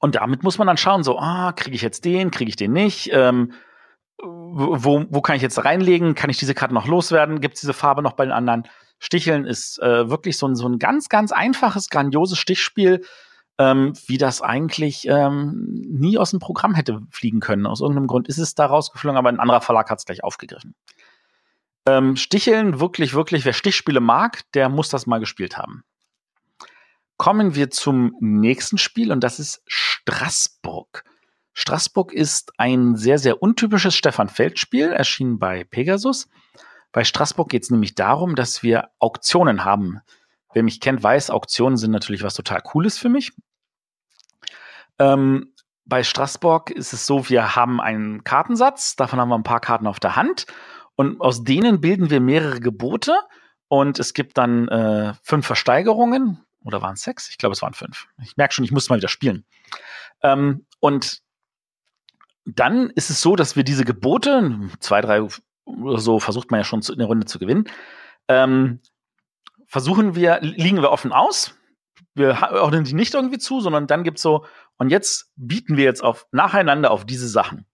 und 0.01 0.17
damit 0.17 0.43
muss 0.43 0.59
man 0.59 0.67
dann 0.67 0.77
schauen, 0.77 1.05
so, 1.05 1.17
ah, 1.19 1.53
kriege 1.53 1.77
ich 1.77 1.83
jetzt 1.83 2.05
den, 2.05 2.33
kriege 2.33 2.49
ich 2.49 2.57
den 2.57 2.73
nicht? 2.73 3.09
Ähm, 3.13 3.53
wo, 4.23 5.05
wo 5.09 5.21
kann 5.21 5.37
ich 5.37 5.43
jetzt 5.43 5.65
reinlegen? 5.65 6.15
Kann 6.15 6.31
ich 6.31 6.39
diese 6.39 6.55
Karte 6.55 6.75
noch 6.75 6.87
loswerden? 6.87 7.41
Gibt 7.41 7.55
es 7.55 7.61
diese 7.61 7.75
Farbe 7.75 8.03
noch 8.03 8.13
bei 8.13 8.25
den 8.25 8.33
anderen? 8.33 8.67
Sticheln 8.99 9.45
ist 9.45 9.79
äh, 9.81 10.09
wirklich 10.09 10.39
so 10.39 10.49
ein, 10.49 10.55
so 10.55 10.69
ein 10.69 10.79
ganz, 10.79 11.09
ganz 11.09 11.33
einfaches, 11.33 11.91
grandioses 11.91 12.39
Stichspiel, 12.39 13.05
ähm, 13.59 13.93
wie 14.07 14.19
das 14.19 14.41
eigentlich 14.41 15.07
ähm, 15.07 15.85
nie 15.87 16.19
aus 16.19 16.31
dem 16.31 16.41
Programm 16.41 16.75
hätte 16.75 17.01
fliegen 17.11 17.41
können. 17.41 17.67
Aus 17.67 17.81
irgendeinem 17.81 18.07
Grund 18.07 18.29
ist 18.29 18.39
es 18.39 18.55
da 18.55 18.67
rausgeflogen, 18.67 19.19
aber 19.19 19.29
ein 19.29 19.41
anderer 19.41 19.61
Verlag 19.61 19.91
hat 19.91 19.99
es 19.99 20.07
gleich 20.07 20.25
aufgegriffen. 20.25 20.75
Ähm, 21.87 22.17
Sticheln, 22.17 22.81
wirklich, 22.81 23.15
wirklich, 23.15 23.45
wer 23.45 23.53
Stichspiele 23.53 24.01
mag, 24.01 24.51
der 24.53 24.69
muss 24.69 24.89
das 24.89 25.07
mal 25.07 25.21
gespielt 25.21 25.57
haben. 25.57 25.85
Kommen 27.17 27.55
wir 27.55 27.71
zum 27.71 28.15
nächsten 28.21 28.77
Spiel 28.77 29.13
und 29.13 29.21
das 29.21 29.39
ist 29.39 29.63
Straßburg. 29.67 31.05
Straßburg 31.59 32.13
ist 32.13 32.53
ein 32.59 32.97
sehr, 32.97 33.19
sehr 33.19 33.43
untypisches 33.43 33.95
Stefan 33.95 34.29
Feld-Spiel, 34.29 34.93
erschienen 34.93 35.39
bei 35.39 35.65
Pegasus. 35.65 36.29
Bei 36.93 37.03
Straßburg 37.03 37.49
geht 37.49 37.63
es 37.63 37.71
nämlich 37.71 37.95
darum, 37.95 38.35
dass 38.35 38.63
wir 38.63 38.91
Auktionen 38.99 39.65
haben. 39.65 40.01
Wer 40.53 40.63
mich 40.63 40.81
kennt, 40.81 41.03
weiß, 41.03 41.31
Auktionen 41.31 41.79
sind 41.79 41.93
natürlich 41.93 42.23
was 42.23 42.35
total 42.35 42.61
Cooles 42.61 42.99
für 42.99 43.09
mich. 43.09 43.33
Ähm, 44.99 45.55
bei 45.87 46.03
Straßburg 46.03 46.71
ist 46.71 46.93
es 46.93 47.07
so, 47.07 47.31
wir 47.31 47.57
haben 47.57 47.81
einen 47.81 48.23
Kartensatz, 48.23 48.95
davon 48.95 49.19
haben 49.19 49.31
wir 49.31 49.39
ein 49.39 49.43
paar 49.43 49.61
Karten 49.61 49.87
auf 49.87 49.99
der 49.99 50.15
Hand 50.15 50.45
und 50.95 51.23
aus 51.23 51.43
denen 51.43 51.81
bilden 51.81 52.11
wir 52.11 52.21
mehrere 52.21 52.61
Gebote 52.61 53.19
und 53.69 53.99
es 53.99 54.13
gibt 54.13 54.37
dann 54.37 54.69
äh, 54.69 55.15
fünf 55.23 55.47
Versteigerungen 55.47 56.45
oder 56.63 56.83
waren 56.83 56.95
es 56.95 57.03
sechs? 57.03 57.31
Ich 57.31 57.39
glaube, 57.39 57.55
es 57.55 57.63
waren 57.63 57.73
fünf. 57.73 58.09
Ich 58.23 58.37
merke 58.37 58.53
schon, 58.53 58.65
ich 58.65 58.73
muss 58.73 58.91
mal 58.91 58.97
wieder 58.99 59.09
spielen. 59.09 59.47
Ähm, 60.23 60.67
und 60.81 61.23
dann 62.47 62.91
ist 62.91 63.11
es 63.11 63.21
so, 63.21 63.37
dass 63.37 63.57
wir 63.57 63.65
diese 63.65 63.85
Gebote, 63.85 64.71
zwei, 64.81 65.01
drei 65.01 65.27
oder 65.65 65.99
so 65.99 66.21
versucht 66.21 66.51
man 66.51 66.61
ja 66.61 66.65
schon 66.65 66.81
in 66.81 66.99
der 66.99 67.09
Runde 67.09 67.27
zu 67.27 67.39
gewinnen, 67.39 67.65
ähm, 68.29 68.81
versuchen 69.67 70.15
wir, 70.15 70.39
liegen 70.41 70.81
wir 70.81 70.91
offen 70.91 71.13
aus. 71.13 71.55
Wir 72.15 72.39
ordnen 72.53 72.85
die 72.85 72.95
nicht 72.95 73.15
irgendwie 73.15 73.39
zu, 73.39 73.61
sondern 73.61 73.87
dann 73.87 74.05
gibt's 74.05 74.23
so, 74.23 74.47
und 74.79 74.91
jetzt 74.91 75.33
bieten 75.37 75.77
wir 75.77 75.85
jetzt 75.85 76.03
auf, 76.03 76.27
nacheinander 76.31 76.91
auf 76.91 77.05
diese 77.05 77.29
Sachen. 77.29 77.67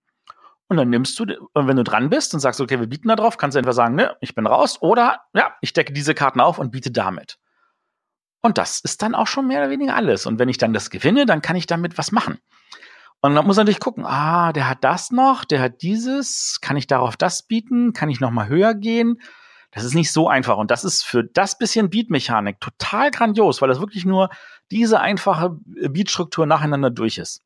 Und 0.68 0.78
dann 0.78 0.88
nimmst 0.88 1.20
du, 1.20 1.26
wenn 1.54 1.76
du 1.76 1.85
dran 1.85 2.08
bist 2.08 2.32
und 2.32 2.40
sagst, 2.40 2.61
okay, 2.61 2.80
wir 2.80 2.87
bieten 2.87 3.08
da 3.08 3.16
drauf, 3.16 3.37
kannst 3.37 3.54
du 3.54 3.58
entweder 3.58 3.74
sagen, 3.74 3.94
ne, 3.94 4.16
ich 4.20 4.35
bin 4.35 4.46
raus, 4.46 4.80
oder 4.80 5.20
ja, 5.35 5.54
ich 5.61 5.74
decke 5.74 5.92
diese 5.92 6.14
Karten 6.14 6.40
auf 6.40 6.58
und 6.58 6.70
biete 6.70 6.90
damit. 6.90 7.38
Und 8.40 8.58
das 8.58 8.80
ist 8.80 9.02
dann 9.02 9.14
auch 9.14 9.26
schon 9.26 9.46
mehr 9.46 9.61
oder 9.61 9.70
weniger 9.70 9.94
alles. 9.94 10.24
Und 10.24 10.38
wenn 10.38 10.48
ich 10.48 10.58
dann 10.58 10.72
das 10.72 10.90
gewinne, 10.90 11.26
dann 11.26 11.42
kann 11.42 11.56
ich 11.56 11.66
damit 11.66 11.98
was 11.98 12.11
machen. 12.11 12.38
Und 13.22 13.37
dann 13.37 13.46
muss 13.46 13.56
man 13.56 13.64
natürlich 13.64 13.80
gucken, 13.80 14.04
ah, 14.04 14.52
der 14.52 14.68
hat 14.68 14.82
das 14.82 15.12
noch, 15.12 15.44
der 15.44 15.61
hat 15.61 15.82
dieses, 15.82 16.58
kann 16.61 16.76
ich 16.76 16.88
darauf 16.88 17.16
das 17.16 17.44
bieten, 17.44 17.92
kann 17.92 18.11
ich 18.11 18.18
noch 18.18 18.32
mal 18.32 18.48
höher 18.48 18.74
gehen? 18.74 19.20
Das 19.70 19.85
ist 19.85 19.94
nicht 19.94 20.12
so 20.12 20.28
einfach 20.28 20.58
und 20.58 20.70
das 20.72 20.85
ist 20.85 21.04
für 21.04 21.22
das 21.24 21.56
bisschen 21.56 21.88
Beatmechanik 21.88 22.61
total 22.61 23.12
grandios, 23.12 23.62
weil 23.62 23.68
das 23.68 23.80
wirklich 23.80 24.04
nur 24.04 24.28
diese 24.72 25.00
einfache 25.00 25.56
Beatstruktur 25.64 26.46
nacheinander 26.46 26.90
durch 26.90 27.16
ist. 27.16 27.42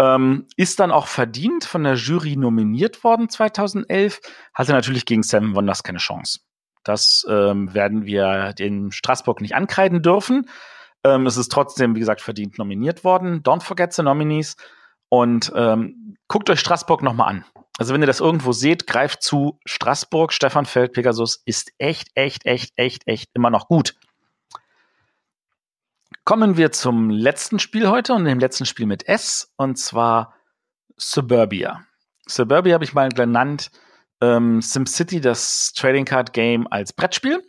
Ähm, 0.00 0.48
ist 0.56 0.80
dann 0.80 0.90
auch 0.90 1.06
verdient 1.06 1.64
von 1.64 1.84
der 1.84 1.94
Jury 1.94 2.36
nominiert 2.36 3.04
worden 3.04 3.28
2011, 3.28 4.20
hatte 4.52 4.72
natürlich 4.72 5.06
gegen 5.06 5.22
Seven 5.22 5.54
Wonders 5.54 5.84
keine 5.84 5.98
Chance. 5.98 6.40
Das 6.82 7.24
ähm, 7.30 7.72
werden 7.74 8.04
wir 8.04 8.52
den 8.54 8.90
Straßburg 8.90 9.40
nicht 9.40 9.54
ankreiden 9.54 10.02
dürfen. 10.02 10.48
Ähm, 11.04 11.26
es 11.26 11.36
ist 11.36 11.52
trotzdem, 11.52 11.94
wie 11.94 12.00
gesagt, 12.00 12.20
verdient 12.20 12.58
nominiert 12.58 13.04
worden. 13.04 13.42
Don't 13.42 13.62
forget 13.62 13.92
the 13.92 14.02
nominees. 14.02 14.56
Und 15.08 15.52
ähm, 15.54 16.16
guckt 16.28 16.50
euch 16.50 16.60
Straßburg 16.60 17.02
nochmal 17.02 17.28
an. 17.28 17.44
Also 17.78 17.92
wenn 17.92 18.00
ihr 18.02 18.06
das 18.06 18.20
irgendwo 18.20 18.52
seht, 18.52 18.86
greift 18.86 19.22
zu. 19.22 19.58
Straßburg, 19.64 20.32
Stefan 20.32 20.64
Feld, 20.64 20.92
Pegasus 20.92 21.42
ist 21.44 21.72
echt, 21.78 22.08
echt, 22.14 22.46
echt, 22.46 22.72
echt, 22.76 23.06
echt 23.06 23.30
immer 23.34 23.50
noch 23.50 23.68
gut. 23.68 23.94
Kommen 26.24 26.56
wir 26.56 26.72
zum 26.72 27.10
letzten 27.10 27.58
Spiel 27.58 27.88
heute 27.88 28.14
und 28.14 28.24
dem 28.24 28.38
letzten 28.38 28.64
Spiel 28.64 28.86
mit 28.86 29.06
S, 29.06 29.52
und 29.56 29.76
zwar 29.76 30.34
Suburbia. 30.96 31.84
Suburbia 32.26 32.74
habe 32.74 32.84
ich 32.84 32.94
mal 32.94 33.10
genannt, 33.10 33.70
ähm, 34.22 34.62
SimCity, 34.62 35.20
das 35.20 35.72
Trading 35.74 36.06
Card 36.06 36.32
Game 36.32 36.66
als 36.70 36.92
Brettspiel. 36.94 37.42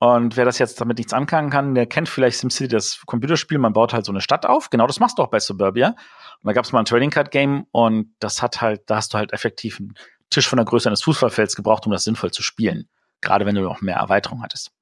Und 0.00 0.38
wer 0.38 0.46
das 0.46 0.58
jetzt 0.58 0.80
damit 0.80 0.96
nichts 0.96 1.12
anfangen 1.12 1.50
kann, 1.50 1.74
der 1.74 1.84
kennt 1.84 2.08
vielleicht 2.08 2.38
SimCity, 2.38 2.68
das 2.68 3.02
Computerspiel. 3.04 3.58
Man 3.58 3.74
baut 3.74 3.92
halt 3.92 4.06
so 4.06 4.12
eine 4.12 4.22
Stadt 4.22 4.46
auf. 4.46 4.70
Genau 4.70 4.86
das 4.86 4.98
machst 4.98 5.18
du 5.18 5.22
auch 5.22 5.28
bei 5.28 5.38
Suburbia. 5.38 5.88
Und 5.88 5.96
da 6.42 6.52
gab 6.54 6.64
es 6.64 6.72
mal 6.72 6.78
ein 6.78 6.86
Trading 6.86 7.10
Card 7.10 7.30
Game 7.30 7.66
und 7.70 8.14
das 8.18 8.40
hat 8.40 8.62
halt, 8.62 8.82
da 8.86 8.96
hast 8.96 9.12
du 9.12 9.18
halt 9.18 9.34
effektiv 9.34 9.78
einen 9.78 9.92
Tisch 10.30 10.48
von 10.48 10.56
der 10.56 10.64
Größe 10.64 10.88
eines 10.88 11.02
Fußballfelds 11.02 11.54
gebraucht, 11.54 11.84
um 11.84 11.92
das 11.92 12.04
sinnvoll 12.04 12.30
zu 12.30 12.42
spielen. 12.42 12.88
Gerade 13.20 13.44
wenn 13.44 13.54
du 13.54 13.60
noch 13.60 13.82
mehr 13.82 13.96
Erweiterung 13.96 14.42
hattest. 14.42 14.72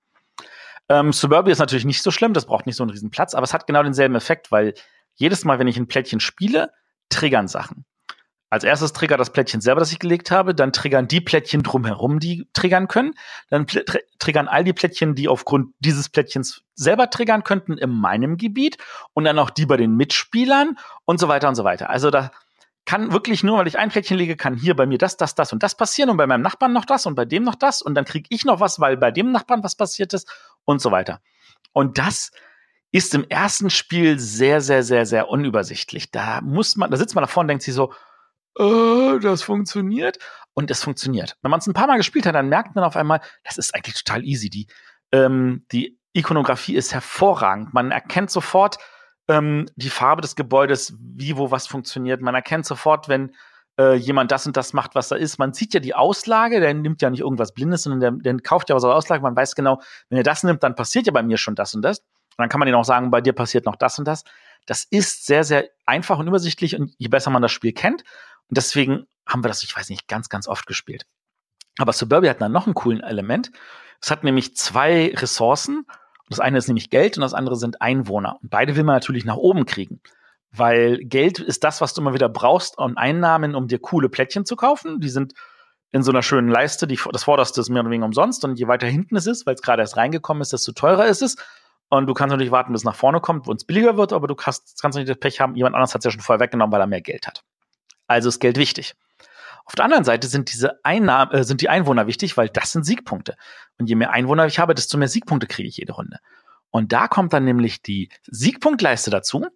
Ähm, 0.88 1.12
Suburbia 1.12 1.52
ist 1.52 1.58
natürlich 1.58 1.84
nicht 1.84 2.02
so 2.02 2.12
schlimm, 2.12 2.32
das 2.32 2.46
braucht 2.46 2.66
nicht 2.66 2.76
so 2.76 2.84
einen 2.84 2.90
riesen 2.90 3.10
Platz, 3.10 3.34
aber 3.34 3.42
es 3.42 3.52
hat 3.52 3.66
genau 3.66 3.82
denselben 3.82 4.14
Effekt, 4.14 4.52
weil 4.52 4.74
jedes 5.16 5.44
Mal, 5.44 5.58
wenn 5.58 5.66
ich 5.66 5.76
ein 5.76 5.88
Plättchen 5.88 6.20
spiele, 6.20 6.70
triggern 7.08 7.48
Sachen. 7.48 7.84
Als 8.50 8.64
erstes 8.64 8.94
triggert 8.94 9.20
das 9.20 9.30
Plättchen 9.30 9.60
selber, 9.60 9.80
das 9.80 9.92
ich 9.92 9.98
gelegt 9.98 10.30
habe, 10.30 10.54
dann 10.54 10.72
triggern 10.72 11.06
die 11.06 11.20
Plättchen 11.20 11.62
drumherum, 11.62 12.18
die 12.18 12.48
triggern 12.54 12.88
können, 12.88 13.14
dann 13.50 13.66
tr 13.66 13.82
triggern 14.18 14.48
all 14.48 14.64
die 14.64 14.72
Plättchen, 14.72 15.14
die 15.14 15.28
aufgrund 15.28 15.74
dieses 15.80 16.08
Plättchens 16.08 16.62
selber 16.74 17.10
triggern 17.10 17.44
könnten 17.44 17.76
in 17.76 17.90
meinem 17.90 18.36
Gebiet 18.36 18.78
und 19.12 19.24
dann 19.24 19.38
auch 19.38 19.50
die 19.50 19.66
bei 19.66 19.76
den 19.76 19.96
Mitspielern 19.96 20.78
und 21.04 21.20
so 21.20 21.28
weiter 21.28 21.48
und 21.48 21.56
so 21.56 21.64
weiter. 21.64 21.90
Also 21.90 22.10
da 22.10 22.30
kann 22.86 23.12
wirklich 23.12 23.44
nur, 23.44 23.58
weil 23.58 23.66
ich 23.66 23.78
ein 23.78 23.90
Plättchen 23.90 24.16
lege, 24.16 24.34
kann 24.34 24.54
hier 24.54 24.74
bei 24.74 24.86
mir 24.86 24.96
das, 24.96 25.18
das, 25.18 25.34
das 25.34 25.52
und 25.52 25.62
das 25.62 25.76
passieren 25.76 26.08
und 26.08 26.16
bei 26.16 26.26
meinem 26.26 26.40
Nachbarn 26.40 26.72
noch 26.72 26.86
das 26.86 27.04
und 27.04 27.16
bei 27.16 27.26
dem 27.26 27.44
noch 27.44 27.54
das 27.54 27.82
und 27.82 27.94
dann 27.94 28.06
kriege 28.06 28.28
ich 28.30 28.46
noch 28.46 28.60
was, 28.60 28.80
weil 28.80 28.96
bei 28.96 29.10
dem 29.10 29.30
Nachbarn 29.30 29.62
was 29.62 29.76
passiert 29.76 30.14
ist 30.14 30.26
und 30.64 30.80
so 30.80 30.90
weiter. 30.90 31.20
Und 31.72 31.98
das 31.98 32.30
ist 32.90 33.14
im 33.14 33.28
ersten 33.28 33.68
Spiel 33.68 34.18
sehr, 34.18 34.62
sehr, 34.62 34.82
sehr, 34.82 35.04
sehr 35.04 35.28
unübersichtlich. 35.28 36.10
Da 36.10 36.40
muss 36.40 36.76
man, 36.76 36.90
da 36.90 36.96
sitzt 36.96 37.14
man 37.14 37.22
davor 37.22 37.42
und 37.42 37.48
denkt 37.48 37.62
sich 37.62 37.74
so, 37.74 37.92
äh, 38.58 39.18
das 39.20 39.42
funktioniert. 39.42 40.18
Und 40.54 40.72
es 40.72 40.82
funktioniert. 40.82 41.36
Wenn 41.42 41.52
man 41.52 41.60
es 41.60 41.68
ein 41.68 41.72
paar 41.72 41.86
Mal 41.86 41.98
gespielt 41.98 42.26
hat, 42.26 42.34
dann 42.34 42.48
merkt 42.48 42.74
man 42.74 42.82
auf 42.82 42.96
einmal, 42.96 43.20
das 43.44 43.58
ist 43.58 43.76
eigentlich 43.76 44.02
total 44.02 44.24
easy. 44.24 44.50
Die, 44.50 44.66
ähm, 45.12 45.64
die 45.70 45.98
Ikonografie 46.12 46.74
ist 46.74 46.92
hervorragend. 46.92 47.72
Man 47.74 47.92
erkennt 47.92 48.30
sofort 48.30 48.78
ähm, 49.28 49.66
die 49.76 49.90
Farbe 49.90 50.20
des 50.22 50.34
Gebäudes, 50.34 50.96
wie, 50.98 51.36
wo 51.36 51.52
was 51.52 51.68
funktioniert. 51.68 52.22
Man 52.22 52.34
erkennt 52.34 52.66
sofort, 52.66 53.08
wenn 53.08 53.36
äh, 53.78 53.94
jemand 53.94 54.32
das 54.32 54.46
und 54.46 54.56
das 54.56 54.72
macht, 54.72 54.94
was 54.94 55.08
da 55.08 55.16
ist. 55.16 55.38
Man 55.38 55.52
sieht 55.52 55.74
ja 55.74 55.80
die 55.80 55.94
Auslage, 55.94 56.58
der 56.60 56.74
nimmt 56.74 57.02
ja 57.02 57.10
nicht 57.10 57.20
irgendwas 57.20 57.52
Blindes, 57.52 57.82
sondern 57.84 58.00
der, 58.00 58.32
der 58.32 58.42
kauft 58.42 58.68
ja 58.68 58.74
was 58.74 58.84
aus 58.84 58.94
Auslage. 58.94 59.22
Man 59.22 59.36
weiß 59.36 59.54
genau, 59.54 59.80
wenn 60.08 60.18
er 60.18 60.24
das 60.24 60.42
nimmt, 60.42 60.62
dann 60.64 60.74
passiert 60.74 61.06
ja 61.06 61.12
bei 61.12 61.22
mir 61.22 61.36
schon 61.36 61.54
das 61.54 61.74
und 61.74 61.82
das. 61.82 62.00
Und 62.00 62.42
dann 62.42 62.48
kann 62.48 62.58
man 62.58 62.68
ihnen 62.68 62.76
auch 62.76 62.84
sagen, 62.84 63.10
bei 63.10 63.20
dir 63.20 63.32
passiert 63.32 63.64
noch 63.64 63.76
das 63.76 63.98
und 63.98 64.06
das. 64.06 64.24
Das 64.66 64.84
ist 64.84 65.26
sehr, 65.26 65.44
sehr 65.44 65.68
einfach 65.86 66.18
und 66.18 66.26
übersichtlich 66.26 66.76
und 66.76 66.92
je 66.98 67.08
besser 67.08 67.30
man 67.30 67.42
das 67.42 67.52
Spiel 67.52 67.72
kennt. 67.72 68.02
Und 68.48 68.56
deswegen 68.56 69.06
haben 69.26 69.44
wir 69.44 69.48
das, 69.48 69.62
ich 69.62 69.76
weiß 69.76 69.90
nicht, 69.90 70.08
ganz, 70.08 70.28
ganz 70.28 70.48
oft 70.48 70.66
gespielt. 70.66 71.06
Aber 71.78 71.92
Suburbia 71.92 72.30
hat 72.30 72.40
dann 72.40 72.52
noch 72.52 72.66
einen 72.66 72.74
coolen 72.74 73.00
Element. 73.00 73.52
Es 74.00 74.10
hat 74.10 74.24
nämlich 74.24 74.56
zwei 74.56 75.12
Ressourcen. 75.14 75.86
Das 76.28 76.40
eine 76.40 76.58
ist 76.58 76.68
nämlich 76.68 76.90
Geld 76.90 77.16
und 77.16 77.22
das 77.22 77.34
andere 77.34 77.56
sind 77.56 77.80
Einwohner. 77.80 78.38
Und 78.42 78.50
beide 78.50 78.76
will 78.76 78.84
man 78.84 78.96
natürlich 78.96 79.24
nach 79.24 79.36
oben 79.36 79.64
kriegen. 79.64 80.00
Weil 80.50 80.98
Geld 80.98 81.38
ist 81.38 81.62
das, 81.62 81.80
was 81.80 81.94
du 81.94 82.00
immer 82.00 82.14
wieder 82.14 82.28
brauchst 82.28 82.78
und 82.78 82.96
Einnahmen, 82.96 83.54
um 83.54 83.68
dir 83.68 83.78
coole 83.78 84.08
Plättchen 84.08 84.44
zu 84.44 84.56
kaufen. 84.56 85.00
Die 85.00 85.08
sind 85.08 85.34
in 85.90 86.02
so 86.02 86.10
einer 86.10 86.22
schönen 86.22 86.48
Leiste. 86.48 86.86
Die, 86.86 86.98
das 87.12 87.24
vorderste 87.24 87.60
ist 87.60 87.68
mehr 87.68 87.80
oder 87.80 87.90
weniger 87.90 88.06
umsonst. 88.06 88.44
Und 88.44 88.58
je 88.58 88.66
weiter 88.66 88.86
hinten 88.86 89.16
es 89.16 89.26
ist, 89.26 89.46
weil 89.46 89.54
es 89.54 89.62
gerade 89.62 89.82
erst 89.82 89.96
reingekommen 89.96 90.40
ist, 90.40 90.52
desto 90.52 90.72
teurer 90.72 91.06
ist 91.06 91.22
es. 91.22 91.36
Und 91.90 92.06
du 92.06 92.14
kannst 92.14 92.32
natürlich 92.32 92.52
warten, 92.52 92.72
bis 92.72 92.82
es 92.82 92.84
nach 92.84 92.94
vorne 92.94 93.20
kommt, 93.20 93.46
wo 93.46 93.52
es 93.52 93.64
billiger 93.64 93.96
wird, 93.96 94.12
aber 94.12 94.26
du 94.26 94.34
kannst, 94.34 94.80
kannst 94.80 94.98
nicht 94.98 95.08
das 95.08 95.18
Pech 95.18 95.40
haben, 95.40 95.54
jemand 95.54 95.74
anderes 95.74 95.94
hat 95.94 96.00
es 96.00 96.04
ja 96.04 96.10
schon 96.10 96.20
vorher 96.20 96.40
weggenommen, 96.40 96.70
weil 96.72 96.82
er 96.82 96.86
mehr 96.86 97.00
Geld 97.00 97.26
hat. 97.26 97.44
Also 98.08 98.28
ist 98.28 98.40
Geld 98.40 98.56
wichtig. 98.56 98.96
Auf 99.64 99.74
der 99.74 99.84
anderen 99.84 100.04
Seite 100.04 100.28
sind 100.28 100.50
diese 100.50 100.82
Einnahmen, 100.82 101.32
äh, 101.32 101.44
sind 101.44 101.60
die 101.60 101.68
Einwohner 101.68 102.06
wichtig, 102.06 102.36
weil 102.38 102.48
das 102.48 102.72
sind 102.72 102.84
Siegpunkte. 102.84 103.36
Und 103.78 103.86
je 103.86 103.94
mehr 103.94 104.10
Einwohner 104.10 104.46
ich 104.46 104.58
habe, 104.58 104.74
desto 104.74 104.96
mehr 104.96 105.08
Siegpunkte 105.08 105.46
kriege 105.46 105.68
ich 105.68 105.76
jede 105.76 105.92
Runde. 105.92 106.18
Und 106.70 106.92
da 106.92 107.06
kommt 107.06 107.34
dann 107.34 107.44
nämlich 107.44 107.82
die 107.82 108.08
Siegpunktleiste 108.26 109.10
dazu. 109.10 109.46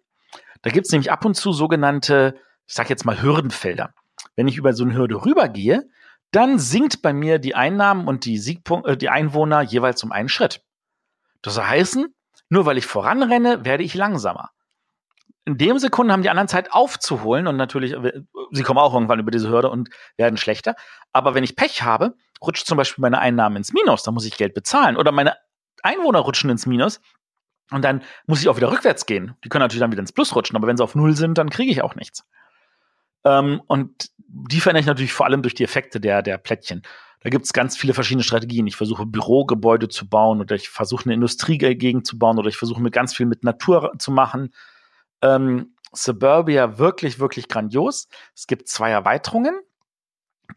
Da 0.61 0.69
gibt 0.69 0.85
es 0.85 0.91
nämlich 0.91 1.11
ab 1.11 1.25
und 1.25 1.35
zu 1.35 1.51
sogenannte, 1.51 2.35
ich 2.67 2.75
sag 2.75 2.89
jetzt 2.91 3.05
mal 3.05 3.21
Hürdenfelder. 3.21 3.93
Wenn 4.35 4.47
ich 4.47 4.57
über 4.57 4.73
so 4.73 4.83
eine 4.83 4.93
Hürde 4.93 5.25
rübergehe, 5.25 5.89
dann 6.31 6.59
sinkt 6.59 7.01
bei 7.01 7.11
mir 7.11 7.39
die 7.39 7.55
Einnahmen 7.55 8.07
und 8.07 8.25
die, 8.25 8.37
Siegpunkt, 8.37 8.87
äh, 8.87 8.95
die 8.95 9.09
Einwohner 9.09 9.61
jeweils 9.61 10.03
um 10.03 10.11
einen 10.11 10.29
Schritt. 10.29 10.61
Das 11.41 11.59
heißt, 11.59 11.97
nur 12.49 12.65
weil 12.67 12.77
ich 12.77 12.85
voranrenne, 12.85 13.65
werde 13.65 13.83
ich 13.83 13.95
langsamer 13.95 14.51
in 15.45 15.57
dem 15.57 15.77
Sekunden 15.77 16.11
haben 16.11 16.23
die 16.23 16.29
anderen 16.29 16.47
Zeit 16.47 16.71
aufzuholen 16.71 17.47
und 17.47 17.57
natürlich, 17.57 17.93
äh, 17.93 18.21
sie 18.51 18.63
kommen 18.63 18.79
auch 18.79 18.93
irgendwann 18.93 19.19
über 19.19 19.31
diese 19.31 19.49
Hürde 19.49 19.69
und 19.69 19.89
werden 20.17 20.37
schlechter. 20.37 20.75
Aber 21.11 21.35
wenn 21.35 21.43
ich 21.43 21.55
Pech 21.55 21.83
habe, 21.83 22.15
rutscht 22.41 22.65
zum 22.65 22.77
Beispiel 22.77 23.01
meine 23.01 23.19
Einnahmen 23.19 23.57
ins 23.57 23.73
Minus, 23.73 24.03
dann 24.03 24.13
muss 24.13 24.25
ich 24.25 24.37
Geld 24.37 24.53
bezahlen. 24.53 24.97
Oder 24.97 25.11
meine 25.11 25.35
Einwohner 25.81 26.19
rutschen 26.19 26.49
ins 26.49 26.65
Minus 26.65 27.01
und 27.71 27.83
dann 27.83 28.03
muss 28.25 28.41
ich 28.41 28.49
auch 28.49 28.57
wieder 28.57 28.71
rückwärts 28.71 29.05
gehen. 29.05 29.35
Die 29.43 29.49
können 29.49 29.63
natürlich 29.63 29.81
dann 29.81 29.91
wieder 29.91 30.01
ins 30.01 30.13
Plus 30.13 30.35
rutschen, 30.35 30.55
aber 30.55 30.67
wenn 30.67 30.77
sie 30.77 30.83
auf 30.83 30.95
Null 30.95 31.15
sind, 31.15 31.37
dann 31.37 31.49
kriege 31.49 31.71
ich 31.71 31.81
auch 31.81 31.95
nichts. 31.95 32.25
Ähm, 33.25 33.61
und 33.67 34.11
die 34.17 34.61
verändere 34.61 34.81
ich 34.81 34.87
natürlich 34.87 35.13
vor 35.13 35.25
allem 35.25 35.41
durch 35.41 35.55
die 35.55 35.63
Effekte 35.63 35.99
der, 35.99 36.21
der 36.21 36.37
Plättchen. 36.37 36.83
Da 37.21 37.29
gibt 37.29 37.45
es 37.45 37.53
ganz 37.53 37.77
viele 37.77 37.93
verschiedene 37.93 38.23
Strategien. 38.23 38.67
Ich 38.67 38.75
versuche 38.75 39.05
Bürogebäude 39.05 39.87
zu 39.87 40.07
bauen 40.09 40.41
oder 40.41 40.55
ich 40.55 40.69
versuche 40.69 41.05
eine 41.05 41.13
Industriegegend 41.13 42.05
zu 42.05 42.17
bauen 42.17 42.37
oder 42.37 42.49
ich 42.49 42.57
versuche 42.57 42.81
mit 42.81 42.93
ganz 42.93 43.15
viel 43.15 43.25
mit 43.25 43.43
Natur 43.43 43.93
zu 43.97 44.11
machen 44.11 44.51
ähm, 45.23 45.73
Suburbia 45.91 46.77
wirklich, 46.77 47.19
wirklich 47.19 47.47
grandios. 47.47 48.07
Es 48.35 48.45
gibt 48.47 48.67
zwei 48.67 48.91
Erweiterungen. 48.91 49.59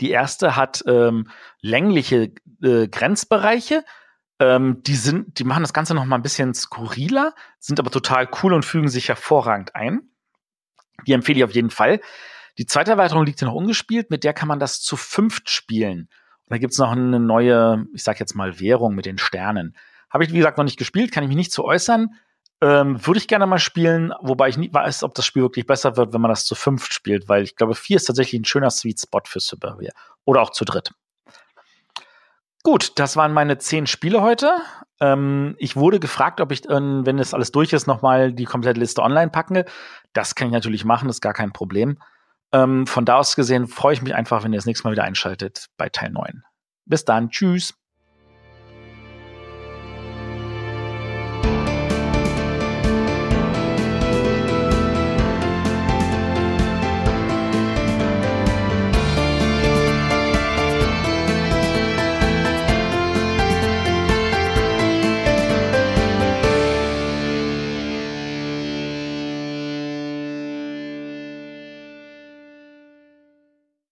Die 0.00 0.10
erste 0.10 0.56
hat 0.56 0.82
ähm, 0.86 1.28
längliche 1.60 2.32
äh, 2.62 2.88
Grenzbereiche. 2.88 3.84
Ähm, 4.38 4.82
die 4.82 4.96
sind, 4.96 5.38
die 5.38 5.44
machen 5.44 5.62
das 5.62 5.72
Ganze 5.72 5.94
noch 5.94 6.04
mal 6.04 6.16
ein 6.16 6.22
bisschen 6.22 6.52
skurriler, 6.52 7.34
sind 7.58 7.80
aber 7.80 7.90
total 7.90 8.28
cool 8.42 8.52
und 8.52 8.64
fügen 8.64 8.88
sich 8.88 9.08
hervorragend 9.08 9.74
ein. 9.74 10.10
Die 11.06 11.12
empfehle 11.12 11.38
ich 11.38 11.44
auf 11.44 11.54
jeden 11.54 11.70
Fall. 11.70 12.00
Die 12.58 12.66
zweite 12.66 12.92
Erweiterung 12.92 13.24
liegt 13.24 13.38
hier 13.38 13.48
noch 13.48 13.54
ungespielt, 13.54 14.10
mit 14.10 14.24
der 14.24 14.34
kann 14.34 14.48
man 14.48 14.58
das 14.58 14.80
zu 14.80 14.96
fünft 14.96 15.50
spielen. 15.50 16.08
Und 16.46 16.50
da 16.50 16.58
gibt's 16.58 16.78
noch 16.78 16.92
eine 16.92 17.20
neue, 17.20 17.86
ich 17.94 18.02
sag 18.02 18.18
jetzt 18.20 18.34
mal, 18.34 18.60
Währung 18.60 18.94
mit 18.94 19.06
den 19.06 19.18
Sternen. 19.18 19.76
Habe 20.10 20.24
ich, 20.24 20.32
wie 20.32 20.38
gesagt, 20.38 20.58
noch 20.58 20.64
nicht 20.64 20.78
gespielt, 20.78 21.12
kann 21.12 21.22
ich 21.22 21.28
mich 21.28 21.36
nicht 21.36 21.52
zu 21.52 21.64
äußern. 21.64 22.14
Ähm, 22.62 23.04
Würde 23.06 23.18
ich 23.18 23.28
gerne 23.28 23.46
mal 23.46 23.58
spielen, 23.58 24.12
wobei 24.20 24.48
ich 24.48 24.56
nie 24.56 24.72
weiß, 24.72 25.02
ob 25.02 25.14
das 25.14 25.26
Spiel 25.26 25.42
wirklich 25.42 25.66
besser 25.66 25.96
wird, 25.96 26.14
wenn 26.14 26.20
man 26.22 26.30
das 26.30 26.46
zu 26.46 26.54
fünft 26.54 26.92
spielt, 26.92 27.28
weil 27.28 27.42
ich 27.42 27.54
glaube, 27.56 27.74
vier 27.74 27.96
ist 27.96 28.04
tatsächlich 28.04 28.40
ein 28.40 28.46
schöner 28.46 28.70
Sweet 28.70 29.00
Spot 29.00 29.20
für 29.26 29.40
Suburbia. 29.40 29.92
Oder 30.24 30.40
auch 30.40 30.50
zu 30.50 30.64
dritt. 30.64 30.92
Gut, 32.62 32.98
das 32.98 33.16
waren 33.16 33.32
meine 33.32 33.58
zehn 33.58 33.86
Spiele 33.86 34.22
heute. 34.22 34.50
Ähm, 35.00 35.54
ich 35.58 35.76
wurde 35.76 36.00
gefragt, 36.00 36.40
ob 36.40 36.50
ich, 36.50 36.64
äh, 36.64 36.70
wenn 36.70 37.18
das 37.18 37.34
alles 37.34 37.52
durch 37.52 37.72
ist, 37.72 37.86
nochmal 37.86 38.32
die 38.32 38.44
komplette 38.44 38.80
Liste 38.80 39.02
online 39.02 39.30
packe. 39.30 39.66
Das 40.14 40.34
kann 40.34 40.48
ich 40.48 40.52
natürlich 40.52 40.84
machen, 40.84 41.08
ist 41.08 41.20
gar 41.20 41.34
kein 41.34 41.52
Problem. 41.52 41.98
Ähm, 42.52 42.86
von 42.86 43.04
da 43.04 43.18
aus 43.18 43.36
gesehen 43.36 43.68
freue 43.68 43.94
ich 43.94 44.02
mich 44.02 44.14
einfach, 44.14 44.42
wenn 44.42 44.52
ihr 44.52 44.58
das 44.58 44.66
nächste 44.66 44.88
Mal 44.88 44.92
wieder 44.92 45.04
einschaltet 45.04 45.66
bei 45.76 45.90
Teil 45.90 46.10
9. 46.10 46.42
Bis 46.86 47.04
dann, 47.04 47.30
tschüss. 47.30 47.74